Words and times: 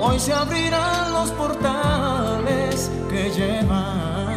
Hoy 0.00 0.18
se 0.18 0.32
abrirán 0.32 1.12
los 1.12 1.30
portales 1.32 2.90
que 3.10 3.30
llevan 3.30 4.29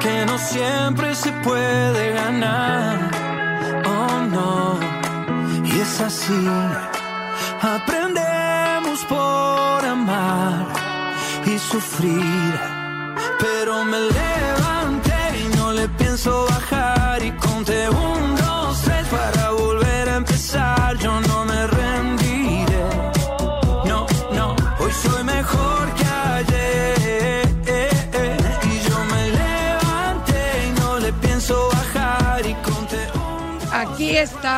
que 0.00 0.24
no 0.26 0.38
siempre 0.38 1.14
se 1.14 1.30
puede 1.32 2.12
ganar. 2.12 3.10
Oh 3.84 4.18
no, 4.30 4.78
y 5.64 5.80
es 5.80 6.00
así. 6.00 6.46
Aprendemos 7.60 9.04
por 9.04 9.84
amar 9.84 10.66
y 11.44 11.58
sufrir, 11.58 12.54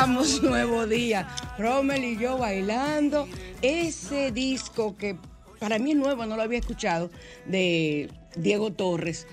Nuevo 0.42 0.86
día. 0.86 1.26
Rommel 1.58 2.04
y 2.04 2.16
yo 2.16 2.38
bailando 2.38 3.26
ese 3.60 4.30
disco 4.30 4.96
que 4.96 5.16
para 5.58 5.80
mí 5.80 5.92
es 5.92 5.96
nuevo, 5.96 6.24
no 6.26 6.36
lo 6.36 6.42
había 6.42 6.60
escuchado, 6.60 7.10
de 7.46 8.10
Diego 8.36 8.72
Torres. 8.72 9.26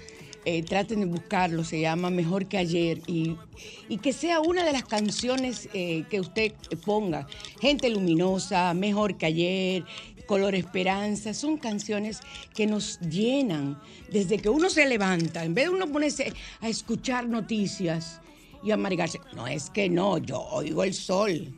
Eh, 0.45 0.63
traten 0.63 1.01
de 1.01 1.05
buscarlo, 1.05 1.63
se 1.63 1.79
llama 1.79 2.09
Mejor 2.09 2.47
que 2.47 2.57
ayer 2.57 3.01
y, 3.07 3.37
que 4.01 4.13
sea 4.13 4.41
una 4.41 4.65
de 4.65 4.73
las 4.73 4.83
canciones 4.83 5.69
eh, 5.73 6.05
que 6.09 6.19
usted 6.19 6.53
ponga. 6.83 7.27
Gente 7.61 7.89
luminosa, 7.89 8.73
Mejor 8.73 9.15
que 9.17 9.27
ayer, 9.27 9.85
Color 10.25 10.55
Esperanza, 10.55 11.35
son 11.35 11.57
canciones 11.57 12.21
que 12.55 12.65
nos 12.65 12.99
llenan 12.99 13.79
desde 14.11 14.37
que 14.39 14.49
uno 14.49 14.69
se 14.69 14.87
levanta, 14.87 15.45
en 15.45 15.53
vez 15.53 15.65
de 15.65 15.75
uno 15.75 15.91
ponerse 15.91 16.33
a 16.61 16.67
escuchar 16.67 17.29
noticias 17.29 18.22
y 18.63 18.71
amargarse. 18.71 19.19
No 19.33 19.47
es 19.47 19.69
que 19.69 19.89
no, 19.89 20.17
yo 20.17 20.41
oigo 20.41 20.83
el 20.83 20.93
sol. 20.93 21.53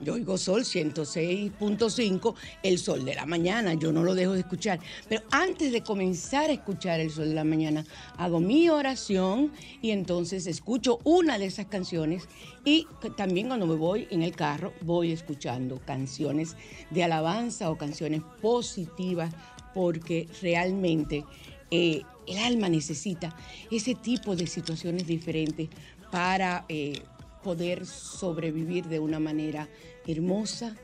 Yo 0.00 0.14
oigo 0.14 0.38
sol 0.38 0.62
106.5, 0.62 2.34
el 2.62 2.78
sol 2.78 3.04
de 3.04 3.16
la 3.16 3.26
mañana, 3.26 3.74
yo 3.74 3.90
no 3.90 4.04
lo 4.04 4.14
dejo 4.14 4.34
de 4.34 4.40
escuchar. 4.40 4.78
Pero 5.08 5.22
antes 5.32 5.72
de 5.72 5.82
comenzar 5.82 6.50
a 6.50 6.52
escuchar 6.52 7.00
el 7.00 7.10
sol 7.10 7.28
de 7.28 7.34
la 7.34 7.42
mañana, 7.42 7.84
hago 8.16 8.38
mi 8.38 8.68
oración 8.68 9.50
y 9.82 9.90
entonces 9.90 10.46
escucho 10.46 11.00
una 11.02 11.36
de 11.36 11.46
esas 11.46 11.66
canciones 11.66 12.28
y 12.64 12.86
también 13.16 13.48
cuando 13.48 13.66
me 13.66 13.74
voy 13.74 14.06
en 14.12 14.22
el 14.22 14.36
carro 14.36 14.72
voy 14.82 15.10
escuchando 15.10 15.80
canciones 15.84 16.54
de 16.90 17.02
alabanza 17.02 17.68
o 17.68 17.76
canciones 17.76 18.22
positivas 18.40 19.34
porque 19.74 20.28
realmente 20.40 21.24
eh, 21.72 22.02
el 22.28 22.38
alma 22.38 22.68
necesita 22.68 23.34
ese 23.70 23.94
tipo 23.94 24.36
de 24.36 24.46
situaciones 24.46 25.06
diferentes 25.06 25.68
para 26.10 26.64
eh, 26.68 27.02
poder 27.42 27.86
sobrevivir 27.86 28.86
de 28.86 29.00
una 29.00 29.18
manera 29.18 29.68
hermosa, 30.06 30.76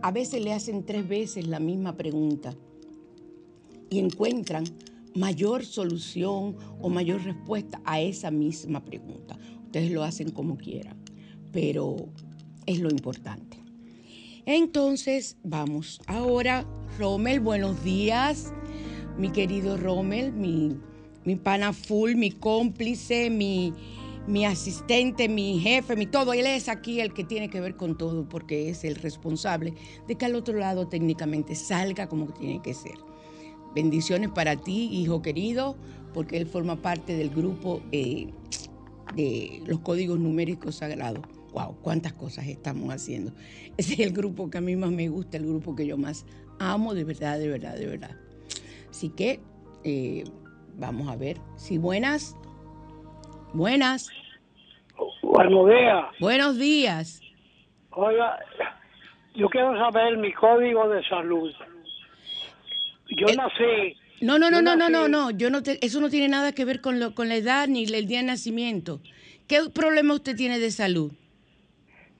a 0.00 0.10
veces 0.10 0.42
le 0.42 0.52
hacen 0.52 0.84
tres 0.84 1.08
veces 1.08 1.46
la 1.46 1.60
misma 1.60 1.96
pregunta 1.96 2.54
y 3.90 3.98
encuentran 3.98 4.64
mayor 5.14 5.64
solución 5.64 6.56
o 6.80 6.88
mayor 6.88 7.22
respuesta 7.22 7.80
a 7.84 8.00
esa 8.00 8.30
misma 8.30 8.84
pregunta. 8.84 9.38
Ustedes 9.64 9.90
lo 9.90 10.02
hacen 10.02 10.30
como 10.30 10.56
quieran, 10.56 10.96
pero 11.50 11.96
es 12.66 12.80
lo 12.80 12.90
importante. 12.90 13.58
Entonces, 14.44 15.36
vamos. 15.44 16.00
Ahora, 16.06 16.66
Rommel, 16.98 17.40
buenos 17.40 17.82
días. 17.84 18.52
Mi 19.18 19.30
querido 19.30 19.76
Rommel, 19.76 20.32
mi, 20.32 20.76
mi 21.24 21.36
pana 21.36 21.72
full, 21.72 22.14
mi 22.16 22.32
cómplice, 22.32 23.30
mi, 23.30 23.72
mi 24.26 24.44
asistente, 24.44 25.28
mi 25.28 25.60
jefe, 25.60 25.96
mi 25.96 26.06
todo. 26.06 26.32
Él 26.32 26.46
es 26.46 26.68
aquí 26.68 27.00
el 27.00 27.12
que 27.12 27.24
tiene 27.24 27.50
que 27.50 27.60
ver 27.60 27.76
con 27.76 27.96
todo 27.96 28.28
porque 28.28 28.68
es 28.68 28.84
el 28.84 28.96
responsable 28.96 29.74
de 30.08 30.16
que 30.16 30.24
al 30.24 30.34
otro 30.34 30.58
lado 30.58 30.88
técnicamente 30.88 31.54
salga 31.54 32.08
como 32.08 32.26
tiene 32.26 32.60
que 32.62 32.74
ser. 32.74 33.11
Bendiciones 33.74 34.30
para 34.30 34.56
ti, 34.56 34.88
hijo 34.92 35.22
querido, 35.22 35.76
porque 36.12 36.36
él 36.36 36.46
forma 36.46 36.76
parte 36.76 37.16
del 37.16 37.30
grupo 37.30 37.82
eh, 37.92 38.28
de 39.14 39.62
los 39.66 39.80
códigos 39.80 40.18
numéricos 40.18 40.76
sagrados. 40.76 41.22
¡Wow! 41.52 41.76
¿Cuántas 41.82 42.12
cosas 42.12 42.46
estamos 42.46 42.92
haciendo? 42.92 43.32
Ese 43.76 43.94
es 43.94 44.00
el 44.00 44.12
grupo 44.12 44.50
que 44.50 44.58
a 44.58 44.60
mí 44.60 44.76
más 44.76 44.90
me 44.90 45.08
gusta, 45.08 45.36
el 45.36 45.46
grupo 45.46 45.74
que 45.74 45.86
yo 45.86 45.96
más 45.96 46.26
amo, 46.58 46.94
de 46.94 47.04
verdad, 47.04 47.38
de 47.38 47.48
verdad, 47.48 47.76
de 47.76 47.86
verdad. 47.86 48.16
Así 48.90 49.08
que 49.10 49.40
eh, 49.84 50.24
vamos 50.76 51.08
a 51.08 51.16
ver. 51.16 51.38
Si 51.56 51.78
buenas, 51.78 52.36
buenas. 53.52 54.08
Buenos 55.22 55.68
días. 55.68 56.04
Buenos 56.20 56.58
días. 56.58 57.20
Oiga, 57.90 58.38
yo 59.34 59.48
quiero 59.48 59.76
saber 59.78 60.18
mi 60.18 60.32
código 60.32 60.88
de 60.88 61.02
salud. 61.08 61.50
Yo 63.16 63.26
Eh, 63.28 63.36
nací. 63.36 63.96
No, 64.20 64.38
no, 64.38 64.50
no, 64.50 64.62
no, 64.62 64.76
no, 64.76 64.88
no, 64.88 65.08
no. 65.08 65.30
Yo 65.30 65.50
no 65.50 65.62
te- 65.62 65.84
eso 65.84 66.00
no 66.00 66.08
tiene 66.08 66.28
nada 66.28 66.52
que 66.52 66.64
ver 66.64 66.80
con, 66.80 67.00
lo, 67.00 67.14
con 67.14 67.28
la 67.28 67.34
edad 67.36 67.66
ni 67.68 67.84
el 67.84 68.06
día 68.06 68.18
de 68.18 68.24
nacimiento. 68.24 69.00
¿Qué 69.48 69.58
problema 69.74 70.14
usted 70.14 70.36
tiene 70.36 70.58
de 70.58 70.70
salud? 70.70 71.12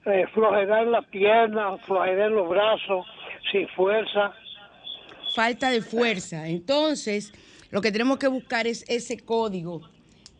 eh, 0.04 0.26
flojedad 0.34 0.82
en 0.82 0.90
las 0.90 1.06
piernas, 1.06 1.80
flojedad 1.86 2.26
en 2.26 2.34
los 2.34 2.48
brazos, 2.48 3.06
sin 3.52 3.68
fuerza. 3.68 4.32
falta 5.34 5.70
de 5.70 5.80
fuerza. 5.80 6.48
Entonces, 6.48 7.32
lo 7.70 7.80
que 7.80 7.92
tenemos 7.92 8.18
que 8.18 8.26
buscar 8.26 8.66
es 8.66 8.84
ese 8.88 9.18
código. 9.20 9.80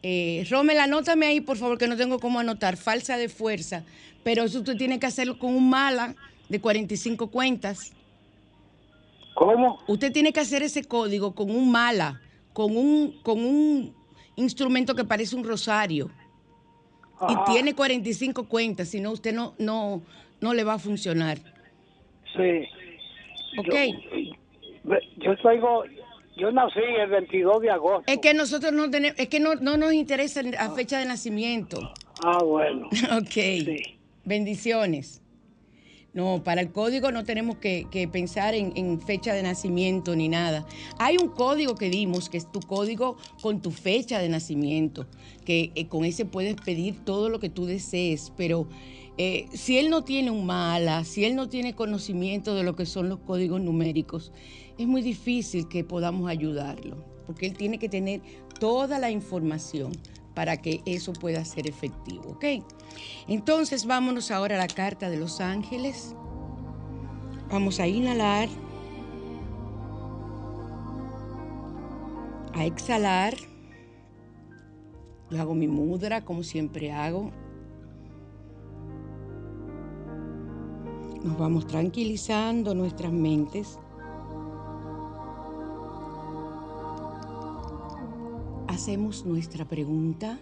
Eh, 0.02 0.44
Rommel, 0.50 0.81
anótame 0.81 1.26
ahí, 1.26 1.40
por 1.40 1.56
favor, 1.58 1.78
que 1.78 1.87
no 1.87 1.96
tengo 1.96 2.19
cómo 2.19 2.40
anotar. 2.40 2.76
Falsa 2.76 3.16
de 3.16 3.28
fuerza. 3.28 3.84
Pero 4.25 4.43
eso 4.43 4.58
usted 4.58 4.76
tiene 4.76 4.98
que 4.98 5.06
hacerlo 5.06 5.38
con 5.38 5.55
un 5.55 5.70
mala 5.70 6.16
de 6.48 6.60
45 6.60 7.31
cuentas. 7.31 7.93
¿Cómo? 9.34 9.79
Usted 9.87 10.12
tiene 10.12 10.32
que 10.32 10.40
hacer 10.40 10.62
ese 10.62 10.84
código 10.84 11.34
con 11.34 11.50
un 11.50 11.70
mala, 11.70 12.20
con 12.52 12.76
un, 12.76 13.20
con 13.23 13.44
un 13.44 13.94
instrumento 14.37 14.94
que 14.94 15.05
parece 15.05 15.37
un 15.37 15.44
rosario. 15.44 16.11
Ajá. 17.19 17.44
Y 17.49 17.52
tiene 17.52 17.75
45 17.75 18.49
cuentas, 18.49 18.88
si 18.88 19.00
no, 19.00 19.12
usted 19.12 19.32
no, 19.34 19.55
no, 19.58 20.02
no 20.40 20.55
le 20.55 20.64
va 20.64 20.75
a 20.75 20.79
funcionar. 20.79 21.38
Sí. 22.37 22.69
¿Ok? 23.58 23.75
Yo, 24.84 24.96
yo 25.19 25.37
traigo. 25.37 25.84
Yo 26.37 26.50
nací 26.50 26.81
el 26.81 27.11
22 27.11 27.61
de 27.61 27.70
agosto. 27.70 28.05
Es 28.11 28.19
que 28.19 28.32
nosotros 28.32 28.73
no 28.73 28.90
tenemos, 28.90 29.19
es 29.19 29.29
que 29.29 29.38
no, 29.38 29.55
no 29.56 29.76
nos 29.76 29.93
interesa 29.93 30.43
la 30.43 30.70
fecha 30.70 30.99
de 30.99 31.05
nacimiento. 31.05 31.93
Ah, 32.25 32.43
bueno. 32.43 32.88
Ok. 33.19 33.32
Sí. 33.32 33.99
Bendiciones. 34.25 35.21
No, 36.14 36.44
para 36.44 36.61
el 36.61 36.73
código 36.73 37.11
no 37.11 37.25
tenemos 37.25 37.56
que, 37.56 38.09
pensar 38.12 38.55
en, 38.55 38.73
en 38.76 39.00
fecha 39.00 39.32
de 39.32 39.43
nacimiento 39.43 40.14
ni 40.14 40.29
nada. 40.29 40.67
Hay 40.99 41.17
un 41.17 41.31
código 41.31 41.75
que 41.75 41.88
dimos, 41.88 42.29
que 42.29 42.37
es 42.37 42.53
tu 42.53 42.61
código 42.61 43.17
con 43.41 43.62
tu 43.62 43.70
fecha 43.70 44.19
de 44.19 44.29
nacimiento, 44.29 45.06
que 45.47 45.73
eh, 45.75 45.88
con 45.88 46.05
ese 46.05 46.26
puedes 46.26 46.56
pedir 46.56 47.03
todo 47.03 47.31
lo 47.31 47.41
que 47.41 47.49
tú 47.49 47.64
desees, 47.64 48.31
pero 48.37 48.69
eh, 49.17 49.47
si 49.55 49.79
él 49.79 49.88
no 49.88 50.05
tiene 50.05 50.31
un 50.31 50.44
mala, 50.44 51.05
si 51.05 51.25
él 51.25 51.35
no 51.35 51.49
tiene 51.49 51.75
conocimiento 51.75 52.55
de 52.55 52.62
lo 52.62 52.76
que 52.76 52.85
son 52.85 53.08
los 53.08 53.20
códigos 53.20 53.62
numéricos, 53.62 54.32
es 54.76 54.87
muy 54.87 55.00
difícil 55.00 55.67
que 55.67 55.82
podamos 55.82 56.29
ayudarlo, 56.29 57.05
porque 57.26 57.47
él 57.47 57.56
tiene 57.56 57.79
que 57.79 57.88
tener 57.88 58.20
toda 58.61 58.99
la 58.99 59.11
información 59.11 59.93
para 60.34 60.56
que 60.56 60.82
eso 60.87 61.12
pueda 61.12 61.44
ser 61.44 61.69
efectivo, 61.69 62.31
¿ok? 62.31 62.44
Entonces 63.29 63.87
vámonos 63.87 64.31
ahora 64.31 64.56
a 64.56 64.58
la 64.58 64.69
carta 64.69 65.11
de 65.11 65.19
los 65.19 65.40
ángeles. 65.40 66.14
Vamos 67.50 67.81
a 67.81 67.87
inhalar, 67.87 68.49
a 72.55 72.64
exhalar. 72.64 73.34
Yo 75.31 75.40
hago 75.40 75.55
mi 75.55 75.69
mudra 75.69 76.25
como 76.25 76.43
siempre 76.43 76.93
hago. 76.93 77.31
Nos 81.23 81.38
vamos 81.38 81.67
tranquilizando 81.67 82.75
nuestras 82.75 83.12
mentes. 83.12 83.79
Hacemos 88.72 89.26
nuestra 89.26 89.66
pregunta. 89.66 90.38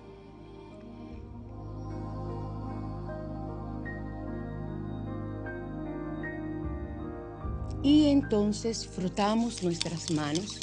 Y 7.82 8.06
entonces 8.06 8.86
frotamos 8.86 9.64
nuestras 9.64 10.12
manos 10.12 10.60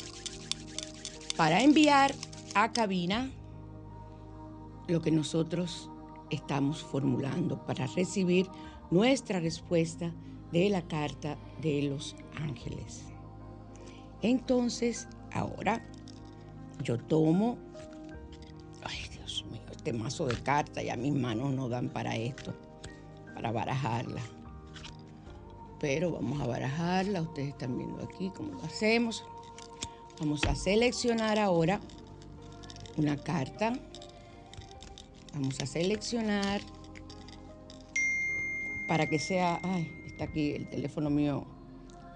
para 1.36 1.62
enviar 1.62 2.16
a 2.56 2.72
cabina 2.72 3.30
lo 4.88 5.02
que 5.02 5.12
nosotros 5.12 5.92
estamos 6.30 6.82
formulando 6.82 7.66
para 7.66 7.86
recibir 7.88 8.48
nuestra 8.92 9.42
respuesta 9.42 10.14
de 10.54 10.70
la 10.70 10.84
carta 10.88 11.38
de 11.62 11.82
los 11.82 12.16
ángeles. 12.38 13.04
Entonces, 14.22 15.10
ahora 15.34 15.86
yo 16.84 16.98
tomo, 16.98 17.58
ay 18.84 18.98
Dios 19.12 19.46
mío, 19.52 19.62
este 19.72 19.94
mazo 19.94 20.26
de 20.26 20.36
cartas, 20.42 20.84
ya 20.84 20.96
mis 20.96 21.14
manos 21.14 21.54
no 21.54 21.70
dan 21.70 21.90
para 21.90 22.16
esto, 22.16 22.54
para 23.34 23.52
barajarla. 23.52 24.22
Pero 25.80 26.12
vamos 26.12 26.42
a 26.42 26.48
barajarla, 26.48 27.22
ustedes 27.22 27.50
están 27.50 27.78
viendo 27.78 28.04
aquí 28.04 28.32
cómo 28.36 28.54
lo 28.54 28.64
hacemos. 28.64 29.24
Vamos 30.20 30.44
a 30.46 30.56
seleccionar 30.56 31.38
ahora 31.38 31.80
una 32.98 33.16
carta. 33.18 33.74
Vamos 35.34 35.60
a 35.62 35.68
seleccionar 35.68 36.62
para 38.88 39.08
que 39.08 39.20
sea, 39.20 39.60
ay, 39.64 39.92
está 40.08 40.24
aquí 40.24 40.52
el 40.52 40.68
teléfono 40.68 41.10
mío, 41.12 41.46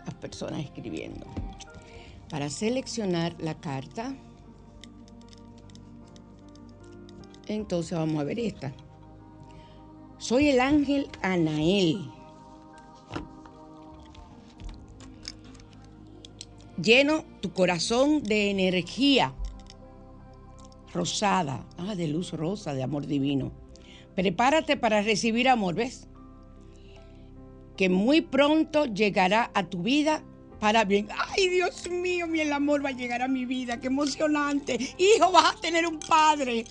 las 0.05 0.15
personas 0.15 0.61
escribiendo. 0.61 1.27
Para 2.29 2.49
seleccionar 2.49 3.35
la 3.39 3.53
carta, 3.53 4.15
entonces 7.55 7.97
vamos 7.97 8.21
a 8.21 8.23
ver 8.23 8.39
esta. 8.39 8.73
Soy 10.17 10.49
el 10.49 10.59
ángel 10.59 11.07
Anael. 11.21 12.09
Lleno 16.81 17.25
tu 17.41 17.51
corazón 17.53 18.23
de 18.23 18.49
energía 18.49 19.33
rosada, 20.93 21.65
ah, 21.77 21.95
de 21.95 22.07
luz 22.07 22.33
rosa, 22.33 22.73
de 22.73 22.83
amor 22.83 23.07
divino. 23.07 23.51
Prepárate 24.15 24.77
para 24.77 25.01
recibir 25.01 25.47
amor, 25.47 25.75
¿ves? 25.75 26.07
Que 27.77 27.89
muy 27.89 28.21
pronto 28.21 28.85
llegará 28.85 29.51
a 29.53 29.63
tu 29.63 29.83
vida 29.83 30.23
para 30.59 30.83
bien. 30.83 31.07
Ay, 31.35 31.49
Dios 31.49 31.89
mío, 31.89 32.27
mi 32.27 32.41
el 32.41 32.53
amor 32.53 32.85
va 32.85 32.89
a 32.89 32.93
llegar 32.93 33.21
a 33.21 33.27
mi 33.27 33.45
vida, 33.45 33.79
qué 33.79 33.87
emocionante. 33.87 34.77
Hijo, 34.97 35.31
vas 35.31 35.55
a 35.55 35.61
tener 35.61 35.87
un 35.87 35.99
padre. 35.99 36.65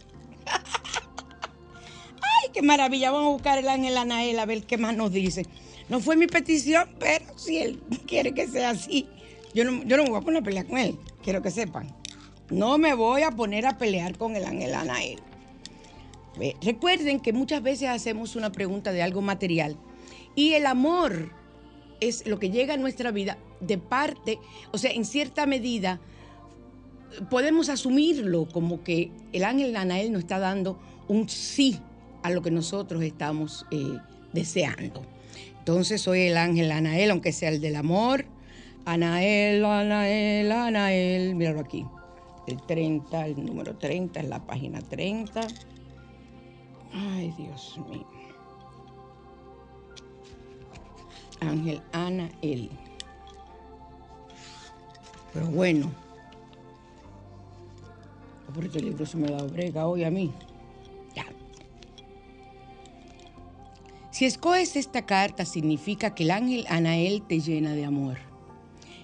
Qué 2.61 2.67
maravilla. 2.67 3.11
Vamos 3.11 3.29
a 3.29 3.33
buscar 3.33 3.59
el 3.59 3.71
ángel 3.71 3.97
Anael 3.97 4.39
a 4.39 4.45
ver 4.45 4.65
qué 4.65 4.77
más 4.77 4.95
nos 4.95 5.11
dice. 5.11 5.47
No 5.89 5.99
fue 5.99 6.15
mi 6.15 6.27
petición, 6.27 6.91
pero 6.99 7.25
si 7.39 7.57
él 7.57 7.81
quiere 8.07 8.35
que 8.35 8.47
sea 8.47 8.69
así, 8.69 9.09
yo 9.55 9.65
no, 9.65 9.83
yo 9.85 9.97
no 9.97 10.03
me 10.03 10.11
voy 10.11 10.19
a 10.19 10.21
poner 10.21 10.43
a 10.43 10.45
pelear 10.45 10.67
con 10.67 10.77
él. 10.77 10.99
Quiero 11.23 11.41
que 11.41 11.51
sepan. 11.51 11.91
No 12.51 12.77
me 12.77 12.93
voy 12.93 13.23
a 13.23 13.31
poner 13.31 13.65
a 13.65 13.79
pelear 13.79 14.19
con 14.19 14.37
el 14.37 14.45
ángel 14.45 14.75
Anael. 14.75 15.21
Recuerden 16.61 17.21
que 17.21 17.33
muchas 17.33 17.63
veces 17.63 17.89
hacemos 17.89 18.37
una 18.37 18.53
pregunta 18.53 18.93
de 18.93 19.01
algo 19.01 19.23
material 19.23 19.79
y 20.35 20.53
el 20.53 20.67
amor 20.67 21.33
es 22.01 22.27
lo 22.27 22.39
que 22.39 22.51
llega 22.51 22.75
a 22.75 22.77
nuestra 22.77 23.11
vida 23.11 23.39
de 23.61 23.79
parte, 23.79 24.39
o 24.71 24.77
sea, 24.77 24.91
en 24.91 25.07
cierta 25.07 25.47
medida 25.47 25.99
podemos 27.31 27.71
asumirlo 27.71 28.47
como 28.49 28.85
que 28.85 29.11
el 29.33 29.45
ángel 29.45 29.75
Anael 29.77 30.13
nos 30.13 30.21
está 30.21 30.39
dando 30.39 30.79
un 31.09 31.29
sí 31.29 31.81
a 32.23 32.31
lo 32.31 32.43
que 32.43 32.51
nosotros 32.51 33.03
estamos 33.03 33.67
eh, 33.71 33.99
deseando. 34.33 35.03
Entonces 35.59 36.01
soy 36.01 36.23
el 36.23 36.37
ángel 36.37 36.71
Anael, 36.73 37.11
aunque 37.11 37.33
sea 37.33 37.51
el 37.51 37.61
del 37.61 37.77
amor. 37.77 38.25
Anael, 38.85 39.65
Anael, 39.65 40.51
Anael. 40.51 41.35
Míralo 41.35 41.61
aquí. 41.61 41.87
El 42.47 42.61
30, 42.63 43.27
el 43.27 43.45
número 43.45 43.77
30, 43.77 44.21
en 44.21 44.31
la 44.31 44.45
página 44.45 44.81
30. 44.81 45.47
Ay, 46.93 47.33
Dios 47.37 47.79
mío. 47.89 48.07
Ángel 51.41 51.81
Ana 51.93 52.31
L. 52.43 52.69
Pero 55.33 55.47
bueno, 55.47 55.91
por 58.53 58.65
este 58.65 58.81
libro 58.81 59.07
se 59.07 59.17
me 59.17 59.29
da 59.29 59.43
brega 59.45 59.87
hoy 59.87 60.05
a 60.05 60.11
mí. 60.11 60.33
Si 64.21 64.27
escoges 64.27 64.77
esta 64.77 65.07
carta, 65.07 65.47
significa 65.47 66.15
que 66.15 66.25
el 66.25 66.31
ángel 66.31 66.67
Anael 66.69 67.23
te 67.23 67.41
llena 67.41 67.73
de 67.73 67.87
amor. 67.87 68.19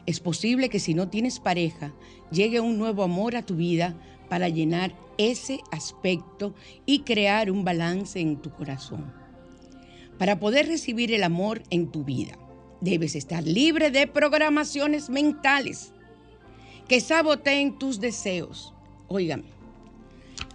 Es 0.04 0.20
posible 0.20 0.68
que 0.68 0.78
si 0.78 0.92
no 0.92 1.08
tienes 1.08 1.40
pareja, 1.40 1.94
llegue 2.30 2.60
un 2.60 2.76
nuevo 2.76 3.02
amor 3.02 3.34
a 3.34 3.40
tu 3.40 3.56
vida 3.56 3.98
para 4.28 4.50
llenar 4.50 4.94
ese 5.16 5.60
aspecto 5.72 6.54
y 6.84 6.98
crear 6.98 7.50
un 7.50 7.64
balance 7.64 8.20
en 8.20 8.36
tu 8.36 8.50
corazón. 8.50 9.10
Para 10.18 10.38
poder 10.38 10.66
recibir 10.66 11.10
el 11.14 11.24
amor 11.24 11.62
en 11.70 11.90
tu 11.90 12.04
vida, 12.04 12.36
debes 12.82 13.16
estar 13.16 13.42
libre 13.42 13.90
de 13.90 14.06
programaciones 14.06 15.08
mentales 15.08 15.94
que 16.88 17.00
saboteen 17.00 17.78
tus 17.78 18.00
deseos. 18.00 18.74
Óigame, 19.08 19.44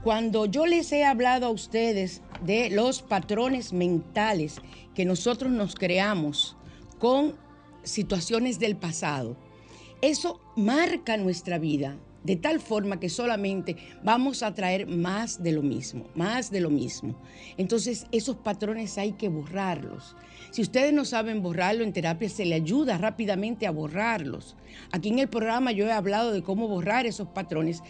cuando 0.04 0.46
yo 0.46 0.68
les 0.68 0.92
he 0.92 1.04
hablado 1.04 1.48
a 1.48 1.50
ustedes 1.50 2.22
de 2.42 2.70
los 2.70 3.02
patrones 3.02 3.74
mentales 3.74 4.58
que 4.96 5.06
nosotros 5.06 5.52
nos 5.52 5.76
creamos 5.76 6.56
con 7.00 7.36
situaciones 7.84 8.60
del 8.60 8.76
pasado, 8.76 9.38
eso 10.02 10.40
marca 10.56 11.18
nuestra 11.18 11.58
vida 11.58 11.98
de 12.24 12.36
tal 12.36 12.60
forma 12.60 13.00
que 13.00 13.10
solamente 13.10 13.78
vamos 14.04 14.44
a 14.44 14.54
traer 14.54 14.88
más 14.88 15.42
de 15.42 15.52
lo 15.52 15.62
mismo, 15.62 16.06
más 16.16 16.52
de 16.52 16.62
lo 16.62 16.70
mismo. 16.70 17.16
Entonces 17.58 18.06
esos 18.12 18.38
patrones 18.38 18.98
hay 18.98 19.14
que 19.14 19.30
borrarlos. 19.30 20.16
Si 20.52 20.62
ustedes 20.62 20.94
no 20.94 21.06
saben 21.06 21.42
borrarlo 21.42 21.84
en 21.84 21.94
terapia, 21.94 22.28
se 22.30 22.46
le 22.46 22.56
ayuda 22.56 22.98
rápidamente 22.98 23.68
a 23.68 23.72
borrarlos. 23.72 24.56
Aquí 24.92 25.10
en 25.10 25.20
el 25.20 25.30
programa 25.30 25.72
yo 25.72 25.86
he 25.86 25.92
hablado 25.92 26.32
de 26.32 26.44
cómo 26.44 26.68
borrar 26.68 27.06
esos 27.06 27.30
patrones 27.30 27.82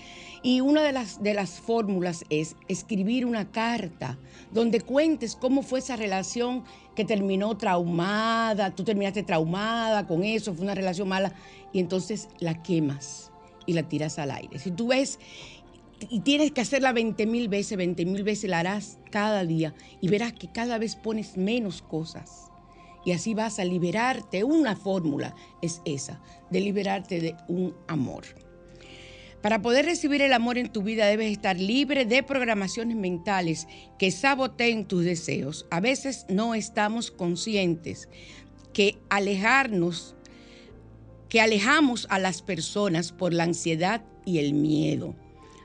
y 0.44 0.62
una 0.62 0.84
de 0.84 0.92
las, 0.92 1.22
de 1.22 1.34
las 1.34 1.60
fórmulas 1.60 2.24
es 2.30 2.56
escribir 2.68 3.26
una 3.26 3.52
carta 3.52 4.18
donde 4.52 4.82
cuentes 4.82 5.36
cómo 5.36 5.64
fue 5.64 5.80
esa 5.80 5.96
relación 5.96 6.64
que 6.96 7.06
terminó 7.06 7.58
traumada, 7.58 8.72
tú 8.72 8.84
terminaste 8.84 9.24
traumada 9.24 10.08
con 10.08 10.24
eso, 10.24 10.54
fue 10.54 10.64
una 10.64 10.76
relación 10.76 11.08
mala 11.08 11.34
y 11.74 11.80
entonces 11.80 12.30
la 12.40 12.62
quemas 12.62 13.31
y 13.66 13.74
la 13.74 13.84
tiras 13.84 14.20
al 14.20 14.32
aire. 14.32 14.60
Si 14.60 14.72
tú 14.72 14.88
ves 14.88 15.20
y 16.10 16.22
tienes 16.22 16.52
que 16.52 16.62
hacerla 16.62 16.94
20 16.94 17.26
mil 17.26 17.48
veces, 17.48 17.78
20 17.78 18.06
mil 18.06 18.24
veces 18.24 18.50
la 18.50 18.60
harás 18.60 18.98
cada 19.12 19.46
día 19.46 19.74
y 20.00 20.08
verás 20.10 20.34
que 20.34 20.52
cada 20.52 20.78
vez 20.78 20.96
pones 20.96 21.38
menos 21.38 21.82
cosas. 21.82 22.48
Y 23.06 23.14
así 23.14 23.34
vas 23.34 23.60
a 23.60 23.66
liberarte. 23.66 24.44
Una 24.44 24.76
fórmula 24.76 25.36
es 25.62 25.82
esa, 25.86 26.22
de 26.50 26.60
liberarte 26.60 27.20
de 27.20 27.36
un 27.48 27.76
amor. 27.88 28.26
Para 29.42 29.62
poder 29.64 29.86
recibir 29.86 30.22
el 30.22 30.34
amor 30.34 30.60
en 30.60 30.72
tu 30.72 30.84
vida 30.84 31.08
debes 31.08 31.32
estar 31.32 31.60
libre 31.60 32.06
de 32.06 32.22
programaciones 32.22 32.96
mentales 32.96 33.68
que 33.98 34.12
saboteen 34.12 34.86
tus 34.86 35.04
deseos. 35.04 35.66
A 35.72 35.80
veces 35.80 36.28
no 36.30 36.54
estamos 36.54 37.10
conscientes 37.10 38.08
que 38.72 39.00
alejarnos 39.10 40.16
que 41.32 41.40
alejamos 41.40 42.08
a 42.10 42.20
las 42.20 42.42
personas 42.42 43.14
por 43.14 43.34
la 43.34 43.46
ansiedad 43.46 44.04
y 44.26 44.40
el 44.40 44.54
miedo 44.54 45.16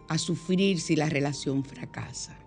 a 0.06 0.16
sufrir 0.16 0.80
si 0.80 0.94
la 0.94 1.08
relación 1.08 1.64
fracasa. 1.64 2.38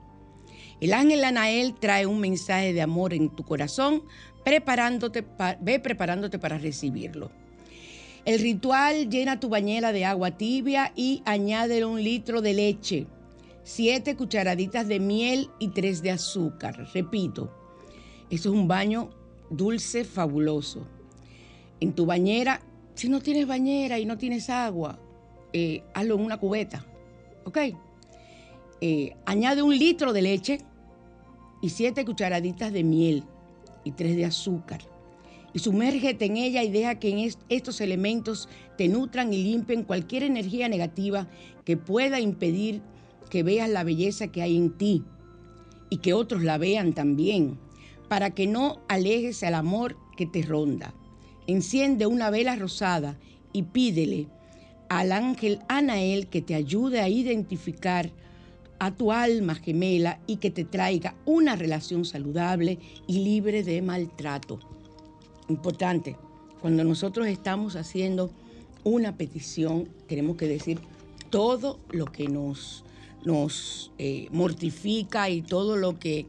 El 0.79 0.93
ángel 0.93 1.25
Anael 1.25 1.75
trae 1.77 2.05
un 2.05 2.21
mensaje 2.21 2.71
de 2.71 2.81
amor 2.81 3.13
en 3.13 3.29
tu 3.29 3.43
corazón, 3.43 4.03
preparándote 4.45 5.25
ve 5.59 5.81
preparándote 5.81 6.39
para 6.39 6.59
recibirlo. 6.59 7.29
El 8.23 8.39
ritual 8.39 9.09
llena 9.09 9.41
tu 9.41 9.49
bañera 9.49 9.91
de 9.91 10.05
agua 10.05 10.37
tibia 10.37 10.93
y 10.95 11.21
añade 11.25 11.83
un 11.83 12.01
litro 12.01 12.41
de 12.41 12.53
leche, 12.53 13.05
siete 13.65 14.15
cucharaditas 14.15 14.87
de 14.87 15.01
miel 15.01 15.49
y 15.59 15.71
tres 15.71 16.01
de 16.01 16.11
azúcar. 16.11 16.87
Repito, 16.93 17.53
eso 18.29 18.47
es 18.47 18.55
un 18.55 18.69
baño 18.69 19.09
dulce 19.49 20.05
fabuloso. 20.05 20.87
En 21.81 21.91
tu 21.91 22.05
bañera 22.05 22.61
si 22.99 23.07
no 23.07 23.21
tienes 23.21 23.47
bañera 23.47 23.97
y 23.97 24.05
no 24.05 24.17
tienes 24.17 24.49
agua, 24.49 24.99
eh, 25.53 25.83
hazlo 25.93 26.15
en 26.15 26.21
una 26.25 26.35
cubeta, 26.35 26.85
¿ok? 27.45 27.57
Eh, 28.81 29.15
añade 29.25 29.61
un 29.61 29.77
litro 29.77 30.11
de 30.11 30.21
leche 30.21 30.57
y 31.61 31.69
siete 31.69 32.03
cucharaditas 32.03 32.73
de 32.73 32.83
miel 32.83 33.23
y 33.85 33.93
tres 33.93 34.17
de 34.17 34.25
azúcar. 34.25 34.81
Y 35.53 35.59
sumérgete 35.59 36.25
en 36.25 36.35
ella 36.35 36.61
y 36.61 36.71
deja 36.71 36.99
que 36.99 37.31
estos 37.47 37.79
elementos 37.79 38.49
te 38.77 38.89
nutran 38.89 39.33
y 39.33 39.43
limpien 39.43 39.85
cualquier 39.85 40.23
energía 40.23 40.67
negativa 40.67 41.29
que 41.63 41.77
pueda 41.77 42.19
impedir 42.19 42.81
que 43.29 43.43
veas 43.43 43.69
la 43.69 43.85
belleza 43.85 44.27
que 44.27 44.41
hay 44.41 44.57
en 44.57 44.77
ti 44.77 45.05
y 45.89 45.99
que 45.99 46.13
otros 46.13 46.43
la 46.43 46.57
vean 46.57 46.91
también, 46.91 47.57
para 48.09 48.31
que 48.31 48.45
no 48.45 48.81
alejes 48.89 49.41
al 49.43 49.53
amor 49.53 49.95
que 50.17 50.25
te 50.25 50.41
ronda. 50.41 50.93
Enciende 51.49 52.05
una 52.05 52.29
vela 52.29 52.55
rosada 52.55 53.17
y 53.53 53.63
pídele 53.63 54.27
al 54.87 55.11
ángel 55.11 55.57
Anael 55.67 56.27
que 56.27 56.43
te 56.43 56.53
ayude 56.53 57.01
a 57.01 57.09
identificar 57.09 58.11
a 58.77 58.91
tu 58.91 59.11
alma 59.11 59.55
gemela 59.55 60.19
y 60.27 60.37
que 60.37 60.51
te 60.51 60.63
traiga 60.63 61.15
una 61.25 61.55
relación 61.55 62.05
saludable 62.05 62.77
y 63.07 63.23
libre 63.23 63.63
de 63.63 63.81
maltrato. 63.81 64.59
Importante, 65.47 66.17
cuando 66.61 66.83
nosotros 66.83 67.25
estamos 67.25 67.75
haciendo 67.75 68.29
una 68.83 69.17
petición, 69.17 69.89
tenemos 70.05 70.37
que 70.37 70.45
decir 70.45 70.79
todo 71.31 71.79
lo 71.89 72.05
que 72.05 72.27
nos, 72.27 72.83
nos 73.25 73.91
eh, 73.97 74.27
mortifica 74.31 75.31
y 75.31 75.41
todo 75.41 75.77
lo 75.77 75.97
que, 75.97 76.27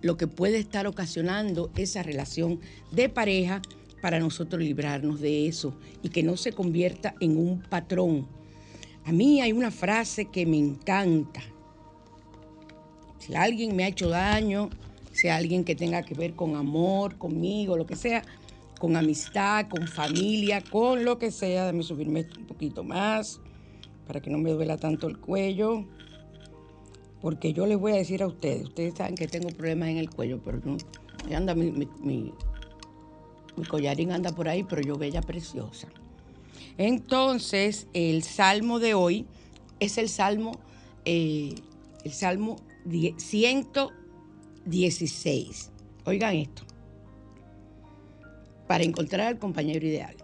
lo 0.00 0.16
que 0.16 0.28
puede 0.28 0.56
estar 0.56 0.86
ocasionando 0.86 1.70
esa 1.76 2.02
relación 2.02 2.58
de 2.90 3.10
pareja 3.10 3.60
para 4.02 4.18
nosotros 4.18 4.60
librarnos 4.60 5.20
de 5.20 5.46
eso 5.46 5.72
y 6.02 6.10
que 6.10 6.24
no 6.24 6.36
se 6.36 6.52
convierta 6.52 7.14
en 7.20 7.38
un 7.38 7.62
patrón. 7.62 8.26
A 9.04 9.12
mí 9.12 9.40
hay 9.40 9.52
una 9.52 9.70
frase 9.70 10.26
que 10.26 10.44
me 10.44 10.58
encanta. 10.58 11.40
Si 13.18 13.34
alguien 13.34 13.76
me 13.76 13.84
ha 13.84 13.88
hecho 13.88 14.08
daño, 14.08 14.68
sea 15.12 15.36
alguien 15.36 15.64
que 15.64 15.76
tenga 15.76 16.02
que 16.02 16.14
ver 16.14 16.34
con 16.34 16.56
amor, 16.56 17.16
conmigo, 17.16 17.76
lo 17.76 17.86
que 17.86 17.94
sea, 17.94 18.24
con 18.80 18.96
amistad, 18.96 19.68
con 19.68 19.86
familia, 19.86 20.60
con 20.60 21.04
lo 21.04 21.18
que 21.18 21.30
sea, 21.30 21.66
déjame 21.66 21.84
subirme 21.84 22.26
un 22.36 22.46
poquito 22.46 22.82
más 22.82 23.40
para 24.08 24.20
que 24.20 24.30
no 24.30 24.38
me 24.38 24.50
duela 24.50 24.76
tanto 24.76 25.06
el 25.06 25.18
cuello. 25.18 25.84
Porque 27.20 27.52
yo 27.52 27.66
les 27.66 27.78
voy 27.78 27.92
a 27.92 27.96
decir 27.96 28.20
a 28.24 28.26
ustedes, 28.26 28.64
ustedes 28.64 28.94
saben 28.94 29.14
que 29.14 29.28
tengo 29.28 29.48
problemas 29.50 29.90
en 29.90 29.98
el 29.98 30.10
cuello, 30.10 30.40
pero 30.44 30.60
no, 30.64 30.76
anda 31.32 31.54
mi, 31.54 31.70
mi 31.70 31.86
mi 32.02 32.32
collarín 33.68 34.12
anda 34.12 34.32
por 34.32 34.48
ahí, 34.48 34.64
pero 34.64 34.80
yo 34.82 34.96
bella 34.96 35.20
preciosa. 35.20 35.88
Entonces, 36.78 37.88
el 37.92 38.22
salmo 38.22 38.78
de 38.78 38.94
hoy 38.94 39.26
es 39.80 39.98
el 39.98 40.08
salmo, 40.08 40.52
eh, 41.04 41.56
el 42.04 42.12
salmo 42.12 42.56
116. 42.84 45.70
Oigan 46.04 46.36
esto. 46.36 46.62
Para 48.66 48.84
encontrar 48.84 49.26
al 49.26 49.38
compañero 49.38 49.86
ideal, 49.86 50.16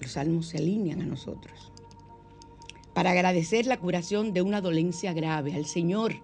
los 0.00 0.12
salmos 0.12 0.46
se 0.46 0.56
alinean 0.58 1.02
a 1.02 1.06
nosotros. 1.06 1.72
Para 2.94 3.10
agradecer 3.10 3.66
la 3.66 3.76
curación 3.76 4.32
de 4.32 4.42
una 4.42 4.60
dolencia 4.60 5.12
grave 5.12 5.54
al 5.54 5.66
Señor, 5.66 6.14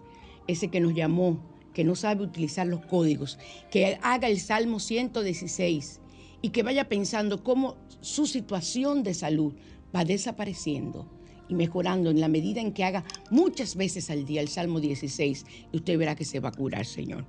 ese 0.47 0.69
que 0.69 0.79
nos 0.81 0.95
llamó, 0.95 1.39
que 1.75 1.83
no 1.85 1.97
sabe 1.97 2.23
utilizar 2.23 2.67
los 2.67 2.87
códigos, 2.87 3.39
que 3.71 3.99
haga 4.03 4.29
el 4.29 4.41
Salmo 4.41 4.81
116 4.81 6.01
y 6.43 6.51
que 6.51 6.63
vaya 6.63 6.89
pensando 6.89 7.43
cómo 7.43 7.77
su 8.01 8.27
situación 8.27 9.03
de 9.03 9.15
salud 9.15 9.53
va 9.95 10.05
desapareciendo 10.05 11.07
y 11.49 11.55
mejorando 11.55 12.11
en 12.11 12.21
la 12.21 12.29
medida 12.29 12.61
en 12.61 12.73
que 12.73 12.85
haga 12.85 13.05
muchas 13.31 13.75
veces 13.75 14.09
al 14.11 14.25
día 14.25 14.41
el 14.41 14.49
Salmo 14.49 14.81
16 14.81 15.45
y 15.73 15.77
usted 15.77 15.99
verá 15.99 16.15
que 16.15 16.25
se 16.25 16.41
va 16.41 16.51
a 16.51 16.53
curar, 16.53 16.87
Señor. 16.87 17.27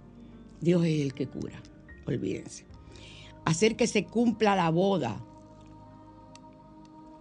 Dios 0.62 0.86
es 0.86 1.02
el 1.02 1.14
que 1.14 1.28
cura, 1.28 1.62
olvídense. 2.06 2.66
Hacer 3.46 3.76
que 3.76 3.88
se 3.88 4.06
cumpla 4.06 4.56
la 4.56 4.70
boda. 4.70 5.20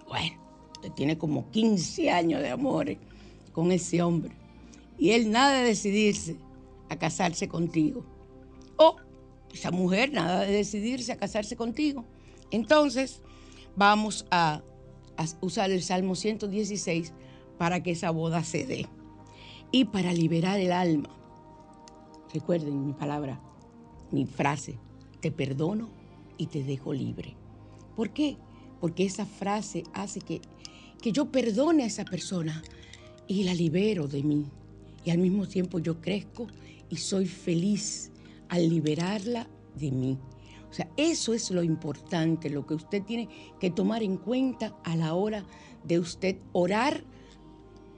Bueno, 0.07 0.37
usted 0.75 0.93
tiene 0.93 1.17
como 1.17 1.51
15 1.51 2.11
años 2.11 2.43
de 2.43 2.51
amor 2.51 2.97
con 3.53 3.73
ese 3.73 4.03
hombre 4.03 4.33
y 4.99 5.13
él 5.13 5.31
nada 5.31 5.59
de 5.59 5.65
decidirse 5.65 6.37
a 6.91 6.97
casarse 6.97 7.49
contigo. 7.49 8.05
O 8.77 8.97
esa 9.53 9.71
mujer 9.71 10.13
nada 10.13 10.41
de 10.41 10.53
decidirse 10.53 11.13
a 11.13 11.17
casarse 11.17 11.57
contigo. 11.57 12.05
Entonces, 12.51 13.23
vamos 13.77 14.27
a, 14.31 14.63
usar 15.41 15.71
el 15.71 15.83
Salmo 15.83 16.15
116 16.15 17.13
para 17.59 17.83
que 17.83 17.91
esa 17.91 18.11
boda 18.11 18.43
se 18.43 18.65
dé 18.65 18.87
y 19.71 19.85
para 19.85 20.15
liberar 20.15 20.59
el 20.59 20.73
alma. 20.73 21.11
Recuerden 22.33 22.87
mi 22.87 22.93
palabra, 22.95 23.41
mi 24.11 24.25
frase, 24.25 24.79
te 25.21 25.31
perdono 25.31 25.91
y 26.39 26.47
te 26.47 26.63
dejo 26.65 26.95
libre. 26.95 27.37
¿Por 27.97 28.11
qué? 28.11 28.39
Porque 28.81 29.05
esa 29.05 29.27
frase 29.27 29.85
hace 29.93 30.21
que, 30.21 30.41
que 31.03 31.13
yo 31.13 31.27
perdone 31.27 31.83
a 31.83 31.87
esa 31.87 32.05
persona 32.05 32.63
y 33.27 33.45
la 33.45 33.53
libero 33.53 34.09
de 34.09 34.23
mí. 34.23 34.47
Y 35.05 35.11
al 35.11 35.19
mismo 35.19 35.47
tiempo 35.47 35.79
yo 35.79 36.01
crezco 36.01 36.47
y 36.89 36.97
soy 36.97 37.27
feliz 37.27 38.11
al 38.51 38.69
liberarla 38.69 39.49
de 39.75 39.91
mí. 39.91 40.19
O 40.71 40.73
sea, 40.73 40.89
eso 40.97 41.35
es 41.35 41.51
lo 41.51 41.63
importante, 41.63 42.51
lo 42.51 42.67
que 42.67 42.75
usted 42.75 43.03
tiene 43.03 43.29
que 43.59 43.71
tomar 43.71 44.03
en 44.03 44.19
cuenta 44.19 44.77
a 44.85 44.95
la 44.95 45.15
hora 45.15 45.45
de 45.83 45.99
usted 45.99 46.37
orar 46.53 47.03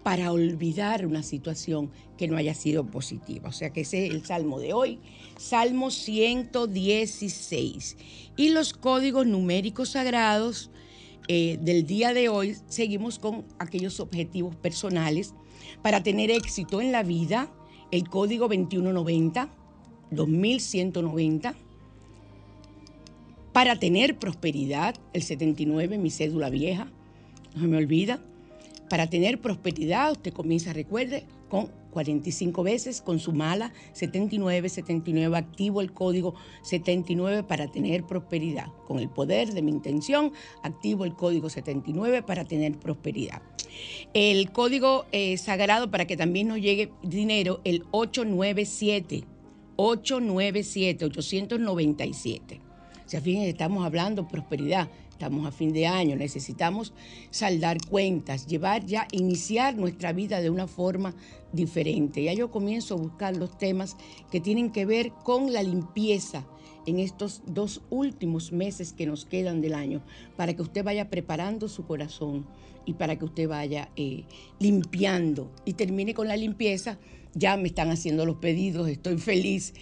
para 0.02 0.32
olvidar 0.32 1.06
una 1.06 1.22
situación 1.22 1.90
que 2.16 2.28
no 2.28 2.36
haya 2.36 2.54
sido 2.54 2.86
positiva. 2.86 3.48
O 3.48 3.52
sea 3.52 3.70
que 3.70 3.82
ese 3.82 4.06
es 4.06 4.14
el 4.14 4.24
salmo 4.24 4.58
de 4.58 4.72
hoy, 4.72 5.00
Salmo 5.36 5.90
116. 5.90 7.96
Y 8.36 8.48
los 8.50 8.72
códigos 8.72 9.26
numéricos 9.26 9.90
sagrados 9.90 10.70
eh, 11.28 11.58
del 11.60 11.86
día 11.86 12.14
de 12.14 12.28
hoy, 12.28 12.56
seguimos 12.66 13.18
con 13.18 13.44
aquellos 13.58 14.00
objetivos 14.00 14.56
personales 14.56 15.34
para 15.82 16.02
tener 16.02 16.30
éxito 16.30 16.80
en 16.80 16.90
la 16.90 17.02
vida, 17.02 17.52
el 17.90 18.08
código 18.08 18.48
2190, 18.48 19.50
2190 20.14 21.54
para 23.52 23.78
tener 23.78 24.18
prosperidad, 24.18 24.94
el 25.12 25.22
79, 25.22 25.98
mi 25.98 26.10
cédula 26.10 26.48
vieja, 26.48 26.88
no 27.54 27.60
se 27.60 27.66
me 27.66 27.76
olvida. 27.76 28.18
Para 28.88 29.08
tener 29.08 29.40
prosperidad, 29.40 30.12
usted 30.12 30.32
comienza, 30.32 30.72
recuerde, 30.72 31.24
con 31.50 31.68
45 31.90 32.62
veces, 32.62 33.02
con 33.02 33.18
su 33.18 33.32
mala 33.32 33.72
79, 33.92 34.70
79, 34.70 35.36
activo 35.36 35.82
el 35.82 35.92
código 35.92 36.34
79 36.62 37.42
para 37.42 37.70
tener 37.70 38.04
prosperidad. 38.04 38.68
Con 38.86 38.98
el 38.98 39.10
poder 39.10 39.52
de 39.52 39.60
mi 39.60 39.70
intención, 39.70 40.32
activo 40.62 41.04
el 41.04 41.14
código 41.14 41.50
79 41.50 42.22
para 42.22 42.46
tener 42.46 42.78
prosperidad. 42.78 43.42
El 44.14 44.50
código 44.50 45.04
eh, 45.12 45.36
sagrado 45.36 45.90
para 45.90 46.06
que 46.06 46.16
también 46.16 46.48
nos 46.48 46.58
llegue 46.58 46.90
dinero, 47.02 47.60
el 47.64 47.84
897, 47.90 49.24
897, 49.84 51.04
897 51.06 52.72
sea, 53.12 53.20
fíjense, 53.20 53.50
estamos 53.50 53.84
hablando 53.84 54.26
prosperidad, 54.26 54.88
estamos 55.10 55.46
a 55.46 55.52
fin 55.52 55.70
de 55.74 55.86
año, 55.86 56.16
necesitamos 56.16 56.94
saldar 57.30 57.76
cuentas, 57.90 58.46
llevar 58.46 58.86
ya, 58.86 59.06
iniciar 59.12 59.76
nuestra 59.76 60.14
vida 60.14 60.40
de 60.40 60.48
una 60.48 60.66
forma 60.66 61.14
diferente. 61.52 62.22
Ya 62.22 62.32
yo 62.32 62.50
comienzo 62.50 62.94
a 62.94 62.96
buscar 62.96 63.36
los 63.36 63.58
temas 63.58 63.98
que 64.30 64.40
tienen 64.40 64.72
que 64.72 64.86
ver 64.86 65.12
con 65.24 65.52
la 65.52 65.62
limpieza 65.62 66.46
en 66.86 67.00
estos 67.00 67.42
dos 67.44 67.82
últimos 67.90 68.50
meses 68.50 68.94
que 68.94 69.06
nos 69.06 69.26
quedan 69.26 69.60
del 69.60 69.74
año, 69.74 70.00
para 70.38 70.54
que 70.54 70.62
usted 70.62 70.82
vaya 70.82 71.10
preparando 71.10 71.68
su 71.68 71.86
corazón 71.86 72.46
y 72.84 72.94
para 72.94 73.16
que 73.16 73.24
usted 73.24 73.48
vaya 73.48 73.90
eh, 73.96 74.24
limpiando 74.58 75.50
y 75.64 75.74
termine 75.74 76.14
con 76.14 76.28
la 76.28 76.36
limpieza. 76.36 76.98
Ya 77.34 77.56
me 77.56 77.68
están 77.68 77.90
haciendo 77.90 78.26
los 78.26 78.36
pedidos, 78.36 78.88
estoy 78.88 79.18
feliz 79.18 79.74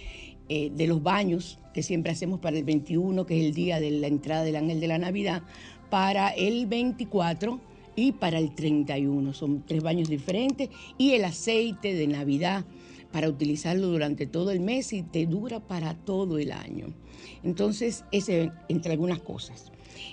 eh, 0.49 0.71
de 0.75 0.87
los 0.87 1.03
baños 1.03 1.59
que 1.75 1.83
siempre 1.83 2.13
hacemos 2.13 2.41
para 2.41 2.59
el 2.59 2.65
21, 2.65 3.27
que 3.27 3.39
es 3.39 3.47
el 3.47 3.55
día 3.55 3.81
de 3.81 3.91
la 3.91 4.07
entrada 4.07 4.43
del 4.43 4.57
ángel 4.57 4.81
de 4.81 4.89
la 4.89 4.99
Navidad, 4.99 5.43
para 5.91 6.31
el 6.31 6.67
24 6.67 7.61
y 7.97 8.13
para 8.13 8.39
el 8.39 8.55
31. 8.55 9.33
Son 9.33 9.65
tres 9.67 9.83
baños 9.83 10.09
diferentes 10.09 10.69
y 10.99 11.13
el 11.13 11.25
aceite 11.25 11.95
de 11.95 12.07
Navidad 12.07 12.65
para 13.13 13.29
utilizarlo 13.29 13.89
durante 13.89 14.27
todo 14.27 14.51
el 14.51 14.61
mes 14.61 14.93
y 14.93 15.03
te 15.03 15.27
dura 15.27 15.61
para 15.61 15.95
todo 15.95 16.39
el 16.39 16.53
año. 16.53 16.95
Entonces, 17.43 18.05
ese 18.13 18.53
entre 18.69 18.93
algunas 18.93 19.21
cosas. 19.21 19.73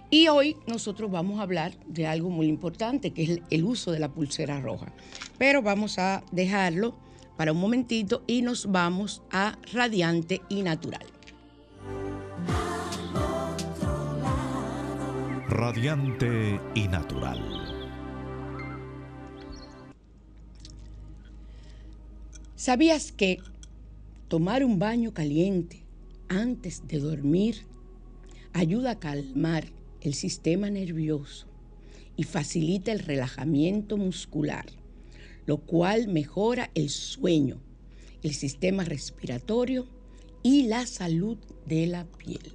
Y 0.10 0.28
hoy 0.28 0.56
nosotros 0.68 1.12
vamos 1.12 1.40
a 1.40 1.44
hablar 1.44 1.74
de 1.86 2.08
algo 2.08 2.30
muy 2.30 2.48
importante, 2.48 3.12
que 3.12 3.24
es 3.24 3.42
el 3.50 3.64
uso 3.64 3.92
de 3.92 4.00
la 4.00 4.10
pulsera 4.10 4.60
roja. 4.62 4.92
Pero 5.38 5.62
vamos 5.62 6.00
a 6.00 6.24
dejarlo 6.32 6.96
para 7.36 7.52
un 7.52 7.60
momentito 7.60 8.24
y 8.26 8.42
nos 8.42 8.72
vamos 8.72 9.22
a 9.32 9.58
Radiante 9.72 10.42
y 10.50 10.64
Natural. 10.64 11.06
Radiante 15.50 16.60
y 16.74 16.88
Natural. 16.88 17.68
¿Sabías 22.56 23.12
que 23.12 23.38
tomar 24.28 24.66
un 24.66 24.80
baño 24.80 25.14
caliente 25.14 25.84
antes 26.28 26.88
de 26.88 27.00
dormir 27.00 27.67
ayuda 28.58 28.92
a 28.92 29.00
calmar 29.00 29.66
el 30.02 30.14
sistema 30.14 30.70
nervioso 30.70 31.48
y 32.16 32.24
facilita 32.24 32.92
el 32.92 33.00
relajamiento 33.00 33.98
muscular? 33.98 34.66
lo 35.48 35.58
cual 35.58 36.10
mejora 36.10 36.70
el 36.76 36.90
sueño, 36.90 37.58
el 38.22 38.34
sistema 38.34 38.84
respiratorio 38.84 39.88
y 40.44 40.64
la 40.64 40.86
salud 40.86 41.38
de 41.66 41.88
la 41.88 42.06
piel. 42.06 42.54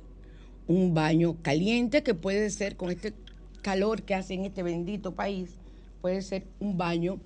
Un 0.68 0.94
baño 0.94 1.42
caliente 1.42 2.02
que 2.02 2.14
puede 2.14 2.50
ser 2.50 2.76
con 2.76 2.90
este 2.90 3.14
calor 3.62 4.02
que 4.02 4.14
hace 4.14 4.34
en 4.34 4.44
este 4.44 4.62
bendito 4.62 5.14
país, 5.14 5.56
puede 6.02 6.20
ser 6.20 6.46
un 6.60 6.76
baño 6.76 7.18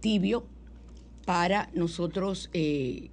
tibio 0.00 0.46
para 1.24 1.70
nosotros, 1.72 2.50
eh, 2.52 3.08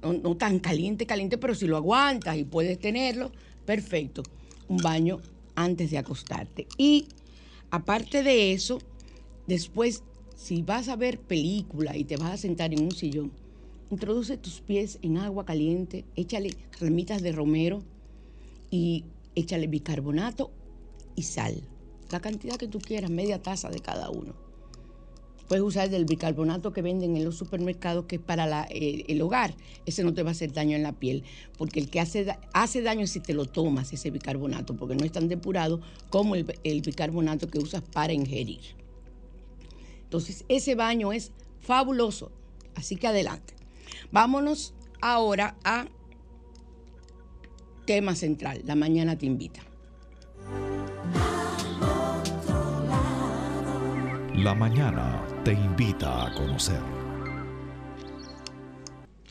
no, 0.00 0.12
no, 0.12 0.36
tan 0.36 0.60
caliente, 0.60 1.06
caliente, 1.06 1.38
pero 1.38 1.56
si 1.56 1.66
lo 1.66 1.76
aguantas 1.76 2.36
y 2.36 2.44
puedes 2.44 2.78
tenerlo, 2.78 3.32
perfecto. 3.66 4.22
Un 4.72 4.78
baño 4.78 5.20
antes 5.54 5.90
de 5.90 5.98
acostarte. 5.98 6.66
Y 6.78 7.08
aparte 7.70 8.22
de 8.22 8.54
eso, 8.54 8.78
después 9.46 10.02
si 10.34 10.62
vas 10.62 10.88
a 10.88 10.96
ver 10.96 11.20
película 11.20 11.94
y 11.94 12.04
te 12.04 12.16
vas 12.16 12.32
a 12.32 12.36
sentar 12.38 12.72
en 12.72 12.82
un 12.82 12.92
sillón, 12.92 13.30
introduce 13.90 14.38
tus 14.38 14.62
pies 14.62 14.98
en 15.02 15.18
agua 15.18 15.44
caliente, 15.44 16.06
échale 16.16 16.56
ramitas 16.80 17.20
de 17.20 17.32
romero 17.32 17.82
y 18.70 19.04
échale 19.34 19.66
bicarbonato 19.66 20.50
y 21.16 21.24
sal. 21.24 21.60
La 22.10 22.20
cantidad 22.20 22.56
que 22.56 22.66
tú 22.66 22.78
quieras, 22.78 23.10
media 23.10 23.42
taza 23.42 23.68
de 23.68 23.80
cada 23.80 24.08
uno. 24.08 24.34
Puedes 25.52 25.66
usar 25.66 25.90
del 25.90 26.06
bicarbonato 26.06 26.72
que 26.72 26.80
venden 26.80 27.14
en 27.14 27.26
los 27.26 27.36
supermercados, 27.36 28.06
que 28.06 28.16
es 28.16 28.22
para 28.22 28.66
eh, 28.70 29.04
el 29.08 29.20
hogar. 29.20 29.54
Ese 29.84 30.02
no 30.02 30.14
te 30.14 30.22
va 30.22 30.30
a 30.30 30.32
hacer 30.32 30.50
daño 30.50 30.74
en 30.74 30.82
la 30.82 30.94
piel, 30.94 31.24
porque 31.58 31.78
el 31.78 31.90
que 31.90 32.00
hace, 32.00 32.38
hace 32.54 32.80
daño 32.80 33.02
es 33.02 33.10
si 33.10 33.20
te 33.20 33.34
lo 33.34 33.44
tomas, 33.44 33.92
ese 33.92 34.10
bicarbonato, 34.10 34.74
porque 34.74 34.94
no 34.94 35.04
es 35.04 35.12
tan 35.12 35.28
depurado 35.28 35.82
como 36.08 36.36
el 36.36 36.80
bicarbonato 36.80 37.48
que 37.48 37.58
usas 37.58 37.82
para 37.82 38.14
ingerir. 38.14 38.60
Entonces, 40.04 40.46
ese 40.48 40.74
baño 40.74 41.12
es 41.12 41.32
fabuloso. 41.60 42.32
Así 42.74 42.96
que 42.96 43.08
adelante. 43.08 43.52
Vámonos 44.10 44.72
ahora 45.02 45.58
a 45.64 45.86
tema 47.84 48.14
central. 48.14 48.62
La 48.64 48.74
mañana 48.74 49.18
te 49.18 49.26
invita. 49.26 49.60
La 54.42 54.56
mañana 54.56 55.24
te 55.44 55.52
invita 55.52 56.26
a 56.26 56.34
conocer. 56.34 56.80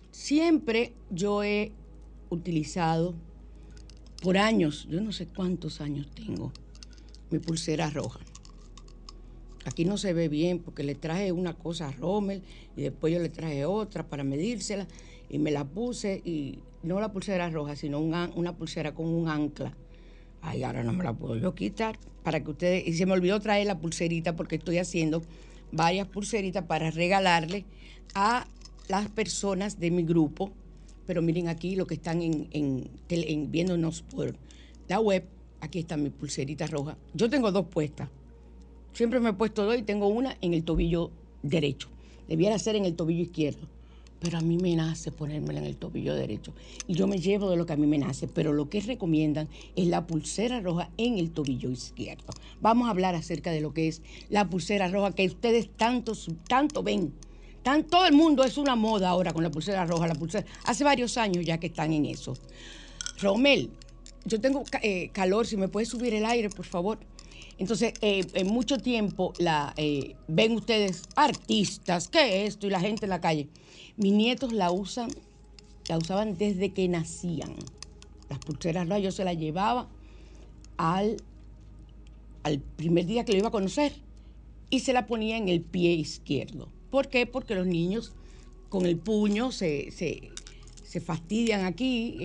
Siempre 0.10 0.94
yo 1.10 1.44
he 1.44 1.74
utilizado 2.30 3.14
por 4.24 4.38
años, 4.38 4.88
yo 4.90 5.02
no 5.02 5.12
sé 5.12 5.28
cuántos 5.28 5.82
años 5.82 6.08
tengo, 6.16 6.54
mi 7.30 7.40
pulsera 7.40 7.90
roja. 7.90 8.22
Aquí 9.66 9.84
no 9.84 9.98
se 9.98 10.14
ve 10.14 10.30
bien 10.30 10.60
porque 10.60 10.84
le 10.84 10.96
traje 10.96 11.34
una 11.34 11.56
cosa 11.56 11.90
a 11.90 11.92
Rommel 11.92 12.42
y 12.78 12.84
después 12.84 13.14
yo 13.14 13.20
le 13.20 13.28
traje 13.28 13.66
otra 13.66 14.08
para 14.08 14.24
medírsela 14.24 14.88
y 15.28 15.40
me 15.40 15.52
la 15.52 15.66
puse 15.66 16.22
y 16.24 16.60
no 16.84 17.02
la 17.02 17.12
pulsera 17.12 17.50
roja, 17.50 17.76
sino 17.76 18.00
una, 18.00 18.32
una 18.34 18.56
pulsera 18.56 18.94
con 18.94 19.08
un 19.08 19.28
ancla. 19.28 19.76
Ay, 20.42 20.64
ahora 20.64 20.84
no 20.84 20.94
me 20.94 21.04
la 21.04 21.14
puedo 21.14 21.36
yo 21.36 21.54
quitar 21.54 22.00
para 22.24 22.44
que 22.44 22.52
ustedes... 22.52 22.88
Y 22.88 22.94
se 22.94 23.06
me 23.06 23.14
olvidó 23.14 23.40
traer 23.40 23.68
la 23.68 23.80
pulserita 23.80 24.36
porque 24.36 24.56
estoy 24.56 24.78
haciendo 24.78 25.22
varias 25.72 26.08
pulseritas 26.08 26.66
para 26.66 26.92
regalarle 26.92 27.66
a 28.16 28.48
las 28.88 29.10
personas 29.10 29.80
de 29.80 29.92
mi 29.92 30.04
grupo. 30.04 30.52
Pero 31.06 31.22
miren 31.22 31.48
aquí 31.48 31.76
lo 31.76 31.88
que 31.88 31.96
están 31.96 32.22
en, 32.22 33.52
viéndonos 33.52 34.02
por 34.02 34.36
la 34.88 35.00
web. 35.00 35.26
Aquí 35.60 35.80
está 35.80 35.96
mi 35.98 36.10
pulserita 36.10 36.66
roja. 36.68 36.98
Yo 37.14 37.30
tengo 37.30 37.52
dos 37.52 37.68
puestas 37.68 38.10
Siempre 38.94 39.20
me 39.20 39.30
he 39.30 39.34
puesto 39.34 39.66
dos 39.66 39.78
y 39.78 39.84
tengo 39.84 40.08
una 40.08 40.38
en 40.42 40.54
el 40.54 40.64
tobillo 40.64 41.12
derecho. 41.44 41.90
Debiera 42.28 42.60
ser 42.60 42.76
en 42.76 42.86
el 42.86 42.96
tobillo 42.96 43.24
izquierdo. 43.24 43.68
Pero 44.22 44.38
a 44.38 44.42
mí 44.42 44.58
me 44.58 44.76
nace 44.76 45.12
ponérmela 45.12 45.60
en 45.60 45.66
el 45.66 45.76
tobillo 45.76 46.16
derecho. 46.16 46.54
Y 46.88 46.94
yo 46.94 47.08
me 47.08 47.18
llevo 47.18 47.50
de 47.50 47.58
lo 47.58 47.66
que 47.66 47.74
a 47.74 47.76
mí 47.76 47.88
me 47.88 47.98
nace. 47.98 48.28
Pero 48.28 48.54
lo 48.54 48.70
que 48.70 48.80
recomiendan 48.80 49.50
es 49.76 49.88
la 49.88 50.06
pulsera 50.06 50.62
roja 50.62 50.92
en 50.98 51.18
el 51.18 51.32
tobillo 51.32 51.72
izquierdo. 51.72 52.32
Vamos 52.62 52.88
a 52.88 52.92
hablar 52.92 53.16
acerca 53.16 53.52
de 53.52 53.62
lo 53.62 53.74
que 53.74 53.88
es 53.88 54.04
la 54.30 54.48
pulsera 54.48 54.88
roja 54.88 55.12
que 55.12 55.26
ustedes 55.26 55.70
tanto, 55.76 56.14
tanto 56.48 56.84
ven. 56.84 57.14
Tan, 57.64 57.84
todo 57.84 58.06
el 58.06 58.14
mundo 58.14 58.44
es 58.44 58.58
una 58.58 58.76
moda 58.76 59.10
ahora 59.10 59.34
con 59.34 59.44
la 59.44 59.50
pulsera 59.50 59.86
roja. 59.86 60.08
La 60.08 60.16
pulsera, 60.16 60.46
hace 60.66 60.84
varios 60.84 61.18
años 61.18 61.44
ya 61.44 61.60
que 61.60 61.68
están 61.68 61.92
en 61.92 62.06
eso. 62.06 62.36
Romel, 63.20 63.72
yo 64.26 64.40
tengo 64.40 64.64
eh, 64.84 65.10
calor, 65.10 65.48
si 65.48 65.58
me 65.58 65.68
puede 65.68 65.88
subir 65.88 66.14
el 66.14 66.26
aire, 66.26 66.50
por 66.50 66.66
favor. 66.66 67.00
Entonces, 67.62 67.94
eh, 68.02 68.26
en 68.34 68.48
mucho 68.48 68.80
tiempo 68.80 69.34
la 69.38 69.76
eh, 69.78 70.16
ven 70.28 70.54
ustedes 70.54 71.04
artistas, 71.16 72.08
¿qué 72.08 72.42
es 72.42 72.50
esto? 72.56 72.66
Y 72.66 72.72
la 72.72 72.80
gente 72.80 73.06
en 73.06 73.12
la 73.12 73.22
calle. 73.22 73.50
Mis 73.98 74.14
nietos 74.14 74.52
la 74.52 74.72
usan, 74.72 75.12
la 75.88 76.00
usaban 76.00 76.40
desde 76.40 76.74
que 76.74 76.88
nacían. 76.88 77.54
Las 78.32 78.40
pulseras 78.40 78.88
rojas 78.88 79.04
yo 79.04 79.12
se 79.12 79.24
las 79.24 79.38
llevaba 79.38 79.88
al, 80.78 81.18
al 82.42 82.60
primer 82.62 83.06
día 83.06 83.26
que 83.26 83.34
lo 83.34 83.38
iba 83.38 83.50
a 83.50 83.52
conocer 83.52 83.94
y 84.72 84.80
se 84.80 84.92
la 84.92 85.06
ponía 85.06 85.38
en 85.38 85.48
el 85.48 85.62
pie 85.62 85.92
izquierdo. 85.94 86.68
¿Por 86.90 87.10
qué? 87.10 87.28
Porque 87.28 87.54
los 87.54 87.68
niños 87.68 88.14
con 88.70 88.88
el 88.88 88.98
puño 88.98 89.52
se, 89.52 89.92
se- 89.92 90.32
se 90.84 91.00
fastidian 91.00 91.64
aquí, 91.66 92.18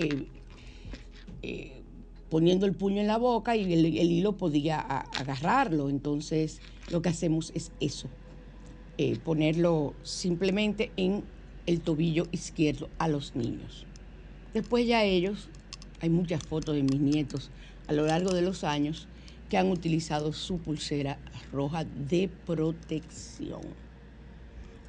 eh, 1.42 1.83
poniendo 2.31 2.67
el 2.67 2.75
puño 2.75 3.01
en 3.01 3.07
la 3.07 3.19
boca 3.19 3.57
y 3.57 3.73
el, 3.73 3.87
hilo 3.87 4.37
podía 4.37 4.81
agarrarlo. 4.81 5.89
Entonces, 5.89 6.61
lo 6.91 7.03
que 7.03 7.09
hacemos 7.09 7.53
es 7.55 7.73
eso, 7.81 8.09
eh, 8.99 9.19
ponerlo 9.25 9.95
simplemente 10.03 10.91
en 10.97 11.25
el 11.67 11.81
tobillo 11.81 12.27
izquierdo 12.33 12.89
a 12.99 13.09
los 13.09 13.35
niños. 13.35 13.87
Después 14.55 14.87
ya 14.87 15.05
ellos, 15.05 15.49
hay 16.01 16.11
muchas 16.11 16.43
fotos 16.43 16.75
de 16.75 16.83
mis 16.83 17.01
nietos 17.01 17.51
a 17.89 17.93
lo 17.93 18.07
largo 18.07 18.33
de 18.33 18.43
los 18.43 18.65
años 18.65 19.09
que 19.49 19.59
han 19.59 19.71
utilizado 19.71 20.33
su 20.33 20.59
pulsera 20.59 21.19
roja 21.53 21.85
de 21.85 22.29
protección. 22.47 23.62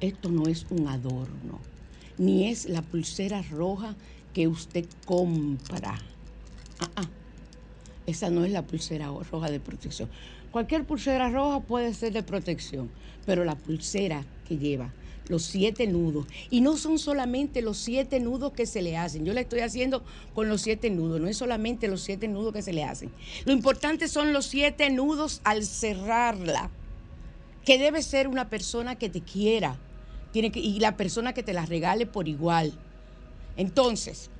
Esto 0.00 0.30
no 0.30 0.46
es 0.46 0.66
un 0.70 0.88
adorno, 0.88 1.60
ni 2.18 2.48
es 2.48 2.68
la 2.68 2.82
pulsera 2.82 3.42
roja 3.42 3.96
que 4.32 4.48
usted 4.48 4.86
compra. 5.04 5.98
Ah, 6.80 6.90
ah. 6.96 7.08
Esa 8.08 8.30
no 8.30 8.46
es 8.46 8.52
la 8.52 8.62
pulsera 8.62 9.08
roja 9.30 9.50
de 9.50 9.60
protección. 9.60 10.08
Cualquier 10.50 10.86
pulsera 10.86 11.28
roja 11.28 11.60
puede 11.60 11.92
ser 11.92 12.14
de 12.14 12.22
protección, 12.22 12.90
pero 13.26 13.44
la 13.44 13.54
pulsera 13.54 14.24
que 14.48 14.56
lleva 14.56 14.94
los 15.28 15.42
siete 15.42 15.86
nudos, 15.86 16.26
y 16.48 16.62
no 16.62 16.78
son 16.78 16.98
solamente 16.98 17.60
los 17.60 17.76
siete 17.76 18.18
nudos 18.18 18.54
que 18.54 18.64
se 18.64 18.80
le 18.80 18.96
hacen, 18.96 19.26
yo 19.26 19.34
le 19.34 19.42
estoy 19.42 19.60
haciendo 19.60 20.02
con 20.34 20.48
los 20.48 20.62
siete 20.62 20.88
nudos, 20.88 21.20
no 21.20 21.28
es 21.28 21.36
solamente 21.36 21.86
los 21.86 22.00
siete 22.00 22.28
nudos 22.28 22.54
que 22.54 22.62
se 22.62 22.72
le 22.72 22.82
hacen. 22.82 23.12
Lo 23.44 23.52
importante 23.52 24.08
son 24.08 24.32
los 24.32 24.46
siete 24.46 24.88
nudos 24.88 25.42
al 25.44 25.66
cerrarla, 25.66 26.70
que 27.62 27.76
debe 27.76 28.00
ser 28.00 28.26
una 28.26 28.48
persona 28.48 28.96
que 28.96 29.10
te 29.10 29.20
quiera, 29.20 29.78
tiene 30.32 30.50
que, 30.50 30.60
y 30.60 30.80
la 30.80 30.96
persona 30.96 31.34
que 31.34 31.42
te 31.42 31.52
la 31.52 31.66
regale 31.66 32.06
por 32.06 32.26
igual. 32.26 32.72
Entonces, 33.58 34.30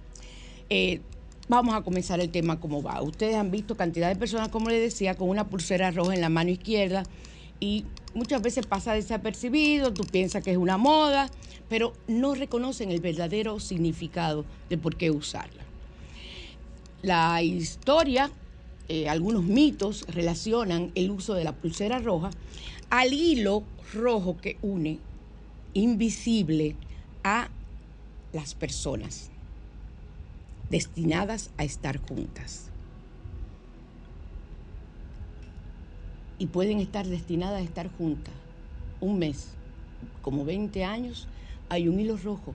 eh, 0.71 1.03
vamos 1.49 1.75
a 1.75 1.83
comenzar 1.83 2.21
el 2.21 2.31
tema 2.31 2.61
como 2.61 2.83
va. 2.83 3.03
Ustedes 3.03 3.37
han 3.37 3.51
visto 3.51 3.77
cantidad 3.77 4.09
de 4.09 4.17
personas, 4.17 4.49
como 4.49 4.69
les 4.69 4.81
decía, 4.81 5.15
con 5.15 5.29
una 5.29 5.49
pulsera 5.49 5.91
roja 5.91 6.15
en 6.15 6.21
la 6.21 6.29
mano 6.29 6.51
izquierda 6.51 7.05
y 7.59 7.85
muchas 8.15 8.43
veces 8.43 8.67
pasa 8.67 8.93
desapercibido, 8.93 9.93
tú 9.93 10.05
piensas 10.05 10.45
que 10.45 10.53
es 10.53 10.59
una 10.59 10.77
moda, 10.77 11.31
pero 11.69 11.95
no 12.07 12.35
reconocen 12.35 12.91
el 12.91 13.01
verdadero 13.01 13.61
significado 13.61 14.45
de 14.69 14.79
por 14.79 14.97
qué 14.97 15.11
usarla. 15.11 15.63
La 17.03 17.43
historia, 17.43 18.31
eh, 18.89 19.09
algunos 19.09 19.45
mitos 19.45 20.05
relacionan 20.09 20.93
el 20.95 21.11
uso 21.11 21.35
de 21.35 21.45
la 21.45 21.53
pulsera 21.53 21.99
roja 21.99 22.31
al 22.91 23.13
hilo 23.13 23.63
rojo 23.95 24.37
que 24.37 24.57
une 24.63 24.99
invisible 25.75 26.77
a 27.23 27.49
las 28.33 28.55
personas 28.55 29.31
destinadas 30.71 31.51
a 31.57 31.65
estar 31.65 31.99
juntas. 31.99 32.71
Y 36.39 36.47
pueden 36.47 36.79
estar 36.81 37.07
destinadas 37.07 37.61
a 37.61 37.65
estar 37.65 37.91
juntas 37.91 38.35
un 39.01 39.19
mes, 39.19 39.49
como 40.23 40.45
20 40.45 40.85
años, 40.85 41.29
hay 41.69 41.89
un 41.89 42.01
hilo 42.01 42.17
rojo. 42.17 42.55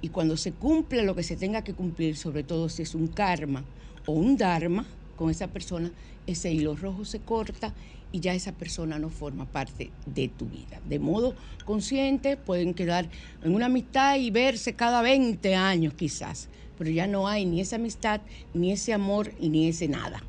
Y 0.00 0.08
cuando 0.08 0.36
se 0.36 0.52
cumple 0.52 1.04
lo 1.04 1.14
que 1.14 1.22
se 1.22 1.36
tenga 1.36 1.62
que 1.62 1.74
cumplir, 1.74 2.16
sobre 2.16 2.42
todo 2.42 2.68
si 2.68 2.82
es 2.82 2.94
un 2.94 3.06
karma 3.06 3.64
o 4.06 4.12
un 4.12 4.36
dharma 4.36 4.84
con 5.16 5.30
esa 5.30 5.48
persona, 5.48 5.92
ese 6.26 6.52
hilo 6.52 6.74
rojo 6.74 7.04
se 7.04 7.20
corta 7.20 7.72
y 8.10 8.20
ya 8.20 8.34
esa 8.34 8.52
persona 8.52 8.98
no 8.98 9.08
forma 9.08 9.46
parte 9.46 9.90
de 10.06 10.28
tu 10.28 10.46
vida. 10.46 10.80
De 10.88 10.98
modo 10.98 11.34
consciente 11.64 12.36
pueden 12.36 12.74
quedar 12.74 13.08
en 13.42 13.54
una 13.54 13.66
amistad 13.66 14.16
y 14.16 14.30
verse 14.30 14.74
cada 14.74 15.02
20 15.02 15.54
años 15.54 15.94
quizás, 15.94 16.48
pero 16.82 16.90
ya 16.90 17.06
no 17.06 17.28
hay 17.28 17.44
ni 17.44 17.60
esa 17.60 17.76
amistad, 17.76 18.22
ni 18.54 18.72
ese 18.72 18.92
amor, 18.92 19.32
ni 19.38 19.68
ese 19.68 19.86
nada. 19.86 20.24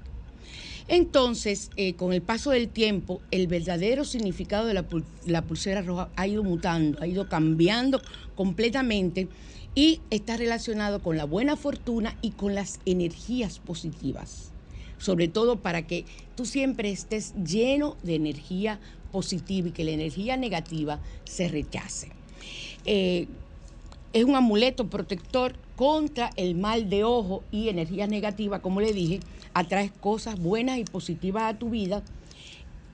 Entonces, 0.88 1.72
eh, 1.78 1.96
con 1.96 2.14
el 2.14 2.22
paso 2.22 2.52
del 2.52 2.70
tiempo, 2.70 3.22
el 3.32 3.48
verdadero 3.48 4.06
significado 4.06 4.68
de 4.68 4.76
la, 4.76 4.88
pul- 4.88 5.04
la 5.26 5.42
pulsera 5.42 5.82
roja 5.82 6.12
ha 6.16 6.28
ido 6.28 6.44
mutando, 6.44 7.02
ha 7.02 7.08
ido 7.08 7.28
cambiando 7.28 8.04
completamente 8.36 9.30
y 9.74 10.02
está 10.12 10.38
relacionado 10.38 11.02
con 11.02 11.18
la 11.18 11.24
buena 11.26 11.56
fortuna 11.56 12.16
y 12.22 12.30
con 12.34 12.54
las 12.54 12.80
energías 12.86 13.58
positivas. 13.58 14.52
Sobre 15.00 15.30
todo 15.30 15.64
para 15.64 15.88
que 15.88 16.06
tú 16.36 16.46
siempre 16.46 16.92
estés 16.92 17.34
lleno 17.34 17.98
de 18.04 18.14
energía 18.14 18.80
positiva 19.12 19.70
y 19.70 19.72
que 19.72 19.86
la 19.86 19.92
energía 19.92 20.38
negativa 20.38 21.02
se 21.26 21.48
rechace. 21.48 22.12
Eh, 22.86 23.26
es 24.14 24.24
un 24.26 24.36
amuleto 24.36 24.88
protector 24.88 25.63
contra 25.76 26.30
el 26.36 26.56
mal 26.56 26.90
de 26.90 27.04
ojo 27.04 27.44
y 27.52 27.70
energía 27.70 28.08
negativa, 28.08 28.60
como 28.60 28.82
le 28.82 28.94
dije, 28.94 29.20
atraes 29.54 29.92
cosas 29.92 30.40
buenas 30.40 30.78
y 30.78 30.84
positivas 30.84 31.44
a 31.44 31.58
tu 31.58 31.70
vida, 31.70 32.04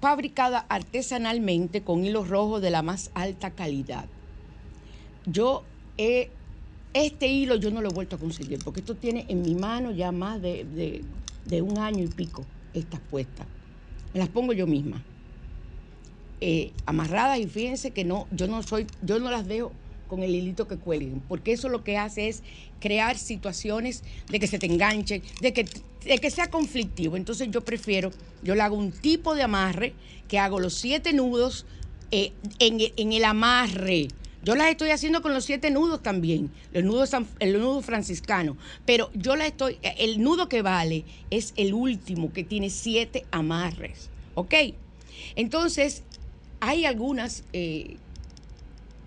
fabricada 0.01 0.65
artesanalmente 0.69 1.81
con 1.81 2.05
hilos 2.05 2.29
rojos 2.29 2.61
de 2.61 2.69
la 2.69 2.81
más 2.81 3.11
alta 3.13 3.51
calidad. 3.51 4.05
Yo 5.25 5.63
he, 5.97 6.29
este 6.93 7.27
hilo 7.27 7.55
yo 7.55 7.71
no 7.71 7.81
lo 7.81 7.89
he 7.89 7.93
vuelto 7.93 8.15
a 8.15 8.19
conseguir, 8.19 8.59
porque 8.63 8.79
esto 8.79 8.95
tiene 8.95 9.25
en 9.27 9.41
mi 9.41 9.55
mano 9.55 9.91
ya 9.91 10.11
más 10.11 10.41
de 10.41 11.03
un 11.61 11.77
año 11.77 12.03
y 12.03 12.07
pico 12.07 12.45
estas 12.73 13.01
puestas. 13.01 13.45
Me 14.13 14.19
las 14.19 14.29
pongo 14.29 14.53
yo 14.53 14.65
misma. 14.65 15.03
Eh, 16.41 16.71
amarradas 16.85 17.37
y 17.39 17.47
fíjense 17.47 17.91
que 17.91 18.05
no, 18.05 18.25
yo 18.31 18.47
no 18.47 18.63
soy, 18.63 18.87
yo 19.01 19.19
no 19.19 19.29
las 19.29 19.45
dejo 19.45 19.73
con 20.09 20.23
el 20.23 20.35
hilito 20.35 20.67
que 20.67 20.75
cuelguen, 20.75 21.21
porque 21.21 21.53
eso 21.53 21.69
lo 21.69 21.83
que 21.85 21.95
hace 21.97 22.27
es 22.27 22.43
crear 22.81 23.17
situaciones 23.17 24.03
de 24.29 24.39
que 24.39 24.47
se 24.47 24.59
te 24.59 24.65
enganchen, 24.65 25.21
de 25.39 25.53
que, 25.53 25.65
de 26.03 26.17
que 26.17 26.31
sea 26.31 26.49
conflictivo. 26.49 27.15
Entonces 27.15 27.49
yo 27.51 27.61
prefiero, 27.61 28.11
yo 28.41 28.55
le 28.55 28.61
hago 28.63 28.75
un 28.75 28.91
tipo 28.91 29.35
de 29.35 29.43
amarre, 29.43 29.93
que 30.27 30.39
hago 30.39 30.59
los 30.59 30.73
siete 30.73 31.13
nudos 31.13 31.65
eh, 32.11 32.33
en, 32.57 32.79
en 32.97 33.13
el 33.13 33.23
amarre. 33.23 34.07
Yo 34.41 34.55
las 34.55 34.69
estoy 34.71 34.89
haciendo 34.89 35.21
con 35.21 35.33
los 35.33 35.45
siete 35.45 35.69
nudos 35.69 36.01
también, 36.01 36.49
el 36.73 36.85
nudo, 36.85 37.05
san- 37.05 37.27
el 37.39 37.53
nudo 37.59 37.81
franciscano, 37.81 38.57
pero 38.85 39.11
yo 39.13 39.35
la 39.35 39.45
estoy, 39.45 39.77
el 39.97 40.21
nudo 40.23 40.47
que 40.49 40.61
vale 40.61 41.03
es 41.29 41.53
el 41.57 41.73
último 41.73 42.31
que 42.33 42.43
tiene 42.45 42.69
siete 42.69 43.25
amarres, 43.31 44.09
¿ok? 44.35 44.55
Entonces, 45.35 46.03
hay 46.61 46.85
algunas 46.85 47.43
eh, 47.51 47.97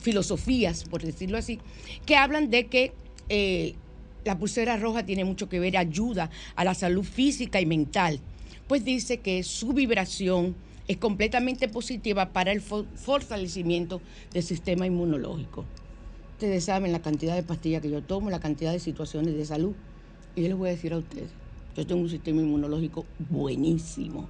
filosofías, 0.02 0.84
por 0.84 1.02
decirlo 1.02 1.38
así, 1.38 1.58
que 2.04 2.16
hablan 2.16 2.50
de 2.50 2.66
que 2.66 2.92
eh, 3.28 3.74
la 4.24 4.38
pulsera 4.38 4.76
roja 4.76 5.06
tiene 5.06 5.24
mucho 5.24 5.48
que 5.48 5.58
ver, 5.60 5.76
ayuda 5.76 6.30
a 6.56 6.64
la 6.64 6.74
salud 6.74 7.04
física 7.04 7.60
y 7.60 7.66
mental, 7.66 8.20
pues 8.68 8.84
dice 8.84 9.18
que 9.20 9.42
su 9.42 9.72
vibración 9.72 10.54
es 10.88 10.96
completamente 10.96 11.68
positiva 11.68 12.32
para 12.32 12.52
el 12.52 12.60
fo- 12.60 12.84
fortalecimiento 12.96 14.00
del 14.32 14.42
sistema 14.42 14.86
inmunológico. 14.86 15.64
Ustedes 16.32 16.64
saben 16.64 16.90
la 16.92 17.00
cantidad 17.00 17.36
de 17.36 17.42
pastillas 17.44 17.80
que 17.82 17.90
yo 17.90 18.02
tomo, 18.02 18.28
la 18.28 18.40
cantidad 18.40 18.72
de 18.72 18.80
situaciones 18.80 19.36
de 19.36 19.46
salud. 19.46 19.72
Y 20.34 20.42
yo 20.42 20.48
les 20.48 20.56
voy 20.56 20.68
a 20.70 20.72
decir 20.72 20.92
a 20.92 20.98
ustedes, 20.98 21.30
yo 21.76 21.86
tengo 21.86 22.00
un 22.02 22.08
sistema 22.08 22.40
inmunológico 22.40 23.06
buenísimo. 23.30 24.28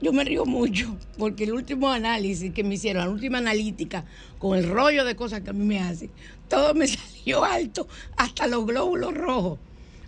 Yo 0.00 0.12
me 0.12 0.22
río 0.22 0.46
mucho 0.46 0.96
porque 1.18 1.44
el 1.44 1.52
último 1.52 1.90
análisis 1.90 2.52
que 2.52 2.62
me 2.62 2.74
hicieron, 2.74 3.04
la 3.04 3.10
última 3.10 3.38
analítica, 3.38 4.04
con 4.38 4.56
el 4.56 4.68
rollo 4.68 5.04
de 5.04 5.16
cosas 5.16 5.40
que 5.40 5.50
a 5.50 5.52
mí 5.52 5.64
me 5.64 5.80
hacen, 5.80 6.10
todo 6.48 6.72
me 6.74 6.86
salió 6.88 7.44
alto, 7.44 7.88
hasta 8.16 8.46
los 8.46 8.64
glóbulos 8.64 9.14
rojos. 9.14 9.58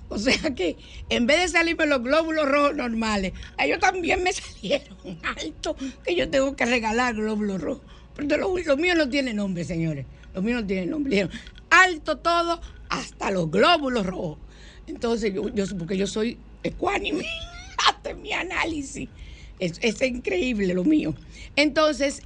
O 0.08 0.18
sea 0.18 0.54
que 0.54 0.76
en 1.08 1.26
vez 1.26 1.40
de 1.40 1.48
salirme 1.48 1.86
los 1.86 2.02
glóbulos 2.02 2.48
rojos 2.48 2.76
normales, 2.76 3.32
a 3.56 3.64
ellos 3.64 3.78
también 3.78 4.22
me 4.22 4.32
salieron 4.32 5.18
altos, 5.36 5.76
que 6.04 6.14
yo 6.14 6.28
tengo 6.30 6.54
que 6.54 6.66
regalar 6.66 7.14
glóbulos 7.14 7.60
rojos. 7.60 7.82
Pero 8.14 8.36
los 8.36 8.66
lo 8.66 8.76
míos 8.76 8.96
no 8.96 9.08
tienen 9.08 9.36
nombre, 9.36 9.64
señores. 9.64 10.06
Los 10.34 10.44
míos 10.44 10.62
no 10.62 10.66
tienen 10.66 10.90
nombre. 10.90 11.28
Alto 11.70 12.18
todo, 12.18 12.60
hasta 12.88 13.30
los 13.30 13.50
glóbulos 13.50 14.06
rojos. 14.06 14.38
Entonces, 14.86 15.32
yo, 15.32 15.48
yo 15.48 15.64
porque 15.78 15.96
yo 15.96 16.06
soy 16.06 16.38
ecuánime, 16.62 17.24
hasta 17.88 18.14
mi 18.14 18.32
análisis. 18.32 19.08
Es, 19.60 19.78
es 19.82 20.02
increíble 20.02 20.74
lo 20.74 20.84
mío. 20.84 21.14
Entonces, 21.54 22.22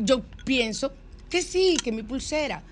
yo 0.00 0.22
pienso 0.44 0.92
que 1.30 1.42
sí, 1.42 1.76
que 1.82 1.92
mi 1.92 2.02
pulsera 2.02 2.62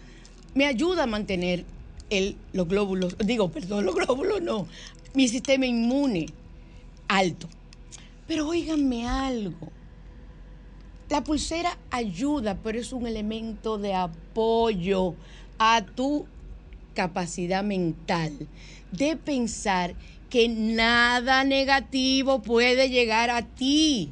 me 0.55 0.67
ayuda 0.67 1.05
a 1.05 1.07
mantener 1.07 1.65
el, 2.11 2.37
los 2.53 2.69
glóbulos, 2.69 3.17
digo, 3.19 3.51
perdón, 3.51 3.85
los 3.85 3.95
glóbulos 3.95 4.43
no, 4.43 4.67
mi 5.15 5.29
sistema 5.29 5.67
inmune 5.67 6.27
alto. 7.09 7.49
Pero 8.27 8.49
óiganme 8.49 9.07
algo, 9.07 9.71
la 11.09 11.23
pulsera 11.23 11.79
ayuda, 11.91 12.59
pero 12.63 12.81
es 12.81 12.93
un 12.93 13.07
elemento 13.07 13.79
de 13.79 13.95
apoyo 13.95 15.15
a 15.59 15.85
tu 15.85 16.27
capacidad 16.95 17.63
mental 17.63 18.49
de 18.91 19.17
pensar 19.17 19.95
que 20.31 20.49
nada 20.49 21.45
negativo 21.45 22.43
puede 22.43 22.91
llegar 22.91 23.31
a 23.31 23.43
ti. 23.43 24.11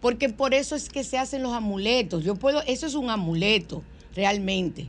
Porque 0.00 0.28
por 0.28 0.54
eso 0.54 0.76
es 0.76 0.88
que 0.88 1.04
se 1.04 1.18
hacen 1.18 1.42
los 1.42 1.52
amuletos. 1.52 2.24
Yo 2.24 2.36
puedo, 2.36 2.62
eso 2.62 2.86
es 2.86 2.94
un 2.94 3.10
amuleto, 3.10 3.82
realmente. 4.14 4.88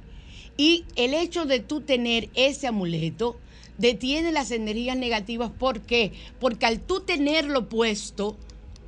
Y 0.57 0.85
el 0.95 1.13
hecho 1.13 1.45
de 1.45 1.59
tú 1.61 1.81
tener 1.81 2.29
ese 2.35 2.67
amuleto 2.67 3.37
detiene 3.77 4.31
las 4.31 4.51
energías 4.51 4.97
negativas. 4.97 5.49
¿Por 5.49 5.81
qué? 5.81 6.11
Porque 6.39 6.65
al 6.65 6.81
tú 6.81 6.99
tenerlo 6.99 7.69
puesto, 7.69 8.37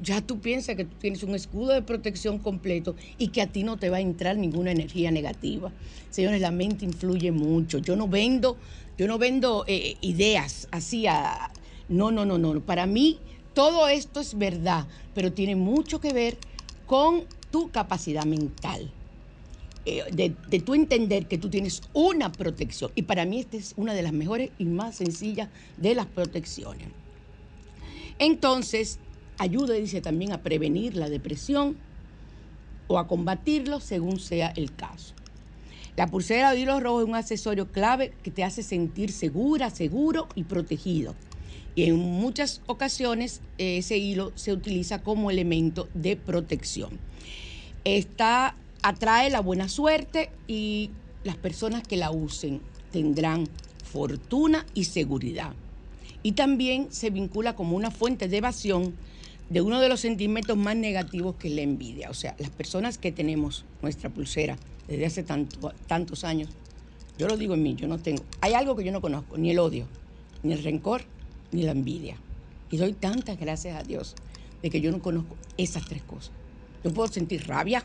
ya 0.01 0.21
tú 0.21 0.39
piensas 0.39 0.75
que 0.75 0.85
tú 0.85 0.95
tienes 0.99 1.23
un 1.23 1.33
escudo 1.33 1.73
de 1.73 1.81
protección 1.81 2.39
completo 2.39 2.95
y 3.17 3.29
que 3.29 3.41
a 3.41 3.47
ti 3.47 3.63
no 3.63 3.77
te 3.77 3.89
va 3.89 3.97
a 3.97 4.01
entrar 4.01 4.37
ninguna 4.37 4.71
energía 4.71 5.11
negativa. 5.11 5.71
Señores, 6.09 6.41
la 6.41 6.51
mente 6.51 6.85
influye 6.85 7.31
mucho. 7.31 7.77
Yo 7.77 7.95
no 7.95 8.07
vendo, 8.07 8.57
yo 8.97 9.07
no 9.07 9.17
vendo 9.17 9.63
eh, 9.67 9.95
ideas 10.01 10.67
así 10.71 11.07
a... 11.07 11.51
No, 11.91 12.09
no, 12.09 12.25
no, 12.25 12.37
no. 12.37 12.61
Para 12.61 12.85
mí 12.85 13.19
todo 13.53 13.89
esto 13.89 14.21
es 14.21 14.37
verdad, 14.37 14.87
pero 15.13 15.33
tiene 15.33 15.57
mucho 15.57 15.99
que 15.99 16.13
ver 16.13 16.37
con 16.85 17.25
tu 17.51 17.69
capacidad 17.69 18.25
mental. 18.25 18.89
Eh, 19.83 20.03
de, 20.13 20.35
de 20.47 20.63
entender 20.75 21.27
que 21.27 21.37
tú 21.37 21.49
tienes 21.49 21.81
una 21.93 22.31
protección. 22.31 22.91
Y 22.95 23.01
para 23.01 23.25
mí 23.25 23.39
esta 23.39 23.57
es 23.57 23.73
una 23.75 23.93
de 23.93 24.03
las 24.03 24.13
mejores 24.13 24.51
y 24.57 24.65
más 24.65 24.95
sencillas 24.95 25.49
de 25.75 25.95
las 25.95 26.05
protecciones. 26.05 26.87
Entonces, 28.19 28.99
ayuda, 29.37 29.73
dice 29.73 29.99
también, 29.99 30.31
a 30.31 30.43
prevenir 30.43 30.95
la 30.95 31.09
depresión 31.09 31.75
o 32.87 32.99
a 32.99 33.07
combatirlo 33.07 33.79
según 33.81 34.19
sea 34.19 34.53
el 34.55 34.75
caso. 34.75 35.13
La 35.97 36.07
pulsera 36.07 36.51
de 36.51 36.59
hilo 36.61 36.79
rojo 36.79 37.01
es 37.01 37.07
un 37.07 37.15
accesorio 37.15 37.71
clave 37.71 38.13
que 38.23 38.31
te 38.31 38.45
hace 38.45 38.63
sentir 38.63 39.11
segura, 39.11 39.71
seguro 39.71 40.29
y 40.35 40.43
protegido. 40.43 41.15
Y 41.75 41.83
en 41.83 41.97
muchas 41.97 42.61
ocasiones 42.67 43.41
ese 43.57 43.97
hilo 43.97 44.31
se 44.35 44.51
utiliza 44.51 45.01
como 45.01 45.31
elemento 45.31 45.87
de 45.93 46.15
protección. 46.15 46.99
Esta 47.83 48.55
atrae 48.81 49.29
la 49.29 49.39
buena 49.41 49.69
suerte 49.69 50.29
y 50.47 50.89
las 51.23 51.37
personas 51.37 51.83
que 51.83 51.97
la 51.97 52.11
usen 52.11 52.61
tendrán 52.91 53.47
fortuna 53.83 54.65
y 54.73 54.85
seguridad. 54.85 55.53
Y 56.23 56.33
también 56.33 56.87
se 56.91 57.09
vincula 57.09 57.55
como 57.55 57.75
una 57.75 57.91
fuente 57.91 58.27
de 58.27 58.37
evasión 58.37 58.93
de 59.49 59.61
uno 59.61 59.81
de 59.81 59.89
los 59.89 59.99
sentimientos 59.99 60.55
más 60.57 60.75
negativos 60.75 61.35
que 61.35 61.49
es 61.49 61.55
la 61.55 61.61
envidia. 61.61 62.09
O 62.09 62.13
sea, 62.13 62.35
las 62.39 62.49
personas 62.49 62.97
que 62.97 63.11
tenemos 63.11 63.65
nuestra 63.81 64.09
pulsera 64.09 64.57
desde 64.87 65.05
hace 65.05 65.23
tanto, 65.23 65.73
tantos 65.87 66.23
años, 66.23 66.49
yo 67.17 67.27
lo 67.27 67.37
digo 67.37 67.53
en 67.53 67.63
mí, 67.63 67.75
yo 67.75 67.87
no 67.87 67.97
tengo, 67.97 68.23
hay 68.39 68.53
algo 68.53 68.75
que 68.75 68.83
yo 68.83 68.91
no 68.91 69.01
conozco, 69.01 69.37
ni 69.37 69.51
el 69.51 69.59
odio, 69.59 69.87
ni 70.43 70.53
el 70.53 70.63
rencor, 70.63 71.03
ni 71.51 71.63
la 71.63 71.71
envidia. 71.71 72.17
Y 72.69 72.77
doy 72.77 72.93
tantas 72.93 73.39
gracias 73.39 73.77
a 73.77 73.83
Dios 73.83 74.15
de 74.61 74.69
que 74.69 74.81
yo 74.81 74.91
no 74.91 75.01
conozco 75.01 75.35
esas 75.57 75.85
tres 75.85 76.03
cosas. 76.03 76.31
Yo 76.83 76.93
puedo 76.93 77.11
sentir 77.11 77.47
rabia, 77.47 77.83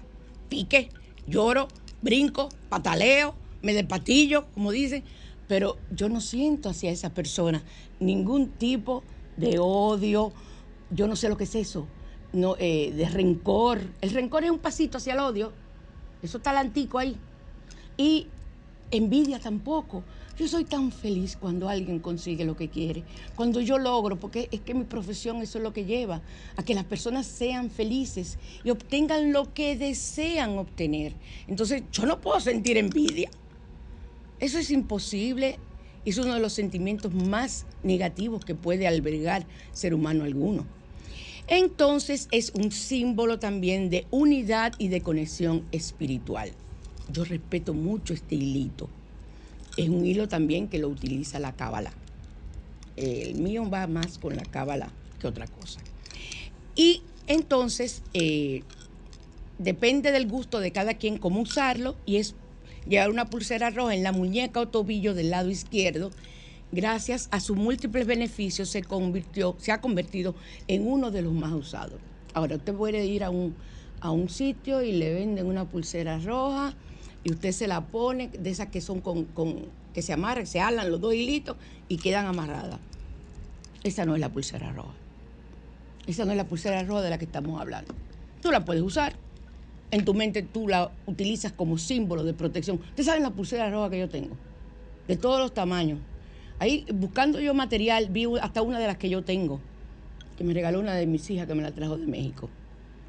pique, 0.49 0.91
lloro, 1.27 1.69
brinco, 2.03 2.49
pataleo, 2.69 3.35
me 3.63 3.75
despatillo, 3.75 4.47
como 4.53 4.71
dicen, 4.71 5.05
pero 5.49 5.79
yo 5.91 6.09
no 6.09 6.21
siento 6.21 6.69
hacia 6.69 6.91
esa 6.91 7.11
persona 7.11 7.63
ningún 8.01 8.51
tipo 8.51 9.03
de 9.37 9.59
odio, 9.59 10.33
yo 10.91 11.07
no 11.09 11.17
sé 11.17 11.29
lo 11.29 11.37
que 11.37 11.45
es 11.45 11.55
eso, 11.55 11.87
no, 12.33 12.57
eh, 12.59 12.93
de 12.93 13.09
rencor. 13.09 13.81
El 14.01 14.11
rencor 14.11 14.45
es 14.45 14.51
un 14.51 14.59
pasito 14.59 14.99
hacia 14.99 15.15
el 15.15 15.21
odio, 15.21 15.53
eso 16.23 16.39
está 16.39 16.59
antico 16.59 16.99
ahí. 16.99 17.17
Y 17.97 18.29
envidia 18.91 19.39
tampoco. 19.39 20.05
Yo 20.39 20.47
soy 20.47 20.65
tan 20.65 20.93
feliz 20.93 21.35
cuando 21.35 21.67
alguien 21.67 21.99
consigue 21.99 22.45
lo 22.45 22.57
que 22.57 22.69
quiere, 22.69 23.05
cuando 23.35 23.63
yo 23.63 23.79
logro, 23.79 24.21
porque 24.21 24.51
es 24.53 24.61
que 24.61 24.75
mi 24.75 24.85
profesión 24.85 25.41
eso 25.41 25.57
es 25.57 25.65
lo 25.65 25.73
que 25.73 25.87
lleva, 25.87 26.21
a 26.57 26.63
que 26.63 26.75
las 26.75 26.85
personas 26.85 27.27
sean 27.27 27.71
felices 27.71 28.37
y 28.63 28.69
obtengan 28.69 29.33
lo 29.33 29.55
que 29.55 29.77
desean 29.77 30.59
obtener. 30.59 31.15
Entonces 31.47 31.85
yo 31.91 32.05
no 32.05 32.21
puedo 32.21 32.39
sentir 32.41 32.77
envidia. 32.77 33.31
Eso 34.39 34.59
es 34.59 34.71
imposible. 34.71 35.59
Es 36.05 36.19
uno 36.19 36.35
de 36.35 36.41
los 36.41 36.53
sentimientos 36.53 37.15
más 37.15 37.65
negativos 37.83 38.45
que 38.45 38.55
puede 38.55 38.87
albergar 38.87 39.47
ser 39.73 39.95
humano 39.95 40.25
alguno. 40.25 40.67
Entonces 41.49 42.29
es 42.31 42.53
un 42.55 42.73
símbolo 42.73 43.39
también 43.39 43.89
de 43.89 44.07
unidad 44.11 44.75
y 44.79 44.89
de 44.89 45.01
conexión 45.01 45.65
espiritual. 45.73 46.53
Yo 47.11 47.25
respeto 47.25 47.73
mucho 47.73 48.13
este 48.13 48.35
hilito. 48.35 48.91
Es 49.77 49.89
un 49.89 50.05
hilo 50.05 50.29
también 50.29 50.69
que 50.69 50.79
lo 50.79 50.89
utiliza 50.89 51.39
la 51.39 51.53
cábala. 51.53 51.93
El 52.97 53.35
mío 53.35 53.69
va 53.69 53.87
más 53.87 54.19
con 54.19 54.37
la 54.37 54.45
cábala 54.45 54.91
que 55.21 55.27
otra 55.27 55.47
cosa. 55.47 55.81
Y 56.75 57.03
entonces 57.27 58.03
eh, 58.15 58.63
depende 59.59 60.13
del 60.13 60.29
gusto 60.29 60.61
de 60.61 60.73
cada 60.73 60.95
quien 60.95 61.19
cómo 61.19 61.41
usarlo 61.41 61.97
y 62.07 62.17
es 62.17 62.35
llevar 62.89 63.11
una 63.11 63.29
pulsera 63.29 63.71
roja 63.71 63.95
en 63.95 64.03
la 64.03 64.13
muñeca 64.13 64.61
o 64.61 64.69
tobillo 64.69 65.15
del 65.15 65.31
lado 65.31 65.51
izquierdo 65.51 66.11
gracias 66.73 67.29
a 67.31 67.41
sus 67.41 67.57
múltiples 67.57 68.07
beneficios, 68.07 68.69
se, 68.69 68.83
convirtió, 68.83 69.57
se 69.59 69.73
ha 69.73 69.81
convertido 69.81 70.35
en 70.69 70.87
uno 70.87 71.11
de 71.11 71.23
los 71.23 71.33
más 71.33 71.53
usados. 71.53 72.01
Ahora, 72.35 72.57
usted 72.57 72.75
puede 72.75 73.07
ir 73.07 73.25
a 73.25 73.31
un, 73.31 73.55
a 74.01 74.11
un 74.11 74.29
sitio 74.29 74.83
y 74.83 74.93
le 74.93 75.15
venden 75.15 75.47
una 75.47 75.65
pulsera 75.65 76.19
roja 76.19 76.75
y 77.27 77.33
usted 77.33 77.51
se 77.51 77.67
la 77.67 77.81
pone, 77.81 78.29
de 78.29 78.51
esas 78.51 78.69
que 78.69 78.81
son 78.81 79.01
con, 79.01 79.27
que 79.93 80.01
se 80.01 80.13
amarran, 80.13 80.47
se 80.47 80.61
alan 80.61 80.93
los 80.93 81.01
dos 81.01 81.13
hilitos 81.13 81.57
y 81.89 81.97
quedan 81.97 82.25
amarradas. 82.27 82.79
Esa 83.83 84.05
no 84.05 84.15
es 84.15 84.21
la 84.21 84.29
pulsera 84.29 84.73
roja. 84.73 84.95
Esa 86.07 86.25
no 86.25 86.31
es 86.31 86.37
la 86.37 86.47
pulsera 86.47 86.85
roja 86.85 87.03
de 87.03 87.11
la 87.11 87.19
que 87.19 87.25
estamos 87.25 87.61
hablando. 87.61 87.97
Tú 88.41 88.53
la 88.53 88.65
puedes 88.65 88.85
usar. 88.85 89.15
En 89.91 90.05
tu 90.05 90.15
mente 90.15 90.43
tú 90.43 90.69
la 90.69 90.93
utilizas 91.07 91.51
como 91.51 91.79
símbolo 91.79 92.23
de 92.23 92.33
protección. 92.33 92.77
Ustedes 92.77 93.07
saben 93.07 93.25
la 93.25 93.31
pulsera 93.31 93.69
roja 93.71 93.91
que 93.91 93.99
yo 93.99 94.09
tengo. 94.09 94.37
De 95.09 95.17
todos 95.17 95.41
los 95.41 95.53
tamaños. 95.53 95.99
Ahí 96.61 96.87
buscando 96.95 97.41
yo 97.41 97.55
material, 97.55 98.09
vi 98.09 98.27
hasta 98.41 98.63
una 98.63 98.79
de 98.79 98.87
las 98.87 98.99
que 98.99 99.09
yo 99.09 99.25
tengo, 99.25 99.61
que 100.39 100.45
me 100.45 100.55
regaló 100.55 100.79
una 100.79 100.95
de 100.95 101.07
mis 101.07 101.29
hijas 101.29 101.49
que 101.49 101.57
me 101.57 101.63
la 101.63 101.73
trajo 101.73 101.97
de 101.97 102.07
México. 102.07 102.49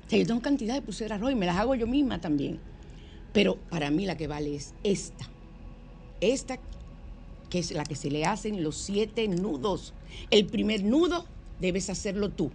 O 0.07 0.09
sea, 0.09 0.17
yo 0.17 0.25
tengo 0.25 0.41
cantidad 0.41 0.73
de 0.73 0.81
pulseras 0.81 1.19
rojas 1.19 1.33
y 1.33 1.37
me 1.37 1.45
las 1.45 1.57
hago 1.57 1.75
yo 1.75 1.85
misma 1.85 2.19
también. 2.19 2.59
Pero 3.33 3.57
para 3.69 3.91
mí 3.91 4.05
la 4.05 4.17
que 4.17 4.27
vale 4.27 4.55
es 4.55 4.73
esta. 4.83 5.29
Esta, 6.21 6.59
que 7.49 7.59
es 7.59 7.71
la 7.71 7.83
que 7.83 7.95
se 7.95 8.09
le 8.09 8.25
hacen 8.25 8.63
los 8.63 8.77
siete 8.77 9.27
nudos. 9.27 9.93
El 10.31 10.45
primer 10.45 10.83
nudo 10.83 11.25
debes 11.59 11.89
hacerlo 11.89 12.29
tú. 12.29 12.51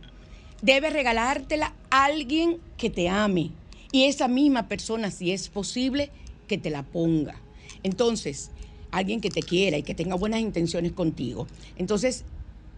Debes 0.60 0.92
regalártela 0.92 1.74
a 1.90 2.04
alguien 2.04 2.58
que 2.76 2.90
te 2.90 3.08
ame. 3.08 3.50
Y 3.92 4.04
esa 4.04 4.28
misma 4.28 4.68
persona, 4.68 5.10
si 5.10 5.32
es 5.32 5.48
posible, 5.48 6.10
que 6.46 6.58
te 6.58 6.70
la 6.70 6.82
ponga. 6.82 7.40
Entonces, 7.82 8.50
alguien 8.90 9.20
que 9.20 9.30
te 9.30 9.42
quiera 9.42 9.78
y 9.78 9.82
que 9.82 9.94
tenga 9.94 10.14
buenas 10.14 10.40
intenciones 10.40 10.92
contigo. 10.92 11.46
Entonces, 11.76 12.24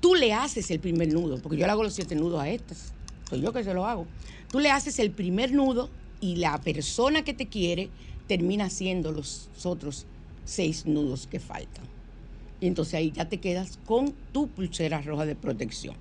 tú 0.01 0.15
le 0.15 0.33
haces 0.33 0.71
el 0.71 0.81
primer 0.81 1.13
nudo, 1.13 1.41
porque 1.41 1.57
yo 1.57 1.67
le 1.67 1.73
hago 1.73 1.83
los 1.83 1.95
siete 1.95 2.15
nudos 2.15 2.41
a 2.41 2.49
estas, 2.49 2.93
soy 3.29 3.41
yo 3.41 3.53
que 3.53 3.65
se 3.65 3.75
lo 3.75 3.87
hago. 3.87 4.07
Tú 4.51 4.61
le 4.61 4.71
haces 4.71 4.99
el 4.99 5.11
primer 5.11 5.53
nudo 5.53 5.91
y 6.25 6.37
la 6.37 6.59
persona 6.59 7.23
que 7.23 7.35
te 7.35 7.49
quiere 7.49 7.91
termina 8.27 8.65
haciendo 8.65 9.13
los 9.13 9.51
otros 9.63 10.07
seis 10.47 10.87
nudos 10.87 11.27
que 11.27 11.39
faltan. 11.39 11.85
Y 12.63 12.67
entonces 12.67 12.95
ahí 12.95 13.11
ya 13.11 13.29
te 13.29 13.41
quedas 13.41 13.79
con 13.85 14.15
tu 14.33 14.49
pulsera 14.49 15.03
roja 15.03 15.27
de 15.27 15.37
protección. 15.37 15.97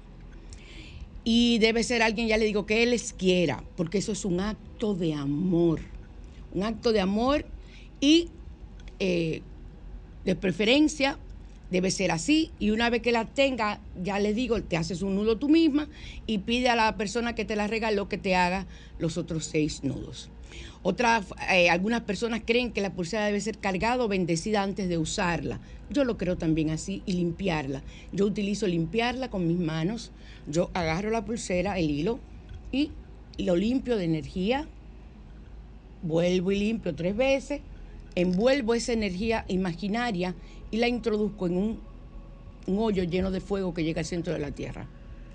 Y 1.25 1.57
debe 1.59 1.83
ser 1.83 2.01
alguien, 2.01 2.29
ya 2.29 2.38
le 2.38 2.45
digo, 2.45 2.65
que 2.65 2.83
él 2.83 2.91
les 2.91 3.12
quiera, 3.12 3.65
porque 3.75 3.97
eso 3.97 4.13
es 4.13 4.23
un 4.23 4.39
acto 4.39 4.93
de 4.93 5.13
amor. 5.13 5.81
Un 6.53 6.63
acto 6.63 6.93
de 6.93 7.01
amor 7.01 7.45
y 7.99 8.29
eh, 8.99 9.41
de 10.23 10.36
preferencia 10.38 11.19
debe 11.73 11.89
ser 11.89 12.12
así 12.12 12.51
y 12.59 12.69
una 12.69 12.91
vez 12.91 13.01
que 13.01 13.12
la 13.12 13.25
tenga, 13.25 13.81
ya 13.99 14.19
le 14.19 14.36
digo, 14.36 14.62
te 14.62 14.77
haces 14.77 15.01
un 15.01 15.15
nudo 15.15 15.39
tú 15.39 15.49
misma 15.49 15.89
y 16.27 16.38
pide 16.38 16.69
a 16.69 16.75
la 16.75 16.95
persona 16.97 17.33
que 17.33 17.45
te 17.45 17.55
la 17.55 17.65
regaló 17.65 18.07
que 18.07 18.19
te 18.19 18.36
haga 18.36 18.67
los 18.99 19.17
otros 19.17 19.45
seis 19.45 19.83
nudos. 19.83 20.29
Otras, 20.83 21.25
eh, 21.51 21.71
algunas 21.71 22.01
personas 22.01 22.43
creen 22.45 22.71
que 22.71 22.81
la 22.81 22.93
pulsera 22.93 23.25
debe 23.25 23.41
ser 23.41 23.57
cargada 23.57 24.03
o 24.03 24.07
bendecida 24.07 24.62
antes 24.62 24.88
de 24.88 24.99
usarla. 24.99 25.59
Yo 25.89 26.03
lo 26.03 26.15
creo 26.15 26.38
también 26.38 26.69
así 26.69 27.01
y 27.07 27.13
limpiarla. 27.13 27.81
Yo 28.12 28.27
utilizo 28.27 28.67
limpiarla 28.67 29.31
con 29.31 29.47
mis 29.47 29.57
manos. 29.57 30.12
Yo 30.45 30.69
agarro 30.75 31.09
la 31.09 31.25
pulsera, 31.25 31.79
el 31.79 31.89
hilo 31.89 32.19
y 32.71 32.91
lo 33.39 33.55
limpio 33.55 33.97
de 33.97 34.05
energía. 34.05 34.67
Vuelvo 36.03 36.51
y 36.51 36.59
limpio 36.59 36.93
tres 36.93 37.15
veces 37.15 37.62
envuelvo 38.15 38.73
esa 38.73 38.93
energía 38.93 39.45
imaginaria 39.47 40.36
y 40.73 40.77
la 40.77 40.88
introduzco 40.88 41.45
en 41.45 41.55
un, 41.55 41.79
un 42.65 42.79
hoyo 42.79 43.03
lleno 43.03 43.29
de 43.29 43.41
fuego 43.41 43.75
que 43.75 43.83
llega 43.83 43.99
al 43.99 44.07
centro 44.07 44.33
de 44.33 44.39
la 44.39 44.49
tierra, 44.49 44.88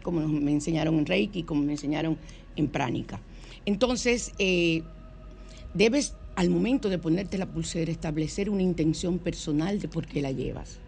como 0.03 0.27
me 0.27 0.51
enseñaron 0.51 0.99
en 0.99 1.07
Reiki, 1.07 1.45
como 1.45 1.63
me 1.63 1.71
enseñaron 1.71 2.19
en 2.57 2.67
Pránica. 2.67 3.21
Entonces, 3.65 4.33
eh, 4.41 4.83
debes 5.75 6.15
al 6.35 6.51
momento 6.51 6.89
de 6.89 6.99
ponerte 6.99 7.39
la 7.39 7.47
pulsera 7.47 7.89
establecer 7.93 8.51
una 8.51 8.63
intención 8.63 9.21
personal 9.21 9.79
de 9.79 9.87
por 9.87 10.07
qué 10.07 10.23
la 10.23 10.33
llevas. 10.33 10.81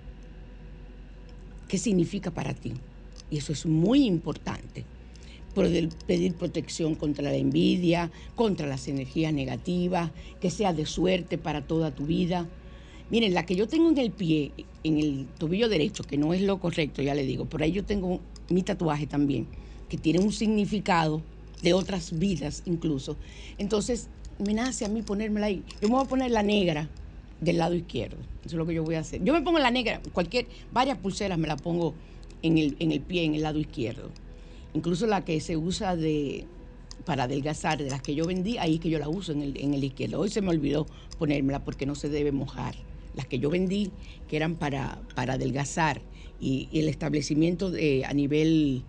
¿Qué 1.69 1.79
significa 1.79 2.33
para 2.33 2.53
ti? 2.53 2.73
Y 3.31 3.39
eso 3.39 3.53
es 3.53 3.67
muy 3.67 4.05
importante. 4.05 4.85
Poder 5.55 5.91
pedir 6.09 6.35
protección 6.35 6.97
contra 6.97 7.23
la 7.23 7.37
envidia, 7.37 8.11
contra 8.35 8.67
las 8.67 8.89
energías 8.89 9.33
negativas, 9.33 10.11
que 10.41 10.51
sea 10.51 10.73
de 10.73 10.87
suerte 10.87 11.39
para 11.39 11.63
toda 11.63 11.95
tu 11.95 12.07
vida. 12.07 12.49
Miren, 13.11 13.35
la 13.35 13.45
que 13.45 13.57
yo 13.57 13.67
tengo 13.67 13.91
en 13.91 13.99
el 13.99 14.13
pie, 14.13 14.53
en 14.85 14.99
el 14.99 15.27
tobillo 15.39 15.69
derecho, 15.69 16.05
que 16.05 16.17
no 16.17 16.33
es 16.33 16.43
lo 16.43 16.61
correcto, 16.61 17.03
ya 17.03 17.15
le 17.15 17.25
digo, 17.25 17.45
por 17.45 17.63
ahí 17.63 17.73
yo 17.73 17.85
tengo 17.85 18.21
mi 18.49 18.63
tatuaje 18.63 19.07
también, 19.07 19.49
que 19.89 19.99
tiene 19.99 20.21
un 20.21 20.33
significado 20.33 21.21
de 21.63 21.73
otras 21.73 22.17
vidas 22.19 22.63
incluso. 22.67 23.17
Entonces, 23.59 24.09
me 24.39 24.55
nace 24.55 24.85
a 24.85 24.89
mí 24.89 25.03
ponérmela 25.03 25.47
ahí. 25.47 25.65
Yo 25.83 25.89
me 25.89 25.95
voy 25.95 26.05
a 26.05 26.09
poner 26.09 26.31
la 26.31 26.43
negra 26.43 26.89
del 27.41 27.59
lado 27.59 27.75
izquierdo. 27.75 28.17
Eso 28.45 28.51
es 28.51 28.55
lo 28.55 28.67
que 28.67 28.75
yo 28.75 28.85
voy 28.85 28.95
a 28.95 29.01
hacer. 29.01 29.23
Yo 29.25 29.33
me 29.33 29.43
pongo 29.43 29.59
la 29.59 29.71
negra, 29.73 30.01
cualquier, 30.13 30.47
varias 30.73 30.99
pulseras 30.99 31.39
me 31.39 31.49
la 31.49 31.57
pongo 31.57 31.95
en 32.43 32.59
el, 32.59 32.77
en 32.79 32.93
el 32.93 33.01
pie, 33.01 33.25
en 33.25 33.35
el 33.35 33.43
lado 33.43 33.59
izquierdo. 33.59 34.11
Incluso 34.73 35.07
la 35.07 35.25
que 35.25 35.41
se 35.41 35.57
usa 35.57 35.97
de 35.97 36.47
para 37.05 37.25
adelgazar, 37.25 37.79
de 37.83 37.91
las 37.91 38.03
que 38.03 38.15
yo 38.15 38.27
vendí, 38.27 38.59
ahí 38.59 38.79
que 38.79 38.91
yo 38.91 38.99
la 38.99 39.09
uso 39.09 39.33
en 39.33 39.43
el, 39.43 39.57
en 39.59 39.75
el 39.75 39.83
izquierdo. 39.83 40.21
Hoy 40.21 40.29
se 40.29 40.43
me 40.43 40.51
olvidó 40.51 40.87
ponérmela 41.19 41.65
porque 41.65 41.87
no 41.87 41.95
se 41.95 42.09
debe 42.09 42.31
mojar. 42.31 42.77
Las 43.21 43.27
que 43.27 43.39
yo 43.39 43.51
vendí, 43.51 43.91
que 44.29 44.37
eran 44.37 44.57
para, 44.57 44.99
para 45.15 45.35
adelgazar 45.35 46.01
y, 46.41 46.71
el 46.73 46.89
establecimiento 46.89 47.71
de, 47.71 48.07
a 48.07 48.15
nivel 48.15 48.83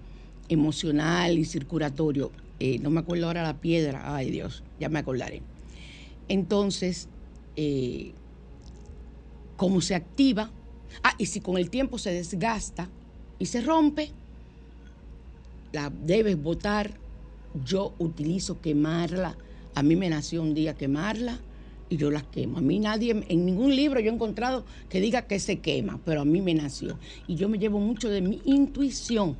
emocional 0.48 1.38
y 1.38 1.44
circulatorio, 1.44 2.32
eh, 2.62 2.80
no 2.80 2.92
me 2.92 3.02
acuerdo 3.02 3.26
ahora 3.26 3.44
la 3.44 3.60
piedra, 3.60 4.16
ay 4.16 4.32
Dios, 4.32 4.64
ya 4.80 4.88
me 4.88 5.00
acordaré. 5.00 5.42
Entonces, 6.30 7.10
eh, 7.58 8.14
cómo 9.58 9.82
se 9.82 9.96
activa. 9.96 10.50
Ah, 11.04 11.14
y 11.18 11.26
si 11.26 11.42
con 11.42 11.58
el 11.58 11.70
tiempo 11.70 11.98
se 11.98 12.14
desgasta 12.14 12.88
y 13.38 13.48
se 13.48 13.60
rompe, 13.60 14.12
la 15.74 15.90
debes 15.90 16.42
botar. 16.42 16.94
Yo 17.66 17.96
utilizo 18.00 18.62
quemarla. 18.62 19.38
A 19.76 19.84
mí 19.84 19.98
me 19.98 20.08
nació 20.08 20.42
un 20.42 20.54
día 20.54 20.74
quemarla 20.74 21.42
y 21.92 21.98
yo 21.98 22.10
las 22.10 22.24
quemo. 22.24 22.58
A 22.58 22.62
mí 22.62 22.80
nadie, 22.80 23.12
en 23.28 23.46
ningún 23.46 23.76
libro 23.76 24.00
yo 24.00 24.10
he 24.10 24.14
encontrado 24.14 24.64
que 24.90 25.02
diga 25.02 25.24
que 25.24 25.40
se 25.40 25.60
quema, 25.60 26.00
pero 26.06 26.22
a 26.22 26.26
mí 26.26 26.42
me 26.42 26.54
nació. 26.54 26.98
Y 27.28 27.36
yo 27.36 27.50
me 27.50 27.60
llevo 27.60 27.80
mucho 27.80 28.10
de 28.10 28.22
mi 28.22 28.42
intuición 28.46 29.36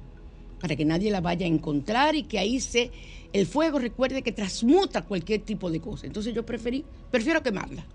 para 0.60 0.76
que 0.76 0.84
nadie 0.84 1.10
la 1.12 1.22
vaya 1.22 1.46
a 1.46 1.50
encontrar 1.50 2.14
y 2.14 2.24
que 2.24 2.40
ahí 2.40 2.60
se, 2.60 2.92
el 3.32 3.48
fuego 3.48 3.80
recuerde 3.80 4.22
que 4.22 4.34
transmuta 4.34 5.04
cualquier 5.04 5.42
tipo 5.42 5.72
de 5.72 5.80
cosa. 5.80 6.06
Entonces 6.06 6.36
yo 6.36 6.46
preferí, 6.46 6.84
prefiero 7.10 7.42
quemarla. 7.42 7.86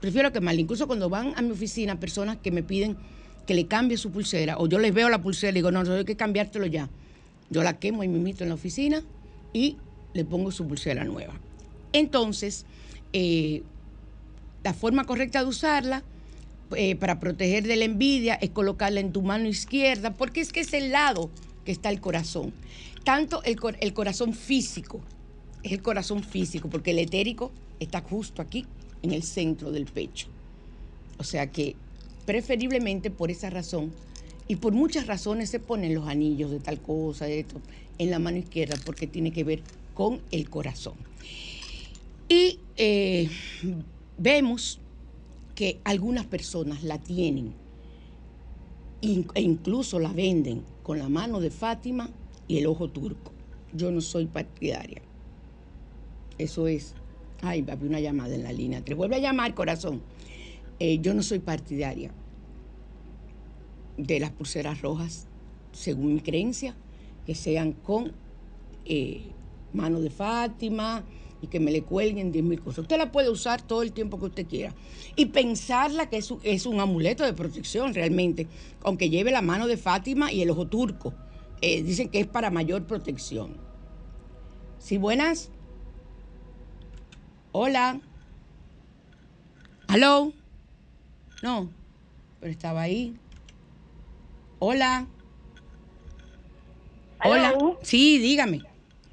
Prefiero 0.00 0.32
quemarla. 0.32 0.60
Incluso 0.60 0.88
cuando 0.88 1.08
van 1.08 1.32
a 1.36 1.42
mi 1.42 1.52
oficina 1.52 2.00
personas 2.00 2.38
que 2.38 2.50
me 2.50 2.64
piden 2.64 2.96
que 3.46 3.54
le 3.54 3.68
cambie 3.68 3.96
su 3.96 4.10
pulsera, 4.10 4.58
o 4.58 4.66
yo 4.66 4.80
les 4.80 4.92
veo 4.92 5.08
la 5.08 5.22
pulsera 5.22 5.52
y 5.52 5.54
digo, 5.54 5.70
no, 5.70 5.84
no, 5.84 5.92
hay 5.92 6.04
que 6.04 6.16
cambiártelo 6.16 6.66
ya. 6.66 6.90
Yo 7.48 7.62
la 7.62 7.78
quemo 7.78 8.02
y 8.02 8.08
me 8.08 8.18
mito 8.18 8.42
en 8.42 8.48
la 8.48 8.56
oficina 8.56 9.04
y 9.52 9.76
le 10.14 10.24
pongo 10.24 10.50
su 10.50 10.66
pulsera 10.66 11.04
nueva. 11.04 11.34
Entonces, 11.92 12.66
eh, 13.12 13.62
la 14.64 14.74
forma 14.74 15.04
correcta 15.04 15.40
de 15.42 15.46
usarla 15.48 16.02
eh, 16.76 16.96
para 16.96 17.20
proteger 17.20 17.66
de 17.66 17.76
la 17.76 17.84
envidia 17.84 18.34
es 18.34 18.50
colocarla 18.50 19.00
en 19.00 19.12
tu 19.12 19.22
mano 19.22 19.48
izquierda, 19.48 20.12
porque 20.14 20.40
es 20.40 20.52
que 20.52 20.60
es 20.60 20.72
el 20.74 20.90
lado 20.92 21.30
que 21.64 21.72
está 21.72 21.90
el 21.90 22.00
corazón. 22.00 22.52
Tanto 23.04 23.42
el, 23.44 23.56
cor- 23.56 23.78
el 23.80 23.92
corazón 23.94 24.34
físico, 24.34 25.00
es 25.62 25.72
el 25.72 25.82
corazón 25.82 26.22
físico, 26.22 26.68
porque 26.68 26.90
el 26.90 26.98
etérico 26.98 27.52
está 27.80 28.00
justo 28.00 28.42
aquí, 28.42 28.66
en 29.02 29.12
el 29.12 29.22
centro 29.22 29.70
del 29.70 29.86
pecho. 29.86 30.26
O 31.18 31.24
sea 31.24 31.50
que 31.50 31.76
preferiblemente 32.26 33.10
por 33.10 33.30
esa 33.30 33.48
razón 33.48 33.92
y 34.46 34.56
por 34.56 34.72
muchas 34.72 35.06
razones 35.06 35.50
se 35.50 35.60
ponen 35.60 35.94
los 35.94 36.08
anillos 36.08 36.50
de 36.50 36.58
tal 36.60 36.80
cosa, 36.80 37.24
de 37.26 37.40
esto, 37.40 37.60
en 37.98 38.10
la 38.10 38.18
mano 38.18 38.38
izquierda, 38.38 38.76
porque 38.84 39.06
tiene 39.06 39.30
que 39.30 39.44
ver 39.44 39.62
con 39.94 40.20
el 40.30 40.50
corazón. 40.50 40.94
Y 42.28 42.60
eh, 42.76 43.30
vemos 44.18 44.80
que 45.54 45.80
algunas 45.84 46.26
personas 46.26 46.82
la 46.82 46.98
tienen 46.98 47.54
e 49.00 49.40
incluso 49.40 49.98
la 49.98 50.12
venden 50.12 50.62
con 50.82 50.98
la 50.98 51.08
mano 51.08 51.40
de 51.40 51.50
Fátima 51.50 52.10
y 52.46 52.58
el 52.58 52.66
ojo 52.66 52.90
turco. 52.90 53.32
Yo 53.72 53.90
no 53.90 54.00
soy 54.00 54.26
partidaria. 54.26 55.02
Eso 56.36 56.66
es. 56.66 56.94
Ay, 57.40 57.62
va 57.62 57.74
una 57.80 58.00
llamada 58.00 58.34
en 58.34 58.42
la 58.42 58.52
línea. 58.52 58.84
Te 58.84 58.94
vuelve 58.94 59.16
a 59.16 59.20
llamar, 59.20 59.54
corazón. 59.54 60.02
Eh, 60.80 60.98
yo 61.00 61.14
no 61.14 61.22
soy 61.22 61.38
partidaria 61.38 62.12
de 63.96 64.20
las 64.20 64.30
pulseras 64.30 64.80
rojas, 64.80 65.26
según 65.72 66.14
mi 66.14 66.20
creencia, 66.20 66.74
que 67.26 67.34
sean 67.34 67.72
con 67.72 68.12
eh, 68.84 69.22
mano 69.72 70.00
de 70.00 70.10
Fátima 70.10 71.04
y 71.40 71.46
que 71.46 71.60
me 71.60 71.70
le 71.70 71.82
cuelguen 71.82 72.32
10 72.32 72.44
mil 72.44 72.60
cosas. 72.60 72.80
Usted 72.80 72.98
la 72.98 73.12
puede 73.12 73.30
usar 73.30 73.62
todo 73.62 73.82
el 73.82 73.92
tiempo 73.92 74.18
que 74.18 74.26
usted 74.26 74.46
quiera 74.46 74.74
y 75.16 75.26
pensarla 75.26 76.08
que 76.08 76.16
es, 76.16 76.30
un- 76.30 76.40
es 76.42 76.66
un 76.66 76.80
amuleto 76.80 77.24
de 77.24 77.32
protección 77.32 77.94
realmente, 77.94 78.48
aunque 78.82 79.08
lleve 79.10 79.30
la 79.30 79.42
mano 79.42 79.66
de 79.66 79.76
Fátima 79.76 80.32
y 80.32 80.42
el 80.42 80.50
ojo 80.50 80.66
turco. 80.66 81.14
Eh, 81.60 81.82
dicen 81.82 82.08
que 82.08 82.20
es 82.20 82.26
para 82.26 82.50
mayor 82.50 82.86
protección. 82.86 83.56
Sí, 84.78 84.96
buenas. 84.98 85.50
Hola. 87.52 88.00
¿Aló? 89.88 90.32
No, 91.42 91.70
pero 92.40 92.52
estaba 92.52 92.82
ahí. 92.82 93.14
Hola. 94.60 95.06
Hola. 97.24 97.48
Aló. 97.48 97.78
Sí, 97.82 98.18
dígame. 98.18 98.62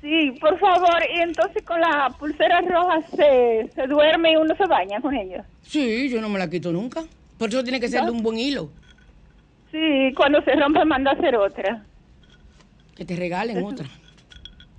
Sí, 0.05 0.33
por 0.39 0.59
favor, 0.59 1.01
y 1.15 1.19
entonces 1.19 1.63
con 1.63 1.81
las 1.81 2.15
pulseras 2.17 2.63
rojas 2.67 3.03
se, 3.15 3.71
se 3.73 3.87
duerme 3.87 4.33
y 4.33 4.35
uno 4.35 4.55
se 4.55 4.67
baña 4.67 5.01
con 5.01 5.15
ellas. 5.15 5.43
Sí, 5.63 6.09
yo 6.09 6.21
no 6.21 6.29
me 6.29 6.37
la 6.37 6.47
quito 6.47 6.71
nunca. 6.71 7.01
Por 7.39 7.49
eso 7.49 7.63
tiene 7.63 7.79
que 7.79 7.87
ser 7.87 8.01
¿No? 8.01 8.05
de 8.05 8.11
un 8.11 8.21
buen 8.21 8.37
hilo. 8.37 8.69
Sí, 9.71 10.13
cuando 10.15 10.43
se 10.43 10.55
rompe 10.57 10.85
manda 10.85 11.09
a 11.09 11.13
hacer 11.15 11.35
otra. 11.35 11.83
Que 12.95 13.03
te 13.03 13.15
regalen 13.15 13.63
otra. 13.63 13.87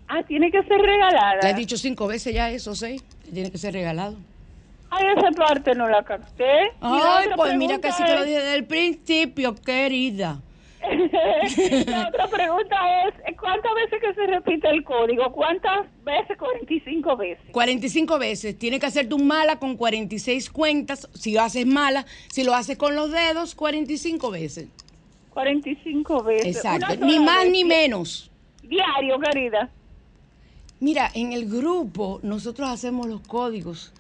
Ah, 0.07 0.23
tiene 0.23 0.49
que 0.53 0.63
ser 0.63 0.81
regalada. 0.81 1.41
Le 1.43 1.51
he 1.51 1.55
dicho 1.55 1.77
cinco 1.77 2.07
veces 2.07 2.33
ya 2.33 2.49
eso, 2.53 2.77
sí. 2.77 3.01
que 3.25 3.33
Tiene 3.33 3.51
que 3.51 3.59
ser 3.59 3.75
regalado. 3.75 4.17
Ay, 4.91 5.07
esa 5.17 5.33
parte 5.33 5.75
no 5.75 5.89
la 5.89 6.05
capté. 6.05 6.71
Ay, 6.81 7.31
pues 7.35 7.57
mira 7.57 7.75
que 7.75 7.89
pregunta 7.89 7.97
sí 7.97 8.05
te 8.05 8.15
lo 8.15 8.25
dije 8.25 8.39
desde 8.39 8.55
el 8.55 8.65
principio, 8.65 9.57
querida. 9.57 10.41
La 11.87 12.09
otra 12.09 12.27
pregunta 12.29 12.77
es, 13.07 13.37
¿cuántas 13.39 13.73
veces 13.75 14.01
que 14.01 14.15
se 14.15 14.27
repite 14.27 14.69
el 14.69 14.85
código? 14.85 15.33
¿Cuántas 15.33 15.87
veces? 16.05 16.37
45 16.39 17.17
veces. 17.17 17.45
45 17.53 18.19
veces. 18.19 18.59
Tiene 18.59 18.79
que 18.79 18.87
hacerte 18.87 19.15
un 19.15 19.27
mala 19.27 19.59
con 19.59 19.77
46 19.77 20.51
cuentas. 20.51 21.09
Si 21.15 21.33
lo 21.33 21.43
haces 21.43 21.67
mala, 21.67 22.07
si 22.31 22.45
lo 22.45 22.55
haces 22.55 22.77
con 22.79 22.95
los 22.95 23.11
dedos, 23.11 23.55
45 23.55 24.31
veces. 24.31 24.69
45 25.31 26.23
veces. 26.23 26.57
Exacto. 26.57 26.97
Ni 27.05 27.19
más 27.19 27.45
vez. 27.45 27.53
ni 27.53 27.65
menos. 27.65 28.31
Diario, 28.63 29.19
querida. 29.21 29.71
Mira, 30.81 31.11
en 31.15 31.33
el 31.33 31.47
grupo 31.47 32.21
nosotros 32.23 32.69
hacemos 32.69 33.07
los 33.07 33.21
códigos. 33.21 33.93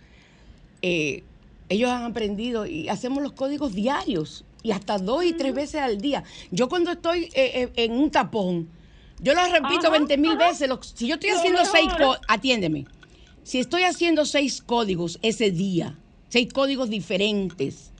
Eh, 0.82 1.22
ellos 1.68 1.90
han 1.90 2.04
aprendido 2.04 2.66
y 2.66 2.88
hacemos 2.88 3.22
los 3.22 3.32
códigos 3.32 3.74
diarios 3.74 4.45
y 4.66 4.72
hasta 4.72 4.98
dos 4.98 5.24
y 5.24 5.32
tres 5.32 5.54
veces 5.54 5.80
al 5.80 6.00
día. 6.00 6.24
Yo 6.50 6.68
cuando 6.68 6.90
estoy 6.90 7.26
eh, 7.34 7.52
eh, 7.54 7.72
en 7.76 7.92
un 7.92 8.10
tapón, 8.10 8.68
yo 9.20 9.32
lo 9.32 9.40
repito 9.46 9.86
Ajá, 9.86 9.90
20 9.90 10.16
mil 10.18 10.36
veces. 10.36 10.68
Lo- 10.68 10.82
si 10.82 11.06
yo 11.06 11.14
estoy 11.14 11.30
Lo 11.30 11.36
haciendo 11.36 11.64
seis, 11.64 11.86
mejor. 11.94 12.16
có- 12.18 12.24
atiéndeme. 12.26 12.84
Si 13.44 13.60
estoy 13.60 13.84
haciendo 13.84 14.24
seis 14.26 14.60
códigos 14.60 15.20
ese 15.22 15.52
día, 15.52 15.96
seis 16.30 16.52
códigos 16.52 16.90
diferentes, 16.90 17.92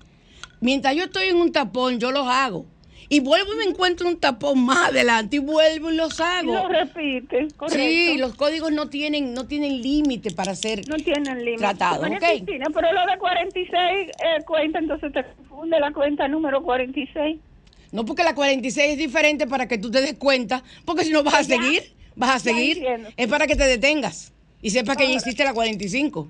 mientras 0.61 0.97
yo 0.97 1.05
estoy 1.05 1.29
en 1.29 1.37
un 1.37 1.53
tapón, 1.53 2.01
yo 2.01 2.11
los 2.11 2.27
hago. 2.27 2.67
Y 3.09 3.21
vuelvo 3.21 3.53
y 3.55 3.57
me 3.57 3.65
encuentro 3.65 4.09
un 4.09 4.19
tapón 4.19 4.65
más 4.65 4.91
adelante 4.91 5.37
y 5.37 5.39
vuelvo 5.39 5.91
y 5.91 5.97
los 5.97 6.19
Y 6.19 6.23
hago. 6.23 6.55
lo 6.55 6.69
repite, 6.69 7.49
correcto. 7.57 7.69
Sí, 7.79 8.17
los 8.19 8.35
códigos 8.35 8.73
no 8.73 8.89
tienen, 8.89 9.33
no 9.33 9.47
tienen 9.47 9.81
límite 9.81 10.33
para 10.33 10.55
ser 10.55 10.89
No 10.89 10.97
tienen 10.97 11.39
límite. 11.45 11.59
Tratado, 11.59 12.03
María 12.03 12.19
ok. 12.19 12.25
Cristina, 12.25 12.67
pero 12.75 12.93
lo 12.93 13.07
de 13.07 13.19
46 13.19 13.73
eh, 13.79 14.45
cuenta, 14.45 14.79
entonces 14.81 15.13
te 15.13 15.25
confunde 15.25 15.79
la 15.79 15.93
cuenta 15.93 16.27
número 16.29 16.63
46. 16.63 17.39
No 17.93 18.05
porque 18.05 18.25
la 18.25 18.35
46 18.35 18.93
es 18.93 18.99
diferente 18.99 19.47
para 19.47 19.69
que 19.69 19.79
tú 19.79 19.91
te 19.91 20.01
des 20.01 20.15
cuenta, 20.15 20.63
porque 20.85 21.05
si 21.05 21.13
no 21.13 21.23
vas 21.23 21.35
a 21.35 21.45
seguir, 21.45 21.83
vas 22.17 22.31
a 22.37 22.39
seguir. 22.41 22.85
Es 23.17 23.29
para 23.29 23.47
que 23.47 23.55
te 23.55 23.65
detengas 23.65 24.33
y 24.61 24.71
sepas 24.71 24.97
que 24.97 25.07
ya 25.07 25.15
hiciste 25.15 25.45
la 25.45 25.55
45. 25.55 26.29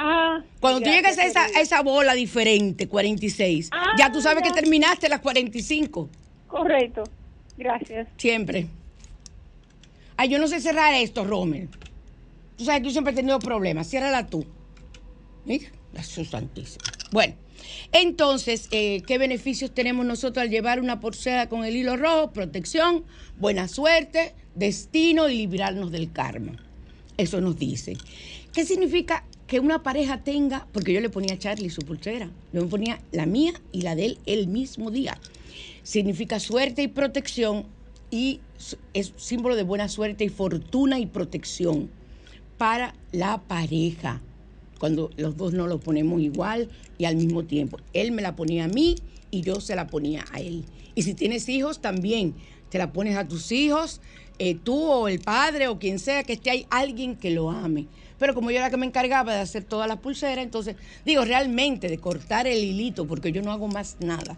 Ah. 0.00 0.42
Cuando 0.60 0.80
tú 0.80 0.88
llegas 0.90 1.18
a 1.18 1.24
esa, 1.24 1.42
querida. 1.42 1.58
a 1.58 1.62
esa 1.62 1.82
bola 1.82 2.14
diferente, 2.14 2.86
46, 2.86 3.70
Ah, 3.72 3.94
ya 3.98 4.12
tú 4.12 4.20
sabes 4.20 4.44
ya. 4.44 4.50
que 4.52 4.60
terminaste 4.60 5.08
las 5.08 5.20
45. 5.20 6.08
Correcto. 6.46 7.02
Gracias. 7.56 8.06
Siempre. 8.16 8.68
Ay, 10.16 10.28
yo 10.28 10.38
no 10.38 10.46
sé 10.46 10.60
cerrar 10.60 10.94
esto, 10.94 11.24
Rommel. 11.24 11.68
Tú 12.56 12.64
sabes 12.64 12.80
que 12.80 12.86
yo 12.86 12.92
siempre 12.92 13.12
he 13.12 13.16
tenido 13.16 13.38
problemas. 13.40 13.88
Ciérrala 13.90 14.26
tú. 14.26 14.46
Mira, 15.44 15.68
la 15.92 16.02
sustantísima. 16.04 16.84
Bueno, 17.10 17.34
entonces, 17.92 18.68
eh, 18.70 19.02
¿qué 19.06 19.18
beneficios 19.18 19.72
tenemos 19.74 20.06
nosotros 20.06 20.42
al 20.42 20.50
llevar 20.50 20.80
una 20.80 21.00
pulsera 21.00 21.48
con 21.48 21.64
el 21.64 21.74
hilo 21.74 21.96
rojo? 21.96 22.32
Protección, 22.32 23.04
buena 23.38 23.66
suerte, 23.66 24.34
destino 24.54 25.28
y 25.28 25.38
librarnos 25.38 25.90
del 25.90 26.12
karma. 26.12 26.56
Eso 27.16 27.40
nos 27.40 27.58
dice. 27.58 27.96
¿Qué 28.52 28.64
significa 28.64 29.24
que 29.48 29.58
una 29.60 29.82
pareja 29.82 30.22
tenga? 30.22 30.68
Porque 30.72 30.92
yo 30.92 31.00
le 31.00 31.08
ponía 31.08 31.34
a 31.34 31.38
Charlie 31.38 31.70
su 31.70 31.80
pulsera. 31.80 32.30
Yo 32.52 32.62
me 32.62 32.68
ponía 32.68 33.00
la 33.12 33.24
mía 33.24 33.54
y 33.72 33.80
la 33.80 33.96
de 33.96 34.04
él 34.04 34.18
el 34.26 34.46
mismo 34.46 34.90
día. 34.90 35.18
Significa 35.82 36.38
suerte 36.38 36.82
y 36.82 36.88
protección 36.88 37.64
y 38.10 38.40
es 38.92 39.14
símbolo 39.16 39.56
de 39.56 39.62
buena 39.62 39.88
suerte 39.88 40.24
y 40.24 40.28
fortuna 40.28 40.98
y 40.98 41.06
protección 41.06 41.88
para 42.58 42.94
la 43.10 43.38
pareja. 43.38 44.20
Cuando 44.78 45.10
los 45.16 45.36
dos 45.38 45.54
no 45.54 45.66
lo 45.66 45.80
ponemos 45.80 46.20
igual 46.20 46.68
y 46.98 47.06
al 47.06 47.16
mismo 47.16 47.44
tiempo. 47.44 47.78
Él 47.94 48.12
me 48.12 48.20
la 48.20 48.36
ponía 48.36 48.64
a 48.64 48.68
mí 48.68 48.96
y 49.30 49.40
yo 49.40 49.62
se 49.62 49.74
la 49.74 49.86
ponía 49.86 50.26
a 50.30 50.40
él. 50.40 50.66
Y 50.94 51.02
si 51.02 51.14
tienes 51.14 51.48
hijos, 51.48 51.80
también 51.80 52.34
te 52.68 52.76
la 52.76 52.92
pones 52.92 53.16
a 53.16 53.26
tus 53.26 53.50
hijos, 53.50 54.02
eh, 54.38 54.56
tú 54.56 54.76
o 54.76 55.08
el 55.08 55.20
padre 55.20 55.68
o 55.68 55.78
quien 55.78 55.98
sea, 55.98 56.22
que 56.22 56.34
esté 56.34 56.50
ahí 56.50 56.66
alguien 56.68 57.16
que 57.16 57.30
lo 57.30 57.50
ame. 57.50 57.86
Pero 58.18 58.34
como 58.34 58.50
yo 58.50 58.56
era 58.56 58.66
la 58.66 58.70
que 58.70 58.76
me 58.76 58.86
encargaba 58.86 59.34
de 59.34 59.40
hacer 59.40 59.64
todas 59.64 59.88
las 59.88 59.98
pulseras, 59.98 60.44
entonces 60.44 60.76
digo 61.04 61.24
realmente 61.24 61.88
de 61.88 61.98
cortar 61.98 62.46
el 62.46 62.58
hilito, 62.58 63.06
porque 63.06 63.32
yo 63.32 63.42
no 63.42 63.52
hago 63.52 63.68
más 63.68 63.96
nada. 64.00 64.36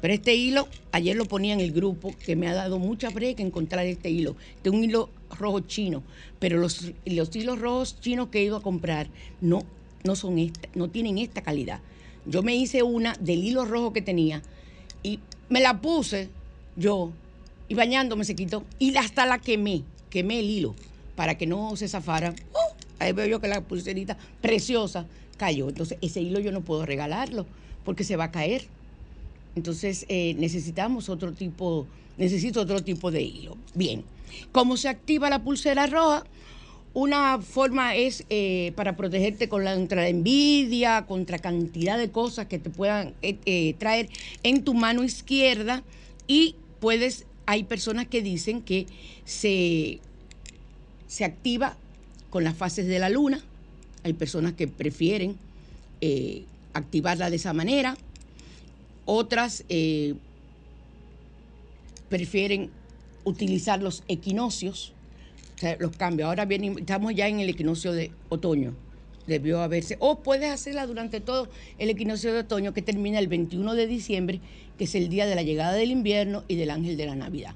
Pero 0.00 0.14
este 0.14 0.34
hilo, 0.34 0.68
ayer 0.92 1.16
lo 1.16 1.24
ponía 1.24 1.54
en 1.54 1.60
el 1.60 1.72
grupo, 1.72 2.14
que 2.24 2.36
me 2.36 2.48
ha 2.48 2.54
dado 2.54 2.78
mucha 2.78 3.10
breca 3.10 3.42
encontrar 3.42 3.84
este 3.86 4.10
hilo. 4.10 4.36
De 4.62 4.70
un 4.70 4.84
hilo 4.84 5.10
rojo 5.38 5.60
chino. 5.60 6.02
Pero 6.38 6.58
los, 6.58 6.92
los 7.04 7.34
hilos 7.34 7.58
rojos 7.58 8.00
chinos 8.00 8.28
que 8.28 8.38
he 8.38 8.44
ido 8.44 8.56
a 8.56 8.62
comprar 8.62 9.08
no, 9.40 9.62
no 10.04 10.14
son 10.14 10.38
esta, 10.38 10.68
no 10.74 10.88
tienen 10.88 11.18
esta 11.18 11.42
calidad. 11.42 11.80
Yo 12.26 12.42
me 12.42 12.54
hice 12.54 12.82
una 12.82 13.14
del 13.14 13.42
hilo 13.42 13.64
rojo 13.64 13.92
que 13.92 14.02
tenía 14.02 14.42
y 15.02 15.18
me 15.48 15.60
la 15.60 15.80
puse 15.80 16.28
yo 16.76 17.12
y 17.68 17.74
bañándome 17.74 18.24
se 18.24 18.36
quitó 18.36 18.64
y 18.78 18.96
hasta 18.96 19.26
la 19.26 19.38
quemé, 19.38 19.82
quemé 20.10 20.40
el 20.40 20.50
hilo 20.50 20.74
para 21.16 21.36
que 21.36 21.46
no 21.46 21.74
se 21.76 21.88
zafara. 21.88 22.30
¡Uh! 22.30 22.87
Ahí 22.98 23.12
veo 23.12 23.26
yo 23.26 23.40
que 23.40 23.48
la 23.48 23.60
pulserita 23.60 24.16
preciosa 24.40 25.06
cayó. 25.36 25.68
Entonces 25.68 25.98
ese 26.00 26.20
hilo 26.20 26.40
yo 26.40 26.52
no 26.52 26.62
puedo 26.62 26.84
regalarlo 26.84 27.46
porque 27.84 28.04
se 28.04 28.16
va 28.16 28.24
a 28.24 28.30
caer. 28.30 28.66
Entonces 29.56 30.04
eh, 30.08 30.34
necesitamos 30.38 31.08
otro 31.08 31.32
tipo, 31.32 31.86
necesito 32.16 32.60
otro 32.60 32.82
tipo 32.82 33.10
de 33.10 33.22
hilo. 33.22 33.56
Bien, 33.74 34.04
¿cómo 34.52 34.76
se 34.76 34.88
activa 34.88 35.30
la 35.30 35.42
pulsera 35.42 35.86
roja? 35.86 36.24
Una 36.94 37.40
forma 37.40 37.94
es 37.94 38.24
eh, 38.30 38.72
para 38.74 38.96
protegerte 38.96 39.48
contra 39.48 40.02
la 40.02 40.08
envidia, 40.08 41.06
contra 41.06 41.38
cantidad 41.38 41.98
de 41.98 42.10
cosas 42.10 42.46
que 42.46 42.58
te 42.58 42.70
puedan 42.70 43.14
eh, 43.22 43.74
traer 43.78 44.08
en 44.42 44.64
tu 44.64 44.74
mano 44.74 45.04
izquierda 45.04 45.82
y 46.26 46.56
puedes, 46.80 47.26
hay 47.46 47.64
personas 47.64 48.08
que 48.08 48.22
dicen 48.22 48.62
que 48.62 48.86
se, 49.24 50.00
se 51.06 51.24
activa 51.24 51.76
con 52.30 52.44
las 52.44 52.56
fases 52.56 52.86
de 52.86 52.98
la 52.98 53.08
luna, 53.08 53.40
hay 54.04 54.12
personas 54.12 54.52
que 54.52 54.68
prefieren 54.68 55.36
eh, 56.00 56.44
activarla 56.72 57.30
de 57.30 57.36
esa 57.36 57.52
manera, 57.52 57.96
otras 59.04 59.64
eh, 59.68 60.14
prefieren 62.08 62.70
utilizar 63.24 63.82
los 63.82 64.02
equinoccios, 64.08 64.92
o 65.56 65.58
sea, 65.58 65.76
los 65.78 65.96
cambios. 65.96 66.28
Ahora 66.28 66.44
viene, 66.44 66.74
estamos 66.78 67.14
ya 67.14 67.28
en 67.28 67.40
el 67.40 67.48
equinoccio 67.48 67.92
de 67.92 68.10
otoño. 68.28 68.74
Debió 69.26 69.60
haberse. 69.60 69.96
O 70.00 70.20
puedes 70.20 70.50
hacerla 70.50 70.86
durante 70.86 71.20
todo 71.20 71.48
el 71.78 71.90
equinoccio 71.90 72.32
de 72.32 72.40
otoño 72.40 72.72
que 72.72 72.80
termina 72.80 73.18
el 73.18 73.28
21 73.28 73.74
de 73.74 73.86
diciembre, 73.86 74.40
que 74.78 74.84
es 74.84 74.94
el 74.94 75.08
día 75.08 75.26
de 75.26 75.34
la 75.34 75.42
llegada 75.42 75.72
del 75.72 75.90
invierno 75.90 76.44
y 76.48 76.56
del 76.56 76.70
ángel 76.70 76.96
de 76.96 77.06
la 77.06 77.14
Navidad. 77.14 77.54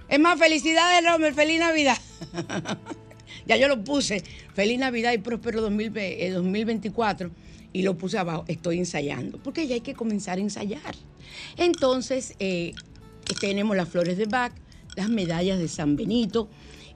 Es 0.08 0.18
más, 0.18 0.38
felicidades, 0.38 1.04
Rommel, 1.04 1.34
feliz 1.34 1.60
Navidad. 1.60 1.98
ya 3.46 3.56
yo 3.56 3.68
lo 3.68 3.84
puse, 3.84 4.22
feliz 4.54 4.78
Navidad 4.78 5.12
y 5.12 5.18
próspero 5.18 5.60
2020, 5.60 6.26
eh, 6.26 6.30
2024, 6.30 7.30
y 7.74 7.82
lo 7.82 7.98
puse 7.98 8.16
abajo, 8.16 8.44
estoy 8.48 8.78
ensayando, 8.78 9.38
porque 9.42 9.66
ya 9.66 9.74
hay 9.74 9.82
que 9.82 9.94
comenzar 9.94 10.38
a 10.38 10.40
ensayar. 10.40 10.94
Entonces, 11.58 12.34
eh, 12.38 12.72
tenemos 13.38 13.76
las 13.76 13.88
flores 13.88 14.16
de 14.16 14.24
Bach, 14.24 14.52
las 14.96 15.10
medallas 15.10 15.58
de 15.58 15.68
San 15.68 15.94
Benito, 15.94 16.48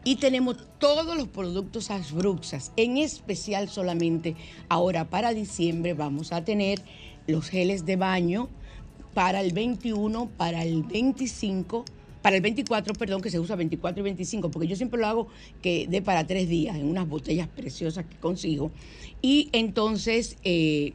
y 0.04 0.16
tenemos 0.16 0.56
todos 0.78 1.16
los 1.16 1.28
productos 1.28 1.90
Asbruxas, 1.90 2.72
en 2.76 2.96
especial 2.96 3.68
solamente 3.68 4.36
ahora 4.68 5.08
para 5.08 5.34
diciembre 5.34 5.94
vamos 5.94 6.32
a 6.32 6.44
tener 6.44 6.82
los 7.26 7.48
geles 7.48 7.86
de 7.86 7.96
baño 7.96 8.48
para 9.14 9.40
el 9.42 9.52
21, 9.52 10.30
para 10.36 10.62
el 10.64 10.82
25, 10.82 11.84
para 12.22 12.36
el 12.36 12.42
24, 12.42 12.94
perdón, 12.94 13.20
que 13.20 13.30
se 13.30 13.40
usa 13.40 13.56
24 13.56 14.00
y 14.00 14.04
25, 14.04 14.50
porque 14.50 14.68
yo 14.68 14.76
siempre 14.76 15.00
lo 15.00 15.06
hago 15.06 15.28
que 15.60 15.86
de 15.88 16.00
para 16.00 16.26
tres 16.26 16.48
días 16.48 16.76
en 16.76 16.86
unas 16.86 17.08
botellas 17.08 17.48
preciosas 17.48 18.06
que 18.06 18.16
consigo. 18.16 18.70
Y 19.20 19.50
entonces 19.52 20.36
eh, 20.44 20.92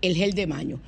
el 0.00 0.16
gel 0.16 0.32
de 0.32 0.46
baño. 0.46 0.80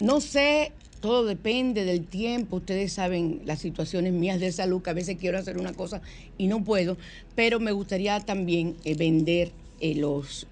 No 0.00 0.20
sé, 0.20 0.72
todo 1.00 1.24
depende 1.24 1.84
del 1.84 2.06
tiempo. 2.06 2.56
Ustedes 2.56 2.92
saben 2.92 3.40
las 3.46 3.60
situaciones 3.60 4.12
mías 4.12 4.40
de 4.40 4.52
salud, 4.52 4.82
que 4.82 4.90
a 4.90 4.94
veces 4.94 5.16
quiero 5.18 5.38
hacer 5.38 5.58
una 5.58 5.72
cosa 5.72 6.02
y 6.36 6.46
no 6.46 6.62
puedo, 6.62 6.98
pero 7.34 7.60
me 7.60 7.72
gustaría 7.72 8.20
también 8.20 8.76
eh, 8.84 8.94
vender 8.94 9.52
eh, 9.80 9.94
los, 9.94 10.46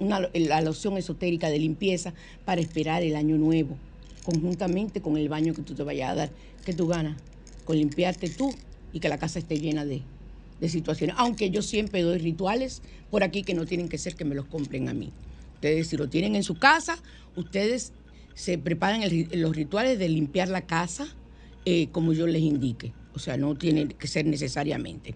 la 0.00 0.60
loción 0.60 0.98
esotérica 0.98 1.48
de 1.50 1.60
limpieza 1.60 2.12
para 2.44 2.60
esperar 2.60 3.02
el 3.04 3.14
año 3.14 3.36
nuevo, 3.36 3.76
conjuntamente 4.24 5.00
con 5.00 5.16
el 5.16 5.28
baño 5.28 5.54
que 5.54 5.62
tú 5.62 5.74
te 5.74 5.84
vayas 5.84 6.10
a 6.10 6.14
dar, 6.14 6.30
que 6.64 6.72
tú 6.72 6.88
ganas, 6.88 7.16
con 7.68 7.76
limpiarte 7.76 8.30
tú 8.30 8.54
y 8.94 9.00
que 9.00 9.10
la 9.10 9.18
casa 9.18 9.38
esté 9.38 9.60
llena 9.60 9.84
de, 9.84 10.00
de 10.58 10.68
situaciones. 10.70 11.14
Aunque 11.18 11.50
yo 11.50 11.60
siempre 11.60 12.00
doy 12.00 12.16
rituales 12.16 12.80
por 13.10 13.22
aquí 13.22 13.42
que 13.42 13.52
no 13.52 13.66
tienen 13.66 13.90
que 13.90 13.98
ser 13.98 14.14
que 14.14 14.24
me 14.24 14.34
los 14.34 14.46
compren 14.46 14.88
a 14.88 14.94
mí. 14.94 15.12
Ustedes 15.56 15.88
si 15.88 15.98
lo 15.98 16.08
tienen 16.08 16.34
en 16.34 16.44
su 16.44 16.58
casa, 16.58 16.96
ustedes 17.36 17.92
se 18.32 18.56
preparan 18.56 19.02
los 19.32 19.54
rituales 19.54 19.98
de 19.98 20.08
limpiar 20.08 20.48
la 20.48 20.62
casa 20.62 21.08
eh, 21.66 21.88
como 21.92 22.14
yo 22.14 22.26
les 22.26 22.40
indique. 22.40 22.94
O 23.12 23.18
sea, 23.18 23.36
no 23.36 23.54
tiene 23.54 23.86
que 23.86 24.08
ser 24.08 24.24
necesariamente. 24.24 25.14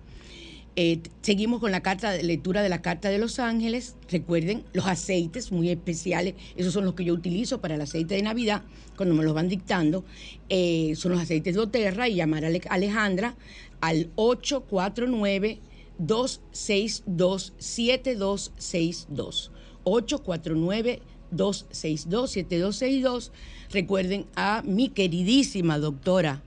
Eh, 0.75 1.01
seguimos 1.21 1.61
con 1.61 1.71
la 1.71 1.83
carta 1.83 2.13
de 2.13 2.23
lectura 2.23 2.63
de 2.63 2.71
la 2.71 2.81
carta 2.81 3.11
de 3.11 3.19
los 3.19 3.39
ángeles. 3.39 3.97
Recuerden 4.11 4.65
los 4.73 4.87
aceites 4.87 5.53
muy 5.53 5.69
especiales, 5.69 6.35
esos 6.57 6.73
son 6.73 6.87
los 6.87 6.95
que 6.95 7.05
yo 7.05 7.13
utilizo 7.13 7.61
para 7.61 7.75
el 7.75 7.81
aceite 7.83 8.15
de 8.15 8.23
Navidad 8.23 8.63
cuando 8.97 9.15
me 9.15 9.23
los 9.23 9.35
van 9.35 9.49
dictando. 9.51 10.03
Eh, 10.49 10.95
son 10.97 11.13
los 11.13 11.21
aceites 11.21 11.55
de 11.55 11.61
Oterra 11.61 12.09
y 12.09 12.15
llamar 12.15 12.45
a 12.45 12.47
Ale- 12.49 12.63
Alejandra 12.71 13.37
al 13.83 14.11
849 14.17 15.59
262 15.99 17.53
7262 17.59 19.51
849 19.85 21.03
262 21.31 22.31
7262 22.31 23.33
Recuerden 23.71 24.27
a 24.37 24.63
mi 24.65 24.89
queridísima 24.89 25.79
doctora 25.79 26.43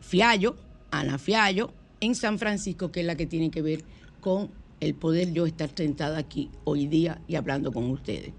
Fiallo, 0.00 0.56
Ana 0.90 1.18
Fiallo, 1.18 1.72
en 2.00 2.14
San 2.14 2.38
Francisco, 2.38 2.92
que 2.92 3.00
es 3.00 3.06
la 3.06 3.16
que 3.16 3.26
tiene 3.26 3.50
que 3.50 3.62
ver 3.62 3.82
con 4.20 4.50
el 4.80 4.94
poder 4.94 5.32
yo 5.32 5.46
estar 5.46 5.70
sentada 5.74 6.18
aquí 6.18 6.50
hoy 6.64 6.86
día 6.86 7.22
y 7.28 7.36
hablando 7.36 7.72
con 7.72 7.90
ustedes. 7.90 8.32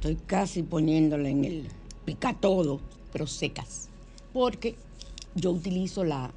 Estoy 0.06 0.24
casi 0.28 0.62
poniéndola 0.62 1.30
en 1.30 1.46
el 1.46 1.68
pica 2.06 2.36
todo, 2.36 2.80
pero 3.12 3.26
secas. 3.26 3.90
Porque 4.34 4.76
yo 5.34 5.50
utilizo 5.50 6.04
la, 6.04 6.32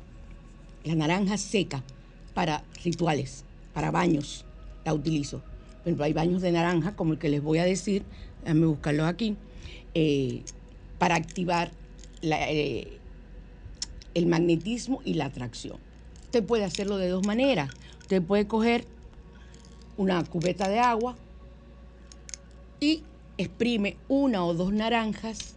la 0.85 0.95
naranja 0.95 1.37
seca 1.37 1.85
para 2.33 2.65
rituales, 2.83 3.45
para 3.75 3.91
baños, 3.91 4.47
la 4.87 4.95
utilizo. 4.95 5.41
Por 5.41 5.81
ejemplo, 5.83 6.07
hay 6.07 6.15
baños 6.15 6.41
de 6.41 6.51
naranja, 6.51 6.97
como 6.97 7.13
el 7.13 7.19
que 7.19 7.29
les 7.29 7.43
voy 7.43 7.59
a 7.59 7.65
decir, 7.65 8.05
déjame 8.41 8.65
buscarlos 8.65 9.07
aquí, 9.07 9.37
eh, 9.93 10.45
para 10.99 11.17
activar 11.17 11.71
eh, 12.23 12.99
el 14.15 14.27
magnetismo 14.29 15.03
y 15.05 15.13
la 15.13 15.27
atracción. 15.27 15.77
Usted 16.23 16.43
puede 16.43 16.65
hacerlo 16.65 16.97
de 16.97 17.09
dos 17.09 17.27
maneras. 17.27 17.69
Usted 18.01 18.23
puede 18.23 18.47
coger 18.47 18.87
una 19.99 20.25
cubeta 20.25 20.71
de 20.71 20.79
agua 20.79 21.17
y 22.81 23.03
exprime 23.39 23.97
una 24.09 24.45
o 24.45 24.53
dos 24.53 24.73
naranjas 24.73 25.55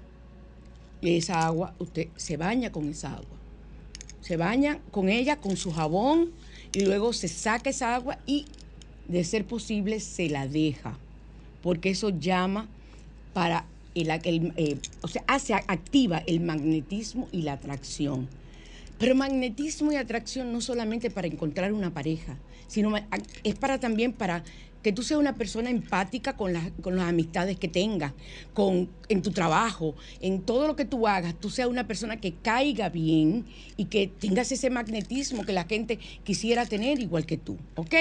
y 1.01 1.17
esa 1.17 1.45
agua, 1.45 1.73
usted 1.79 2.07
se 2.15 2.37
baña 2.37 2.71
con 2.71 2.87
esa 2.87 3.15
agua. 3.15 3.37
Se 4.21 4.37
baña 4.37 4.79
con 4.91 5.09
ella, 5.09 5.37
con 5.37 5.57
su 5.57 5.71
jabón 5.71 6.31
y 6.73 6.85
luego 6.85 7.11
se 7.11 7.27
saca 7.27 7.71
esa 7.71 7.95
agua 7.95 8.19
y 8.27 8.45
de 9.07 9.23
ser 9.23 9.45
posible 9.45 9.99
se 9.99 10.29
la 10.29 10.47
deja, 10.47 10.97
porque 11.63 11.89
eso 11.89 12.09
llama 12.09 12.69
para 13.33 13.65
el, 13.95 14.53
eh, 14.55 14.77
o 15.01 15.07
sea, 15.07 15.23
hace, 15.27 15.53
activa 15.53 16.19
el 16.27 16.39
magnetismo 16.39 17.27
y 17.31 17.41
la 17.41 17.53
atracción. 17.53 18.29
Pero 18.99 19.15
magnetismo 19.15 19.91
y 19.91 19.95
atracción 19.95 20.53
no 20.53 20.61
solamente 20.61 21.09
para 21.09 21.27
encontrar 21.27 21.73
una 21.73 21.91
pareja, 21.91 22.37
sino 22.67 22.93
es 23.43 23.55
para 23.55 23.79
también 23.79 24.13
para 24.13 24.43
que 24.81 24.91
tú 24.91 25.03
seas 25.03 25.19
una 25.19 25.35
persona 25.35 25.69
empática 25.69 26.35
con 26.35 26.53
las, 26.53 26.71
con 26.81 26.95
las 26.95 27.07
amistades 27.07 27.57
que 27.57 27.67
tengas, 27.67 28.13
con, 28.53 28.89
en 29.09 29.21
tu 29.21 29.31
trabajo, 29.31 29.95
en 30.19 30.41
todo 30.41 30.67
lo 30.67 30.75
que 30.75 30.85
tú 30.85 31.07
hagas, 31.07 31.39
tú 31.39 31.49
seas 31.49 31.67
una 31.67 31.87
persona 31.87 32.19
que 32.19 32.33
caiga 32.33 32.89
bien 32.89 33.45
y 33.77 33.85
que 33.85 34.07
tengas 34.07 34.51
ese 34.51 34.69
magnetismo 34.69 35.45
que 35.45 35.53
la 35.53 35.65
gente 35.65 35.99
quisiera 36.23 36.65
tener 36.65 36.99
igual 36.99 37.25
que 37.25 37.37
tú, 37.37 37.57
¿ok? 37.75 37.95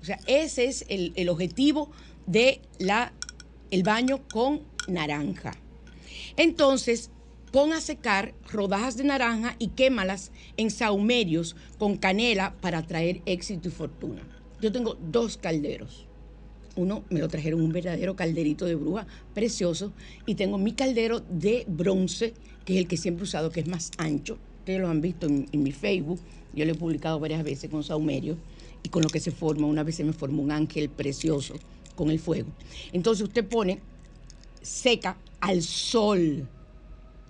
O 0.00 0.04
sea, 0.04 0.18
ese 0.26 0.66
es 0.66 0.84
el, 0.88 1.12
el 1.16 1.28
objetivo 1.28 1.90
de 2.26 2.60
la, 2.78 3.12
baño 3.84 4.26
con 4.28 4.62
naranja. 4.88 5.52
Entonces, 6.36 7.10
pon 7.52 7.72
a 7.72 7.80
secar 7.80 8.34
rodajas 8.50 8.96
de 8.96 9.04
naranja 9.04 9.56
y 9.58 9.68
quémalas 9.68 10.32
en 10.56 10.70
saumerios 10.70 11.56
con 11.78 11.96
canela 11.96 12.54
para 12.60 12.86
traer 12.86 13.22
éxito 13.26 13.68
y 13.68 13.70
fortuna. 13.70 14.22
Yo 14.60 14.72
tengo 14.72 14.94
dos 14.94 15.36
calderos. 15.36 16.06
Uno 16.76 17.04
me 17.10 17.20
lo 17.20 17.28
trajeron 17.28 17.60
un 17.60 17.72
verdadero 17.72 18.14
calderito 18.14 18.66
de 18.66 18.74
bruja 18.74 19.06
precioso 19.34 19.92
y 20.26 20.34
tengo 20.34 20.58
mi 20.58 20.72
caldero 20.72 21.20
de 21.20 21.64
bronce, 21.66 22.34
que 22.64 22.74
es 22.74 22.78
el 22.80 22.86
que 22.86 22.96
siempre 22.96 23.22
he 23.22 23.24
usado, 23.24 23.50
que 23.50 23.60
es 23.60 23.68
más 23.68 23.90
ancho. 23.98 24.38
Ustedes 24.58 24.80
lo 24.80 24.88
han 24.88 25.00
visto 25.00 25.26
en, 25.26 25.48
mi 25.52 25.72
Facebook. 25.72 26.20
Yo 26.54 26.64
lo 26.64 26.72
he 26.72 26.74
publicado 26.74 27.18
varias 27.18 27.42
veces 27.42 27.70
con 27.70 27.82
saumerio 27.82 28.36
y 28.82 28.88
con 28.88 29.02
lo 29.02 29.08
que 29.08 29.20
se 29.20 29.30
forma. 29.30 29.66
Una 29.66 29.82
vez 29.82 29.96
se 29.96 30.04
me 30.04 30.12
formó 30.12 30.42
un 30.42 30.50
ángel 30.50 30.88
precioso 30.88 31.54
con 31.94 32.10
el 32.10 32.18
fuego. 32.18 32.48
Entonces 32.92 33.26
usted 33.26 33.46
pone 33.46 33.80
seca 34.60 35.16
al 35.40 35.62
sol 35.62 36.48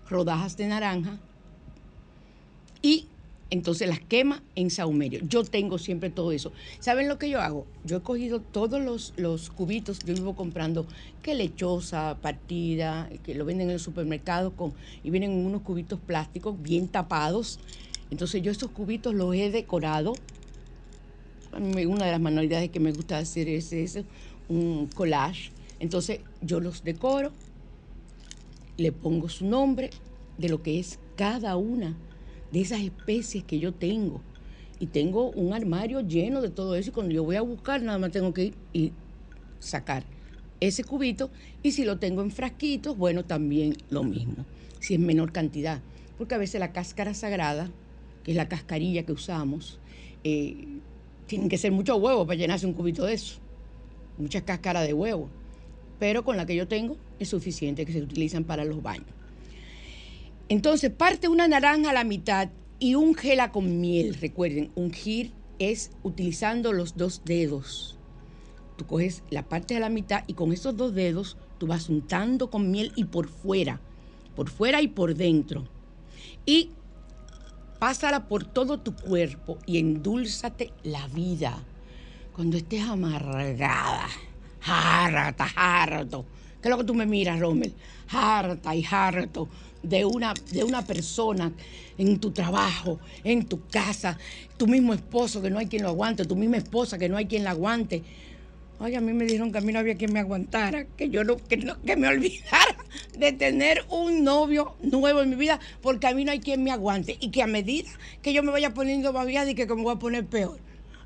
rodajas 0.09 0.57
de 0.57 0.67
naranja 0.67 1.19
y 2.83 3.09
entonces 3.51 3.89
las 3.89 4.01
quema 4.01 4.43
en 4.57 4.71
saumerio. 4.71 5.21
Yo 5.29 5.45
tengo 5.45 5.79
siempre 5.79 6.11
todo 6.11 6.33
eso. 6.33 6.53
¿Saben 6.81 7.09
lo 7.09 7.19
que 7.19 7.31
yo 7.31 7.41
hago? 7.41 7.67
Yo 7.85 7.99
he 7.99 8.01
cogido 8.01 8.41
todos 8.41 8.83
los, 8.83 9.13
los 9.17 9.51
cubitos, 9.51 10.01
yo 10.01 10.15
vivo 10.15 10.35
comprando 10.35 10.87
que 11.23 11.35
lechosa, 11.35 12.19
partida, 12.21 13.09
que 13.23 13.35
lo 13.35 13.45
venden 13.45 13.69
en 13.69 13.75
el 13.75 13.81
supermercado 13.81 14.53
con, 14.53 14.73
y 15.05 15.11
vienen 15.11 15.33
en 15.33 15.47
unos 15.47 15.63
cubitos 15.63 16.01
plásticos 16.01 16.61
bien 16.61 16.89
tapados. 16.89 17.61
Entonces 18.11 18.43
yo 18.43 18.51
estos 18.51 18.71
cubitos 18.71 19.15
los 19.15 19.35
he 19.35 19.51
decorado. 19.51 20.15
Una 21.53 22.05
de 22.05 22.11
las 22.11 22.21
manualidades 22.21 22.71
que 22.71 22.81
me 22.81 22.93
gusta 22.93 23.19
hacer 23.19 23.49
es, 23.49 23.73
es 23.73 24.01
un 24.49 24.89
collage. 24.89 25.53
Entonces 25.79 26.21
yo 26.41 26.59
los 26.59 26.83
decoro, 26.83 27.31
le 28.77 28.93
pongo 28.93 29.29
su 29.29 29.47
nombre 29.47 29.91
de 30.37 30.49
lo 30.49 30.63
que 30.63 30.79
es 30.79 30.99
cada 31.17 31.57
una 31.57 31.97
de 32.53 32.61
esas 32.61 32.81
especies 32.81 33.45
que 33.45 33.59
yo 33.59 33.73
tengo. 33.73 34.21
Y 34.79 34.87
tengo 34.87 35.31
un 35.31 35.55
armario 35.55 36.01
lleno 36.01 36.43
de 36.43 36.51
todo 36.51 36.77
eso 36.77 36.91
y 36.91 36.93
cuando 36.93 37.15
yo 37.15 37.25
voy 37.25 37.37
a 37.37 37.43
buscar 37.43 37.83
nada 37.83 37.99
más 37.99 38.13
tengo 38.13 38.35
que 38.35 38.45
ir 38.47 38.55
y 38.73 38.93
sacar 39.59 40.05
ese 40.61 40.85
cubito 40.85 41.31
y 41.63 41.73
si 41.73 41.85
lo 41.85 41.99
tengo 41.99 42.23
en 42.23 42.31
frasquitos, 42.31 42.97
bueno, 42.97 43.25
también 43.25 43.77
lo 43.91 44.03
mismo, 44.03 44.45
si 44.81 44.95
es 44.95 45.01
menor 45.01 45.33
cantidad. 45.33 45.81
Porque 46.19 46.35
a 46.35 46.39
veces 46.39 46.61
la 46.61 46.73
cáscara 46.73 47.15
sagrada, 47.15 47.71
que 48.23 48.33
es 48.33 48.37
la 48.37 48.49
cascarilla 48.49 49.05
que 49.05 49.13
usamos, 49.13 49.79
eh, 50.25 50.67
tienen 51.27 51.49
que 51.49 51.59
ser 51.59 51.73
muchos 51.73 52.01
huevos 52.01 52.27
para 52.27 52.39
llenarse 52.39 52.67
un 52.67 52.73
cubito 52.73 53.05
de 53.05 53.15
eso. 53.15 53.39
Muchas 54.19 54.43
cáscaras 54.43 54.87
de 54.87 54.95
huevo. 54.95 55.29
Pero 55.99 56.25
con 56.25 56.37
la 56.37 56.47
que 56.47 56.55
yo 56.55 56.69
tengo 56.69 56.97
es 57.19 57.29
suficiente, 57.29 57.85
que 57.85 57.93
se 57.93 58.03
utilizan 58.03 58.45
para 58.45 58.65
los 58.65 58.83
baños. 58.83 59.16
Entonces, 60.49 60.93
parte 60.93 61.29
una 61.29 61.49
naranja 61.49 61.91
a 61.91 61.95
la 61.95 62.05
mitad 62.05 62.51
y 62.79 62.95
ungela 62.95 63.51
con 63.51 63.81
miel. 63.81 64.15
Recuerden, 64.15 64.71
ungir 64.77 65.33
es 65.59 65.91
utilizando 66.05 66.73
los 66.73 66.97
dos 66.97 67.23
dedos. 67.25 67.99
Tú 68.77 68.87
coges 68.87 69.25
la 69.31 69.49
parte 69.49 69.77
a 69.77 69.81
la 69.81 69.89
mitad 69.89 70.23
y 70.29 70.35
con 70.35 70.53
esos 70.53 70.77
dos 70.77 70.95
dedos 70.95 71.37
tú 71.59 71.67
vas 71.67 71.89
untando 71.89 72.49
con 72.49 72.71
miel 72.71 72.93
y 72.95 73.05
por 73.05 73.29
fuera, 73.29 73.81
por 74.37 74.49
fuera 74.49 74.81
y 74.83 74.89
por 74.89 75.17
dentro. 75.17 75.65
Y 76.45 76.71
pásala 77.81 78.29
por 78.29 78.45
todo 78.45 78.79
tu 78.79 78.95
cuerpo 78.95 79.59
y 79.67 79.79
endúlzate 79.79 80.73
la 80.85 81.09
vida. 81.09 81.59
Cuando 82.33 82.57
estés 82.57 82.83
amargada, 82.83 84.07
harta, 84.63 85.49
harto, 85.57 86.25
¿Qué 86.67 86.69
es 86.69 86.71
lo 86.71 86.79
que 86.79 86.85
tú 86.85 86.95
me 86.95 87.07
miras, 87.07 87.39
Rommel? 87.39 87.75
Harta 88.09 88.75
y 88.75 88.85
harto 88.91 89.49
de 89.89 90.05
una, 90.05 90.35
de 90.53 90.65
una 90.65 90.85
persona 90.85 91.53
en 91.99 92.19
tu 92.19 92.31
trabajo, 92.31 92.99
en 93.25 93.47
tu 93.47 93.67
casa, 93.69 94.19
tu 94.57 94.67
mismo 94.67 94.95
esposo 94.95 95.41
que 95.43 95.51
no 95.51 95.59
hay 95.59 95.67
quien 95.67 95.83
lo 95.83 95.89
aguante, 95.89 96.25
tu 96.25 96.37
misma 96.37 96.59
esposa 96.59 96.99
que 96.99 97.09
no 97.09 97.17
hay 97.17 97.27
quien 97.27 97.45
la 97.45 97.51
aguante. 97.51 98.03
Oye, 98.79 98.97
a 98.97 99.01
mí 99.01 99.13
me 99.15 99.25
dijeron 99.25 99.53
que 99.53 99.59
a 99.59 99.61
mí 99.63 99.73
no 99.73 99.79
había 99.79 99.97
quien 99.97 100.13
me 100.13 100.21
aguantara, 100.21 100.85
que 100.85 101.09
yo 101.09 101.25
no, 101.25 101.37
que, 101.39 101.57
no- 101.57 101.81
que 101.81 101.97
me 101.97 102.09
olvidara 102.15 102.77
de 103.19 103.33
tener 103.33 103.85
un 103.89 104.23
novio 104.23 104.75
nuevo 104.83 105.23
en 105.23 105.31
mi 105.31 105.37
vida, 105.37 105.59
porque 105.81 106.07
a 106.07 106.15
mí 106.15 106.25
no 106.25 106.33
hay 106.33 106.41
quien 106.41 106.63
me 106.63 106.71
aguante. 106.71 107.17
Y 107.21 107.31
que 107.31 107.43
a 107.43 107.47
medida 107.47 107.89
que 108.21 108.35
yo 108.35 108.43
me 108.43 108.53
vaya 108.53 108.75
poniendo 108.75 109.13
babiada 109.13 109.51
y 109.51 109.55
que, 109.55 109.67
me 109.67 109.83
voy 109.83 109.95
a 109.95 109.99
poner 109.99 110.27
peor. 110.27 110.59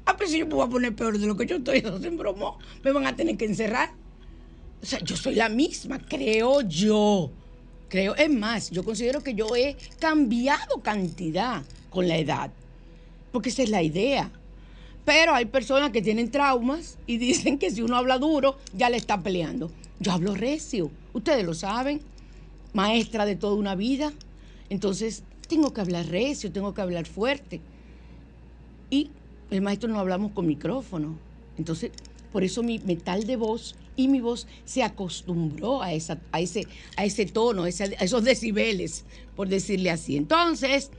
A 0.05 0.15
ver 0.15 0.29
si 0.29 0.39
yo 0.39 0.47
me 0.47 0.55
voy 0.55 0.67
a 0.67 0.71
poner 0.71 0.95
peor 0.97 1.17
de 1.19 1.27
lo 1.27 1.37
que 1.37 1.47
yo 1.47 1.57
estoy, 1.57 1.79
eso 1.79 2.01
se 2.01 2.09
embromó. 2.09 2.59
Me 2.83 2.91
van 2.91 3.07
a 3.07 3.15
tener 3.15 3.37
que 3.37 3.45
encerrar. 3.45 3.91
O 4.83 4.87
sea, 4.87 4.99
yo 5.01 5.17
soy 5.17 5.35
la 5.37 5.49
misma, 5.49 5.99
creo 6.01 6.63
yo. 6.63 7.31
Creo, 7.91 8.15
es 8.15 8.31
más, 8.31 8.71
yo 8.71 8.85
considero 8.85 9.21
que 9.21 9.35
yo 9.35 9.57
he 9.57 9.77
cambiado 9.99 10.81
cantidad 10.81 11.65
con 11.91 12.07
la 12.07 12.19
edad, 12.19 12.53
porque 13.33 13.49
esa 13.49 13.65
es 13.65 13.69
la 13.69 13.83
idea. 13.83 14.31
Pero 15.05 15.35
hay 15.35 15.47
personas 15.47 15.91
que 15.91 16.01
tienen 16.01 16.31
traumas 16.31 16.99
y 17.09 17.17
dicen 17.19 17.59
que 17.59 17.69
si 17.73 17.83
uno 17.83 17.97
habla 17.97 18.19
duro, 18.19 18.59
ya 18.73 18.89
le 18.91 18.97
está 18.97 19.21
peleando. 19.21 19.73
Yo 19.99 20.13
hablo 20.13 20.37
recio, 20.37 20.93
ustedes 21.13 21.45
lo 21.45 21.53
saben, 21.53 22.01
maestra 22.73 23.27
de 23.27 23.35
toda 23.35 23.55
una 23.55 23.75
vida. 23.75 24.13
Entonces, 24.69 25.25
tengo 25.49 25.73
que 25.73 25.81
hablar 25.81 26.07
recio, 26.07 26.53
tengo 26.53 26.73
que 26.73 26.83
hablar 26.83 27.07
fuerte. 27.07 27.61
Y 28.89 29.11
el 29.51 29.63
maestro 29.63 29.89
no 29.89 29.99
hablamos 29.99 30.31
con 30.31 30.47
micrófono. 30.47 31.19
Entonces, 31.59 31.91
por 32.33 32.45
eso 32.45 32.63
mi 32.63 32.79
metal 32.81 33.27
de 33.27 33.37
voz 33.37 33.75
y 33.97 34.09
mi 34.09 34.21
voz 34.21 34.47
se 34.65 34.83
acostumbró 34.83 35.83
a, 35.83 35.93
esa, 35.93 36.21
a, 36.33 36.41
ese, 36.41 36.67
a 36.97 37.05
ese 37.05 37.27
tono, 37.27 37.65
a, 37.65 37.69
esos 37.69 38.25
decibeles, 38.25 39.05
por 39.37 39.49
decirle 39.49 39.91
así. 39.91 40.17
Entonces, 40.17 40.91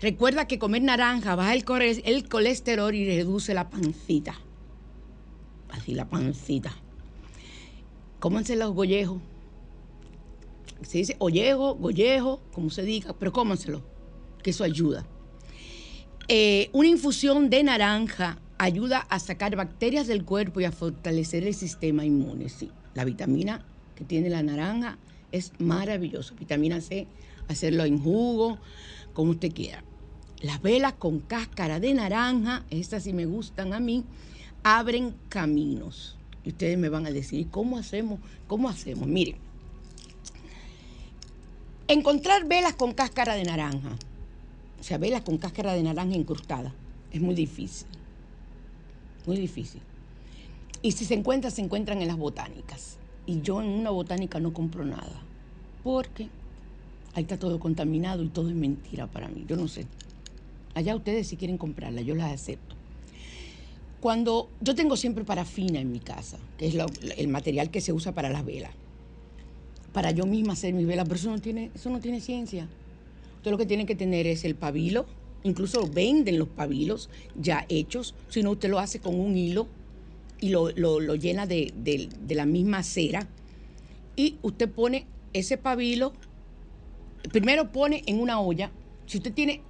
recuerda 0.00 0.46
que 0.46 0.58
comer 0.58 0.82
naranja 0.82 1.34
baja 1.34 1.54
el 1.54 1.64
colesterol 2.28 2.94
y 2.94 3.06
reduce 3.06 3.54
la 3.54 3.68
pancita. 3.68 4.40
Así 5.70 5.94
la 5.94 6.08
pancita. 6.08 6.74
Cómanse 8.20 8.56
los 8.56 8.72
gollejos. 8.72 9.20
Se 10.82 10.98
dice 10.98 11.16
ollejo, 11.18 11.74
gollejo, 11.74 12.40
como 12.52 12.70
se 12.70 12.82
diga, 12.82 13.12
pero 13.18 13.32
cómanselo, 13.32 13.82
que 14.42 14.50
eso 14.50 14.64
ayuda. 14.64 15.06
Eh, 16.28 16.70
una 16.72 16.88
infusión 16.88 17.50
de 17.50 17.62
naranja 17.64 18.38
ayuda 18.58 19.06
a 19.08 19.18
sacar 19.18 19.56
bacterias 19.56 20.06
del 20.06 20.24
cuerpo 20.24 20.60
y 20.60 20.64
a 20.64 20.72
fortalecer 20.72 21.44
el 21.46 21.54
sistema 21.54 22.04
inmune. 22.04 22.48
Sí, 22.48 22.70
la 22.94 23.04
vitamina 23.04 23.64
que 23.94 24.04
tiene 24.04 24.28
la 24.28 24.42
naranja 24.42 24.98
es 25.32 25.52
maravilloso. 25.58 26.34
Vitamina 26.34 26.80
C, 26.80 27.06
hacerlo 27.48 27.84
en 27.84 27.98
jugo, 27.98 28.58
como 29.12 29.32
usted 29.32 29.52
quiera. 29.52 29.82
Las 30.40 30.62
velas 30.62 30.94
con 30.94 31.20
cáscara 31.20 31.80
de 31.80 31.94
naranja, 31.94 32.64
estas 32.70 33.04
sí 33.04 33.12
me 33.12 33.26
gustan 33.26 33.72
a 33.72 33.80
mí, 33.80 34.04
abren 34.62 35.14
caminos. 35.28 36.16
Y 36.44 36.50
ustedes 36.50 36.78
me 36.78 36.88
van 36.88 37.06
a 37.06 37.10
decir, 37.10 37.48
¿cómo 37.50 37.78
hacemos? 37.78 38.20
¿Cómo 38.46 38.68
hacemos? 38.68 39.08
Miren, 39.08 39.36
encontrar 41.88 42.46
velas 42.46 42.74
con 42.74 42.92
cáscara 42.92 43.34
de 43.34 43.44
naranja 43.44 43.96
o 44.78 44.82
sea, 44.82 44.98
velas 44.98 45.22
con 45.22 45.38
cáscara 45.38 45.74
de 45.74 45.82
naranja 45.82 46.16
incrustada. 46.16 46.72
Es 47.10 47.20
muy 47.20 47.34
difícil. 47.34 47.86
Muy 49.28 49.36
difícil. 49.36 49.82
Y 50.80 50.92
si 50.92 51.04
se 51.04 51.12
encuentran, 51.12 51.52
se 51.52 51.60
encuentran 51.60 52.00
en 52.00 52.08
las 52.08 52.16
botánicas. 52.16 52.96
Y 53.26 53.42
yo 53.42 53.60
en 53.60 53.68
una 53.68 53.90
botánica 53.90 54.40
no 54.40 54.54
compro 54.54 54.86
nada. 54.86 55.20
Porque 55.84 56.28
ahí 57.12 57.24
está 57.24 57.36
todo 57.36 57.60
contaminado 57.60 58.22
y 58.22 58.28
todo 58.28 58.48
es 58.48 58.54
mentira 58.54 59.06
para 59.06 59.28
mí. 59.28 59.44
Yo 59.46 59.56
no 59.56 59.68
sé. 59.68 59.84
Allá 60.74 60.96
ustedes 60.96 61.26
si 61.26 61.36
quieren 61.36 61.58
comprarla, 61.58 62.00
yo 62.00 62.14
las 62.14 62.32
acepto. 62.32 62.74
Cuando 64.00 64.48
yo 64.62 64.74
tengo 64.74 64.96
siempre 64.96 65.24
parafina 65.24 65.78
en 65.78 65.92
mi 65.92 65.98
casa, 66.00 66.38
que 66.56 66.68
es 66.68 66.74
lo- 66.74 66.86
el 67.18 67.28
material 67.28 67.70
que 67.70 67.82
se 67.82 67.92
usa 67.92 68.12
para 68.12 68.30
las 68.30 68.46
velas, 68.46 68.70
para 69.92 70.10
yo 70.12 70.24
misma 70.24 70.54
hacer 70.54 70.72
mis 70.72 70.86
velas, 70.86 71.04
pero 71.06 71.16
eso 71.20 71.30
no 71.30 71.38
tiene, 71.38 71.70
eso 71.74 71.90
no 71.90 72.00
tiene 72.00 72.22
ciencia. 72.22 72.66
Usted 73.36 73.50
lo 73.50 73.58
que 73.58 73.66
tiene 73.66 73.84
que 73.84 73.94
tener 73.94 74.26
es 74.26 74.46
el 74.46 74.54
pabilo, 74.54 75.04
incluso 75.44 75.86
venden 75.88 76.38
los 76.38 76.48
pabilos 76.48 77.08
ya 77.34 77.64
hechos, 77.68 78.14
si 78.28 78.42
no 78.42 78.52
usted 78.52 78.68
lo 78.70 78.78
hace 78.78 79.00
con 79.00 79.18
un 79.18 79.36
hilo 79.36 79.68
y 80.40 80.50
lo, 80.50 80.70
lo- 80.70 81.00
lo 81.00 81.14
llena 81.14 81.46
de, 81.46 81.72
de- 81.76 82.08
de 82.20 82.34
la 82.34 82.46
misma 82.46 82.82
cera. 82.82 83.28
Y 84.16 84.38
usted 84.42 84.70
pone 84.70 85.06
ese 85.32 85.58
pabilo, 85.58 86.12
primero 87.32 87.70
pone 87.72 88.02
en 88.06 88.20
una 88.20 88.40
olla, 88.40 88.70
si 89.06 89.18
usted 89.18 89.32
tiene 89.32 89.62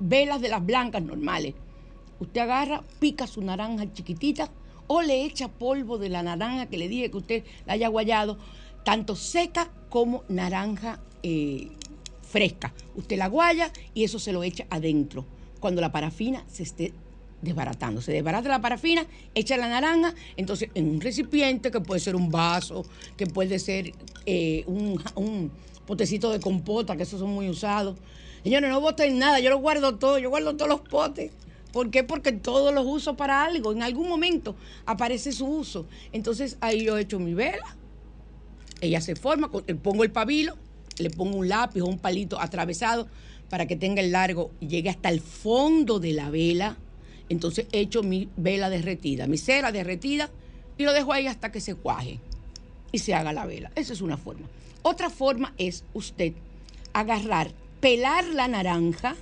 velas 0.00 0.40
de 0.40 0.48
las 0.48 0.64
blancas 0.64 1.02
normales, 1.02 1.54
usted 2.20 2.40
agarra, 2.40 2.82
pica 2.98 3.26
su 3.26 3.42
naranja 3.42 3.92
chiquitita 3.92 4.50
o 4.86 5.02
le 5.02 5.24
echa 5.24 5.48
polvo 5.48 5.98
de 5.98 6.08
la 6.08 6.22
naranja 6.22 6.66
que 6.66 6.78
le 6.78 6.88
dije 6.88 7.10
que 7.10 7.16
usted 7.16 7.44
la 7.66 7.74
haya 7.74 7.88
guayado, 7.88 8.38
tanto 8.84 9.14
seca 9.16 9.70
como 9.90 10.24
naranja 10.28 11.00
eh, 11.22 11.68
fresca. 12.28 12.72
Usted 12.94 13.16
la 13.16 13.28
guaya 13.28 13.72
y 13.94 14.04
eso 14.04 14.18
se 14.18 14.32
lo 14.32 14.42
echa 14.42 14.66
adentro. 14.70 15.24
Cuando 15.60 15.80
la 15.80 15.90
parafina 15.90 16.44
se 16.46 16.62
esté 16.62 16.92
desbaratando, 17.42 18.00
se 18.00 18.12
desbarata 18.12 18.48
la 18.48 18.60
parafina, 18.60 19.06
echa 19.34 19.56
la 19.56 19.68
naranja, 19.68 20.14
entonces 20.36 20.70
en 20.74 20.88
un 20.88 21.00
recipiente 21.00 21.70
que 21.70 21.80
puede 21.80 22.00
ser 22.00 22.16
un 22.16 22.30
vaso, 22.30 22.84
que 23.16 23.26
puede 23.26 23.58
ser 23.58 23.92
eh, 24.26 24.64
un, 24.66 25.50
potecito 25.86 26.30
de 26.30 26.40
compota, 26.40 26.96
que 26.96 27.04
esos 27.04 27.20
son 27.20 27.30
muy 27.30 27.48
usados. 27.48 27.96
Señores, 28.44 28.70
no 28.70 28.80
boten 28.80 29.18
nada, 29.18 29.40
yo 29.40 29.50
lo 29.50 29.58
guardo 29.58 29.96
todo, 29.96 30.18
yo 30.18 30.28
guardo 30.28 30.54
todos 30.54 30.68
los 30.68 30.80
potes. 30.80 31.32
¿Por 31.72 31.90
qué? 31.90 32.04
Porque 32.04 32.32
todos 32.32 32.74
los 32.74 32.86
uso 32.86 33.16
para 33.16 33.44
algo. 33.44 33.72
En 33.72 33.82
algún 33.82 34.08
momento 34.08 34.54
aparece 34.86 35.32
su 35.32 35.46
uso. 35.46 35.86
Entonces 36.12 36.56
ahí 36.60 36.84
yo 36.84 36.98
echo 36.98 37.18
mi 37.18 37.34
vela, 37.34 37.76
ella 38.80 39.00
se 39.00 39.16
forma, 39.16 39.50
pongo 39.82 40.04
el 40.04 40.10
pabilo, 40.10 40.56
le 41.02 41.10
pongo 41.10 41.36
un 41.36 41.48
lápiz 41.48 41.80
o 41.80 41.86
un 41.86 41.98
palito 41.98 42.40
atravesado 42.40 43.08
para 43.48 43.66
que 43.66 43.76
tenga 43.76 44.02
el 44.02 44.12
largo 44.12 44.50
y 44.60 44.68
llegue 44.68 44.90
hasta 44.90 45.08
el 45.08 45.20
fondo 45.20 46.00
de 46.00 46.12
la 46.12 46.30
vela. 46.30 46.76
Entonces 47.28 47.66
echo 47.72 48.02
mi 48.02 48.28
vela 48.36 48.70
derretida, 48.70 49.26
mi 49.26 49.38
cera 49.38 49.72
derretida 49.72 50.30
y 50.76 50.84
lo 50.84 50.92
dejo 50.92 51.12
ahí 51.12 51.26
hasta 51.26 51.52
que 51.52 51.60
se 51.60 51.74
cuaje 51.74 52.20
y 52.92 52.98
se 52.98 53.14
haga 53.14 53.32
la 53.32 53.46
vela. 53.46 53.70
Esa 53.74 53.92
es 53.92 54.00
una 54.00 54.16
forma. 54.16 54.46
Otra 54.82 55.10
forma 55.10 55.52
es 55.58 55.84
usted 55.92 56.32
agarrar, 56.92 57.52
pelar 57.80 58.24
la 58.24 58.48
naranja 58.48 59.16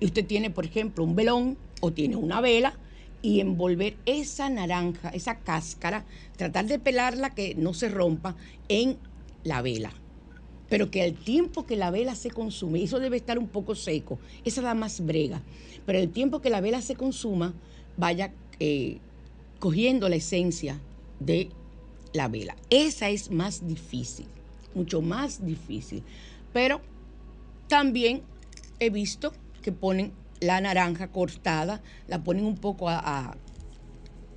y 0.00 0.06
usted 0.06 0.26
tiene, 0.26 0.50
por 0.50 0.64
ejemplo, 0.64 1.04
un 1.04 1.14
velón 1.14 1.56
o 1.80 1.92
tiene 1.92 2.16
una 2.16 2.40
vela 2.40 2.74
y 3.22 3.40
envolver 3.40 3.96
esa 4.04 4.50
naranja, 4.50 5.10
esa 5.10 5.38
cáscara, 5.38 6.04
tratar 6.36 6.66
de 6.66 6.78
pelarla 6.80 7.30
que 7.30 7.54
no 7.54 7.72
se 7.72 7.88
rompa 7.88 8.34
en 8.68 8.98
la 9.44 9.62
vela. 9.62 9.92
Pero 10.72 10.90
que 10.90 11.02
al 11.02 11.12
tiempo 11.12 11.66
que 11.66 11.76
la 11.76 11.90
vela 11.90 12.14
se 12.14 12.30
consume, 12.30 12.82
eso 12.82 12.98
debe 12.98 13.18
estar 13.18 13.38
un 13.38 13.46
poco 13.48 13.74
seco, 13.74 14.18
esa 14.42 14.62
da 14.62 14.72
más 14.72 15.04
brega, 15.04 15.42
pero 15.84 15.98
el 15.98 16.08
tiempo 16.08 16.40
que 16.40 16.48
la 16.48 16.62
vela 16.62 16.80
se 16.80 16.94
consuma, 16.94 17.52
vaya 17.98 18.32
eh, 18.58 18.96
cogiendo 19.58 20.08
la 20.08 20.16
esencia 20.16 20.80
de 21.20 21.50
la 22.14 22.28
vela. 22.28 22.56
Esa 22.70 23.10
es 23.10 23.30
más 23.30 23.68
difícil, 23.68 24.24
mucho 24.74 25.02
más 25.02 25.44
difícil. 25.44 26.04
Pero 26.54 26.80
también 27.68 28.22
he 28.80 28.88
visto 28.88 29.34
que 29.60 29.72
ponen 29.72 30.14
la 30.40 30.58
naranja 30.62 31.08
cortada, 31.08 31.82
la 32.08 32.24
ponen 32.24 32.46
un 32.46 32.56
poco 32.56 32.88
a- 32.88 33.36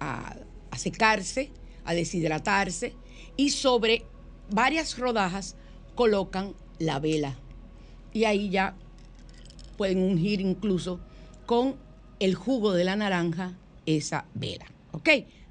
a 0.02 0.78
secarse, 0.78 1.50
a 1.86 1.94
deshidratarse 1.94 2.92
y 3.38 3.52
sobre 3.52 4.04
varias 4.52 4.98
rodajas 4.98 5.56
colocan 5.96 6.54
la 6.80 7.00
vela. 7.00 7.36
Y 8.14 8.26
ahí 8.26 8.50
ya 8.50 8.76
pueden 9.78 10.00
ungir 10.00 10.42
incluso 10.42 11.00
con 11.46 11.76
el 12.20 12.36
jugo 12.36 12.74
de 12.74 12.84
la 12.84 12.96
naranja 12.96 13.54
esa 13.86 14.26
vela. 14.34 14.66
¿Ok? 14.92 15.10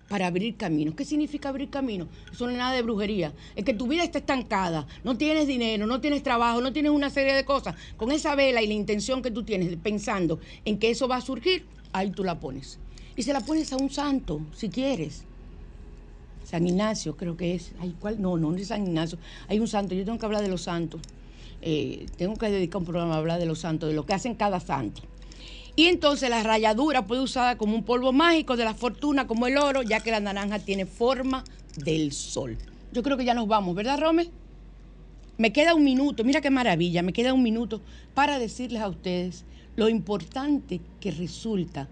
Para 0.09 0.27
abrir 0.27 0.57
caminos. 0.57 0.95
¿Qué 0.95 1.05
significa 1.05 1.49
abrir 1.49 1.71
caminos? 1.71 2.09
Eso 2.33 2.47
no 2.47 2.53
es 2.53 2.59
nada 2.59 2.75
de 2.75 2.83
brujería. 2.83 3.33
Es 3.57 3.65
que 3.65 3.75
tu 3.75 3.87
vida 3.87 4.05
está 4.05 4.19
estancada, 4.19 4.87
no 5.03 5.17
tienes 5.17 5.47
dinero, 5.47 5.87
no 5.87 6.01
tienes 6.01 6.23
trabajo, 6.23 6.61
no 6.61 6.73
tienes 6.73 6.93
una 6.93 7.11
serie 7.11 7.35
de 7.35 7.45
cosas. 7.45 7.75
Con 7.97 8.13
esa 8.13 8.35
vela 8.35 8.63
y 8.63 8.67
la 8.67 8.75
intención 8.75 9.23
que 9.23 9.31
tú 9.31 9.45
tienes 9.45 9.77
pensando 9.77 10.41
en 10.65 10.79
que 10.79 10.91
eso 10.91 11.09
va 11.09 11.17
a 11.17 11.21
surgir, 11.21 11.67
ahí 11.93 12.11
tú 12.11 12.23
la 12.23 12.39
pones. 12.39 12.79
Y 13.17 13.23
se 13.23 13.33
la 13.33 13.41
pones 13.41 13.73
a 13.73 13.77
un 13.77 13.91
santo, 13.91 14.41
si 14.55 14.69
quieres. 14.69 15.25
San 16.55 16.69
Ignacio, 16.69 17.17
creo 17.17 17.37
que 17.37 17.57
es. 17.57 17.73
Ay, 17.81 17.97
¿cuál? 17.99 18.23
No, 18.23 18.37
no, 18.37 18.53
no 18.53 18.57
es 18.57 18.69
San 18.69 18.87
Ignacio. 18.87 19.19
Hay 19.49 19.59
un 19.59 19.67
santo, 19.67 19.97
yo 19.97 20.05
tengo 20.05 20.21
que 20.21 20.27
hablar 20.27 20.41
de 20.41 20.49
los 20.49 20.63
santos. 20.63 21.01
Eh, 21.63 22.07
tengo 22.17 22.37
que 22.37 22.49
dedicar 22.49 22.79
un 22.79 22.85
programa 22.85 23.17
a 23.17 23.19
hablar 23.19 23.41
de 23.41 23.47
los 23.47 23.59
santos, 23.59 23.89
de 23.89 23.95
lo 23.97 24.07
que 24.07 24.15
hacen 24.15 24.37
cada 24.37 24.61
santo. 24.61 25.03
Y 25.75 25.87
entonces 25.87 26.31
la 26.31 26.45
ralladura 26.45 27.09
puede 27.09 27.23
usada 27.23 27.59
como 27.59 27.75
un 27.75 27.83
polvo 27.83 28.13
mágico 28.13 28.57
de 28.57 28.63
la 28.63 28.73
fortuna, 28.73 29.27
como 29.27 29.49
el 29.49 29.59
oro, 29.59 29.83
ya 29.83 29.99
que 29.99 30.13
la 30.13 30.21
naranja 30.21 30.61
tiene 30.61 30.87
forma 30.87 31.43
del 31.77 32.13
sol. 32.13 32.57
yo 32.93 33.03
creo 33.03 33.17
que 33.17 33.25
ya 33.25 33.35
nos 33.35 33.49
vamos, 33.49 33.75
¿verdad, 33.75 33.99
Rommel? 33.99 34.31
Me 35.37 35.53
queda 35.53 35.75
un 35.75 35.83
minuto, 35.83 36.23
mira 36.23 36.41
qué 36.41 36.51
maravilla, 36.51 37.03
me 37.03 37.13
queda 37.13 37.35
un 37.35 37.43
minuto 37.43 37.81
para 38.15 38.39
decirles 38.39 38.81
a 38.81 38.87
ustedes 38.87 39.45
lo 39.75 39.89
importante 39.89 40.81
que 41.01 41.11
resulta 41.11 41.89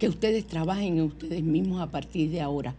que 0.00 0.08
ustedes 0.08 0.44
trabajen 0.44 0.98
en 0.98 1.04
ustedes 1.04 1.44
mismos 1.44 1.80
a 1.80 1.92
partir 1.92 2.32
de 2.32 2.40
ahora, 2.40 2.74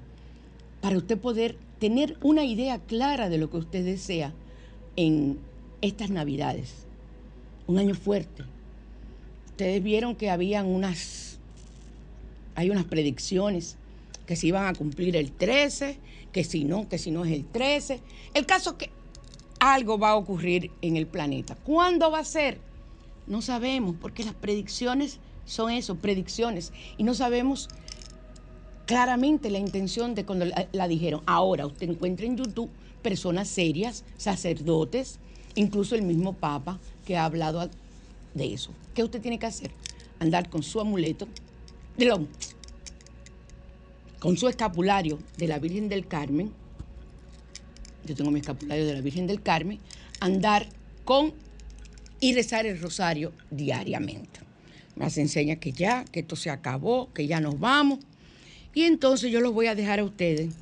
para 0.85 0.99
usted 0.99 1.17
poder 1.17 1.57
tener 1.79 2.15
una 2.21 2.45
idea 2.45 2.77
clara 2.77 3.27
de 3.27 3.39
lo 3.39 3.49
que 3.49 3.57
usted 3.57 3.83
desea 3.83 4.35
en 4.95 5.39
estas 5.81 6.11
navidades. 6.11 6.85
Un 7.65 7.79
año 7.79 7.95
fuerte. 7.95 8.43
Ustedes 9.47 9.81
vieron 9.81 10.15
que 10.15 10.29
habían 10.29 10.67
unas, 10.67 11.39
hay 12.53 12.69
unas 12.69 12.83
predicciones 12.83 13.77
que 14.27 14.35
se 14.35 14.45
iban 14.45 14.67
a 14.67 14.75
cumplir 14.75 15.15
el 15.15 15.31
13, 15.31 15.97
que 16.31 16.43
si 16.43 16.65
no, 16.65 16.87
que 16.87 16.99
si 16.99 17.09
no 17.09 17.25
es 17.25 17.31
el 17.31 17.45
13. 17.45 17.99
El 18.35 18.45
caso 18.45 18.69
es 18.69 18.75
que 18.75 18.91
algo 19.59 19.97
va 19.97 20.11
a 20.11 20.15
ocurrir 20.17 20.69
en 20.83 20.97
el 20.97 21.07
planeta. 21.07 21.55
¿Cuándo 21.55 22.11
va 22.11 22.19
a 22.19 22.25
ser? 22.25 22.59
No 23.25 23.41
sabemos, 23.41 23.95
porque 23.99 24.23
las 24.23 24.35
predicciones 24.35 25.17
son 25.45 25.71
eso, 25.71 25.95
predicciones. 25.95 26.71
Y 26.99 27.03
no 27.03 27.15
sabemos 27.15 27.69
claramente 28.85 29.49
la 29.49 29.59
intención 29.59 30.15
de 30.15 30.25
cuando 30.25 30.45
la, 30.45 30.87
dijeron. 30.87 31.21
Ahora, 31.25 31.65
usted 31.65 31.89
encuentra 31.89 32.25
en 32.25 32.37
YouTube 32.37 32.69
personas 33.01 33.47
serias, 33.47 34.03
sacerdotes, 34.17 35.19
incluso 35.55 35.95
el 35.95 36.01
mismo 36.01 36.33
Papa 36.33 36.79
que 37.05 37.17
ha 37.17 37.25
hablado 37.25 37.69
de 38.33 38.53
eso. 38.53 38.71
¿Qué 38.93 39.03
usted 39.03 39.21
tiene 39.21 39.39
que 39.39 39.45
hacer? 39.45 39.71
Andar 40.19 40.49
con 40.49 40.63
su 40.63 40.79
amuleto, 40.79 41.27
con 44.19 44.37
su 44.37 44.47
escapulario 44.47 45.19
de 45.37 45.47
la 45.47 45.59
Virgen 45.59 45.87
del 45.89 46.07
Carmen, 46.07 46.51
yo 48.05 48.15
tengo 48.15 48.31
mi 48.31 48.39
escapulario 48.39 48.85
de 48.85 48.93
la 48.93 49.01
Virgen 49.01 49.27
del 49.27 49.41
Carmen, 49.41 49.79
andar 50.19 50.67
con 51.03 51.33
y 52.19 52.33
rezar 52.33 52.65
el 52.65 52.79
rosario 52.79 53.33
diariamente. 53.51 54.41
Me 54.95 55.05
enseña 55.05 55.57
que 55.57 55.71
ya, 55.71 56.05
que 56.05 56.21
esto 56.21 56.35
se 56.35 56.49
acabó, 56.49 57.11
que 57.13 57.27
ya 57.27 57.41
nos 57.41 57.59
vamos. 57.59 57.99
Y 58.75 58.83
entonces 58.83 59.31
yo 59.31 59.39
los 59.39 59.53
voy 59.53 59.67
a 59.67 59.73
dejar 59.73 59.99
a 59.99 60.03
ustedes 60.03 60.53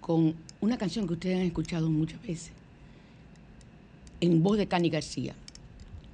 con 0.00 0.34
una 0.60 0.78
canción 0.78 1.08
que 1.08 1.14
ustedes 1.14 1.36
han 1.36 1.42
escuchado 1.42 1.90
muchas 1.90 2.22
veces, 2.22 2.52
en 4.20 4.42
voz 4.44 4.56
de 4.56 4.68
Cani 4.68 4.88
García. 4.88 5.34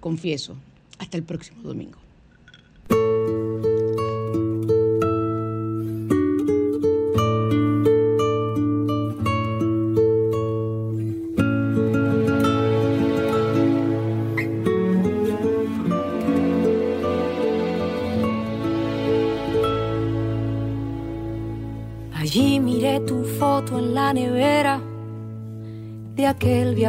Confieso, 0.01 0.57
hasta 0.99 1.19
el 1.19 1.23
próximo 1.23 1.63
domingo. 1.63 1.99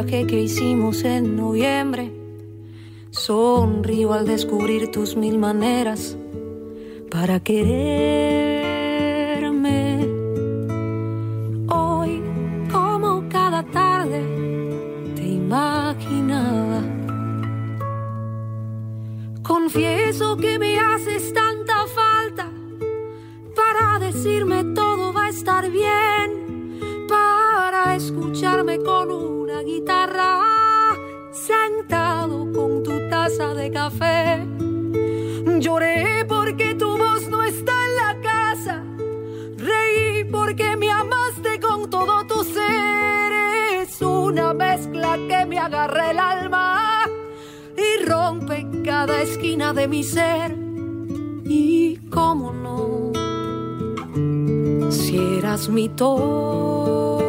Que 0.06 0.40
hicimos 0.40 1.04
en 1.04 1.36
noviembre. 1.36 2.10
Sonrío 3.10 4.12
al 4.12 4.26
descubrir 4.26 4.90
tus 4.90 5.16
mil 5.16 5.38
maneras 5.38 6.16
para 7.10 7.40
quererme. 7.40 8.39
Una 44.30 44.54
mezcla 44.54 45.18
que 45.28 45.44
me 45.46 45.58
agarra 45.58 46.10
el 46.12 46.18
alma 46.18 47.02
y 47.76 48.04
rompe 48.04 48.64
cada 48.84 49.22
esquina 49.22 49.72
de 49.72 49.88
mi 49.88 50.04
ser. 50.04 50.56
Y 51.44 51.96
cómo 52.10 52.52
no, 52.52 53.12
si 54.90 55.16
eras 55.38 55.68
mi 55.68 55.88
todo. 55.88 57.20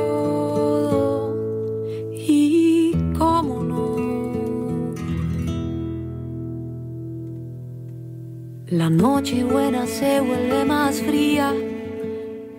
La 8.68 8.90
noche 8.90 9.44
buena 9.44 9.86
se 9.86 10.22
vuelve 10.22 10.64
más 10.64 11.02
fría 11.02 11.54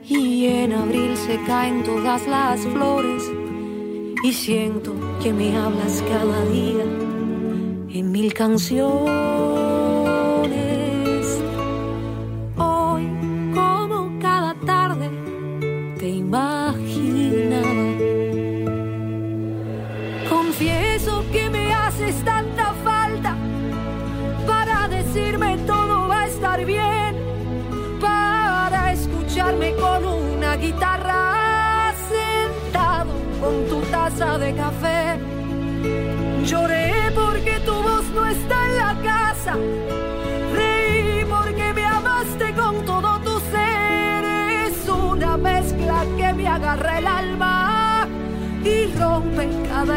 y 0.06 0.44
en 0.44 0.74
abril 0.74 1.16
se 1.16 1.40
caen 1.46 1.82
todas 1.84 2.26
las 2.28 2.60
flores 2.66 3.22
y 4.22 4.32
siento 4.32 4.94
que 5.22 5.32
me 5.32 5.56
hablas 5.56 6.02
cada 6.08 6.44
día 6.46 6.84
en 6.84 8.12
mil 8.12 8.32
canciones. 8.32 9.61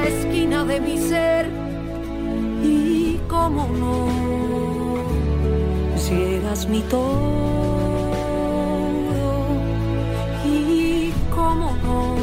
Esquina 0.08 0.66
de 0.66 0.82
mi 0.82 0.98
ser. 0.98 1.48
Y 2.64 3.20
cómo 3.28 3.68
no 3.68 4.08
si 5.98 6.40
mi 6.70 6.82
todo 6.82 7.46
y 10.46 11.12
cómo 11.34 11.76
no 11.84 12.16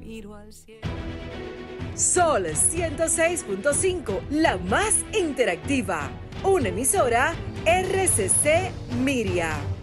miro 0.00 0.34
al 0.34 0.52
cielo. 0.52 0.88
Sol 1.94 2.46
106.5, 2.46 4.20
la 4.30 4.56
más 4.56 5.04
interactiva. 5.12 6.10
Una 6.42 6.68
emisora 6.68 7.34
RCC 7.66 8.70
Miria. 9.02 9.73